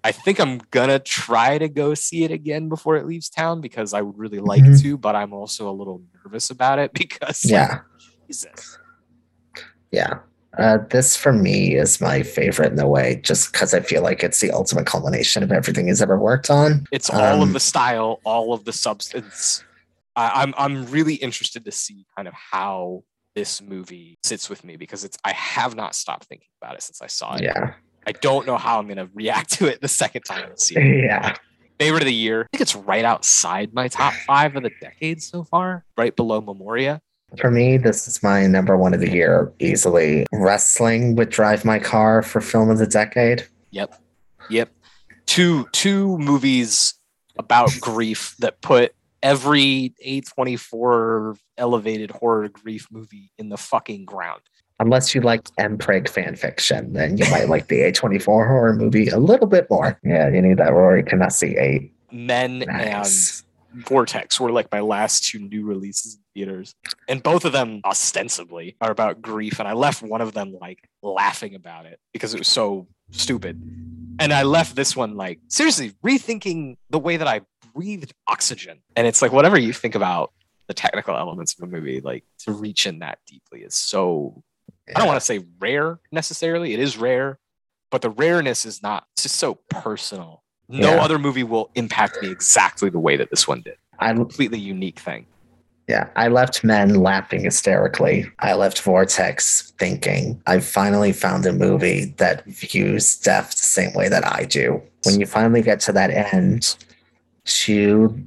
[0.03, 3.93] I think I'm gonna try to go see it again before it leaves town because
[3.93, 4.81] I would really like Mhm.
[4.81, 7.79] to, but I'm also a little nervous about it because like, Yeah.
[8.27, 8.79] Jesus.
[9.91, 10.21] Yeah.
[10.57, 14.21] Uh, this for me is my favorite in a way, just because I feel like
[14.23, 16.85] it's the ultimate culmination of everything he's ever worked on.
[16.91, 19.63] It's all Um, of the style, all of the substance.
[20.15, 23.03] I, I'm I'm really interested to see kind of how
[23.33, 27.01] this movie sits with me because it's I have not stopped thinking about it since
[27.01, 27.43] I saw it.
[27.43, 27.73] Yeah.
[28.05, 31.05] I don't know how I'm gonna react to it the second time I see it.
[31.05, 31.35] Yeah.
[31.79, 32.41] Favorite of the year.
[32.41, 36.41] I think it's right outside my top five of the decade so far, right below
[36.41, 37.01] Memoria.
[37.39, 40.25] For me, this is my number one of the year easily.
[40.33, 43.47] Wrestling would drive my car for film of the decade.
[43.71, 43.93] Yep.
[44.49, 44.69] Yep.
[45.25, 46.93] Two two movies
[47.37, 48.93] about grief that put
[49.23, 54.41] every A24 elevated horror grief movie in the fucking ground.
[54.79, 55.77] Unless you like M.
[55.77, 59.99] Preg fan fiction, then you might like the A24 horror movie a little bit more.
[60.03, 61.93] Yeah, you need that Rory Canassi eight.
[62.11, 63.41] Men Nice.
[63.41, 66.75] and Vortex were like my last two new releases in theaters.
[67.07, 69.59] And both of them ostensibly are about grief.
[69.59, 73.61] And I left one of them like laughing about it because it was so stupid.
[74.19, 77.41] And I left this one like seriously rethinking the way that I
[77.73, 78.79] breathed oxygen.
[78.95, 80.31] And it's like whatever you think about
[80.67, 84.43] the technical elements of a movie, like to reach in that deeply is so
[84.93, 86.73] I don't want to say rare necessarily.
[86.73, 87.39] It is rare,
[87.89, 90.40] but the rareness is not it's just so personal.
[90.71, 91.01] No Yeah.
[91.03, 93.75] other movie will impact me exactly the way that this one did.
[93.99, 95.25] I Completely unique thing.
[95.87, 98.25] Yeah, I left men laughing hysterically.
[98.39, 104.07] I left Vortex thinking, I finally found a movie that views death the same way
[104.07, 104.81] that I do.
[105.03, 106.75] When you finally get to that end,
[107.43, 108.17] to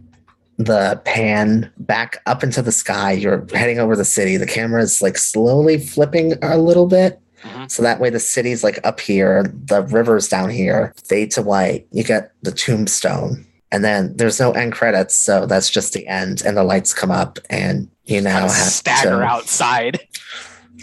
[0.59, 4.37] the pan back up into the sky, you're heading over the city.
[4.37, 7.19] The camera is like slowly flipping a little bit.
[7.45, 7.71] Mhm.
[7.71, 11.87] So that way the city's like up here, the river's down here, fade to white.
[11.91, 13.47] You get the tombstone.
[13.71, 17.11] And then there's no end credits, so that's just the end, and the lights come
[17.11, 19.99] up, and you now have stagger to, outside.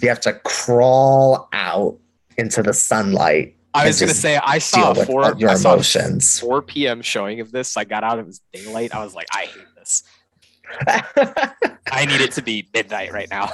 [0.01, 1.97] You have to crawl out
[2.37, 3.55] into the sunlight.
[3.73, 6.39] I was gonna say I saw four your I saw emotions.
[6.41, 7.01] 4 p.m.
[7.01, 7.77] showing of this.
[7.77, 8.93] I got out, it was daylight.
[8.93, 10.03] I was like, I hate this.
[11.91, 13.49] I need it to be midnight right now.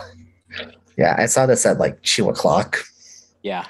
[0.97, 2.79] yeah, I saw this at like two o'clock.
[3.47, 3.65] Yeah.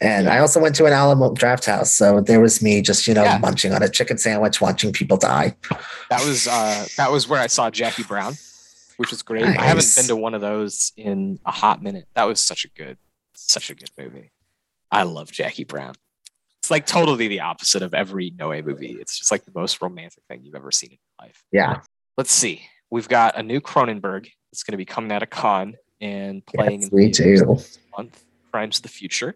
[0.00, 1.86] And I also went to an Alamo Drafthouse.
[1.86, 3.38] So there was me just, you know, Yeah.
[3.38, 5.56] munching on a chicken sandwich, watching people die.
[6.10, 8.34] That was uh that was where I saw Jackie Brown,
[8.98, 9.44] which was great.
[9.44, 12.06] I haven't been to one of those in a hot minute.
[12.14, 12.98] That was such a good,
[13.34, 14.30] such a good movie.
[14.90, 15.94] I love Jackie Brown.
[16.60, 18.96] It's like totally the opposite of every Noé movie.
[19.00, 21.44] It's just like the most romantic thing you've ever seen in your life.
[21.52, 21.80] Yeah.
[22.18, 22.62] Let's see.
[22.90, 24.28] We've got a new Cronenberg.
[24.52, 28.23] It's going to be coming out of Cannes and playing Yes, in this month.
[28.54, 29.34] Crimes of the Future.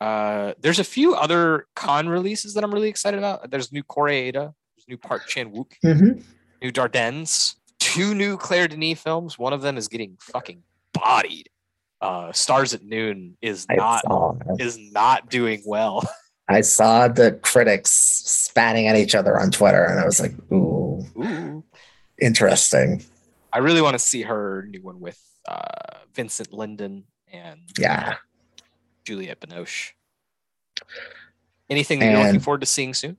[0.00, 3.50] Uh, there's a few other Cannes releases that I'm really excited about.
[3.50, 4.54] There's new Koreeda.
[4.76, 6.22] There's new Park Chan Wook Mhm.
[6.62, 9.40] new Dardennes, two new Claire Denis films.
[9.40, 10.62] One of them is getting fucking
[10.92, 11.48] bodied.
[12.00, 14.04] Uh, Stars at Noon is I not
[14.60, 16.04] is not doing well.
[16.48, 21.04] I saw the critics spatting at each other on Twitter, and I was like, ooh,
[21.18, 21.64] Ooh.
[22.20, 23.02] interesting.
[23.52, 27.02] I really want to see her new one with uh, Vincent Lindon
[27.32, 28.16] and Yeah.
[29.08, 29.92] Juliette Binoche.
[31.70, 33.16] Anything that you're looking forward to seeing soon?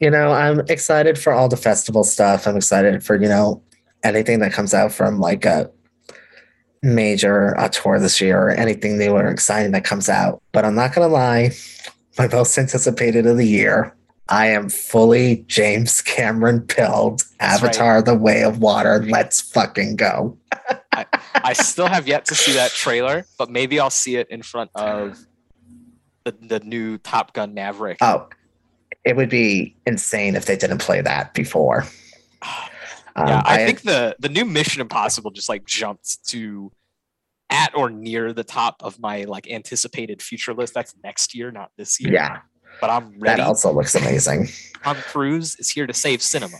[0.00, 2.46] You know, I'm excited for all the festival stuff.
[2.46, 3.62] I'm excited for, you know,
[4.02, 5.70] anything that comes out from like a
[6.82, 10.42] major tour this year or anything new or exciting that comes out.
[10.52, 11.50] But I'm not going to lie,
[12.18, 13.94] my most anticipated of the year,
[14.28, 17.22] I am fully James Cameron pilled.
[17.38, 17.70] That's right.
[17.70, 19.04] Avatar The Way of Water.
[19.06, 20.38] Let's fucking go.
[20.92, 24.70] I still have yet to see that trailer, but maybe I'll see it in front
[24.74, 25.18] of
[26.24, 27.98] the, the new Top Gun Maverick.
[28.00, 28.28] Oh,
[29.04, 31.86] it would be insane if they didn't play that before.
[33.16, 36.72] Um, yeah, I, think the the new Mission Impossible just like jumped to
[37.48, 40.74] at or near the top of my like anticipated future list.
[40.74, 42.12] That's next year, not this year.
[42.12, 42.40] yeah,
[42.84, 43.40] but I'm that ready.
[43.40, 44.48] also looks amazing.
[44.82, 46.58] Tom Cruise is here to save cinema.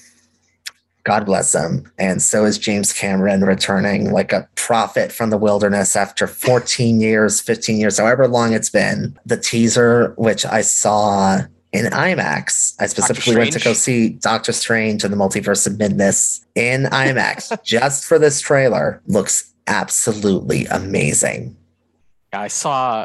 [1.04, 1.92] God bless him.
[1.98, 7.42] And so is James Cameron returning like a prophet from the wilderness after 14 years,
[7.42, 9.18] 15 years, however long it's been.
[9.26, 11.42] The teaser, which I saw
[11.72, 16.42] in IMAX, I specifically went to go see Doctor Strange and the Multiverse of Madness
[16.54, 21.54] in IMAX just for this trailer, looks absolutely amazing.
[22.32, 23.04] I saw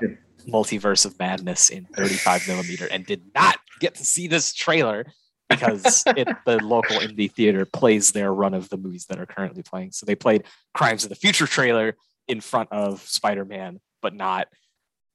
[0.51, 5.05] Multiverse of Madness in 35 millimeter and did not get to see this trailer
[5.49, 9.63] because it, the local indie theater plays their run of the movies that are currently
[9.63, 9.91] playing.
[9.91, 10.43] So they played
[10.73, 11.95] Crimes of the Future trailer
[12.27, 14.47] in front of Spider Man, but not,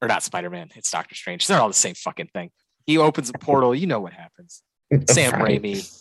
[0.03, 1.47] or not Spider Man, it's Doctor Strange.
[1.47, 2.51] They're all the same fucking thing.
[2.87, 4.63] He opens a portal, you know what happens.
[5.09, 5.33] Sam.
[5.33, 6.01] Raimi.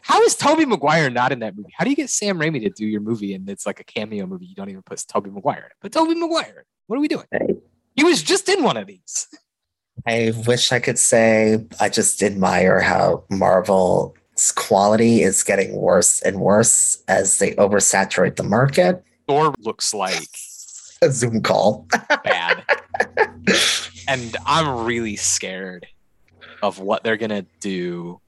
[0.00, 1.70] How is Tobey Maguire not in that movie?
[1.76, 4.26] How do you get Sam Raimi to do your movie and it's like a cameo
[4.26, 4.46] movie?
[4.46, 5.72] You don't even put Tobey Maguire in it.
[5.82, 7.26] But Tobey Maguire, what are we doing?
[7.98, 9.26] He was just in one of these.
[10.06, 16.38] I wish I could say I just admire how Marvel's quality is getting worse and
[16.38, 19.02] worse as they oversaturate the market.
[19.26, 20.28] Thor looks like
[21.02, 21.88] a Zoom call.
[22.22, 22.62] bad.
[24.08, 25.88] and I'm really scared
[26.62, 28.20] of what they're going to do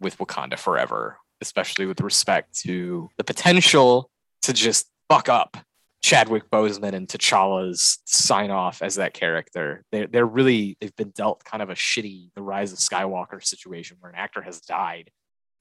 [0.00, 4.10] with Wakanda Forever, especially with respect to the potential
[4.42, 5.56] to just fuck up
[6.02, 9.84] Chadwick Boseman and T'Challa's sign off as that character.
[9.92, 13.98] They're, they're really, they've been dealt kind of a shitty, the rise of Skywalker situation
[14.00, 15.10] where an actor has died,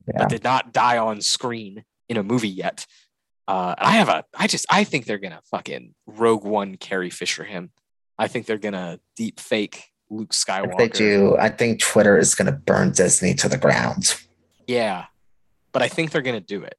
[0.07, 0.19] yeah.
[0.19, 2.85] but did not die on screen in a movie yet.
[3.47, 7.09] Uh, I have a, I just, I think they're going to fucking Rogue One Carrie
[7.09, 7.71] Fisher him.
[8.17, 10.71] I think they're going to deep fake Luke Skywalker.
[10.71, 14.15] If they do, I think Twitter is going to burn Disney to the ground.
[14.67, 15.05] Yeah.
[15.71, 16.75] But I think they're going to do it.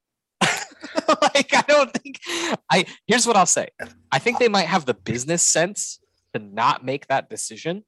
[1.22, 2.20] like I don't think
[2.70, 3.68] I here's what I'll say.
[4.10, 6.00] I think they might have the business sense
[6.34, 7.84] to not make that decision,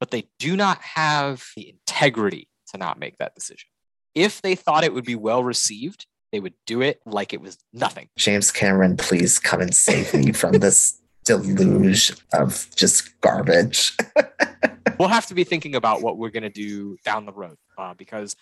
[0.00, 3.68] but they do not have the integrity to not make that decision.
[4.14, 7.58] If they thought it would be well received, they would do it like it was
[7.72, 8.08] nothing.
[8.16, 13.96] James Cameron, please come and save me from this deluge of just garbage.
[14.98, 17.94] we'll have to be thinking about what we're going to do down the road uh,
[17.94, 18.36] because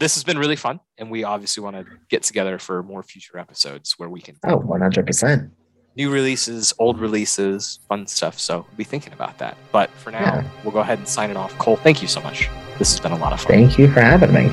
[0.00, 3.38] this has been really fun and we obviously want to get together for more future
[3.38, 5.50] episodes where we can oh 100%
[5.96, 9.56] new releases old releases fun stuff so we'll be thinking about that.
[9.70, 10.44] But for now yeah.
[10.64, 11.56] we'll go ahead and sign it off.
[11.58, 12.48] Cole thank you so much.
[12.78, 13.52] This has been a lot of fun.
[13.52, 14.50] Thank you for having me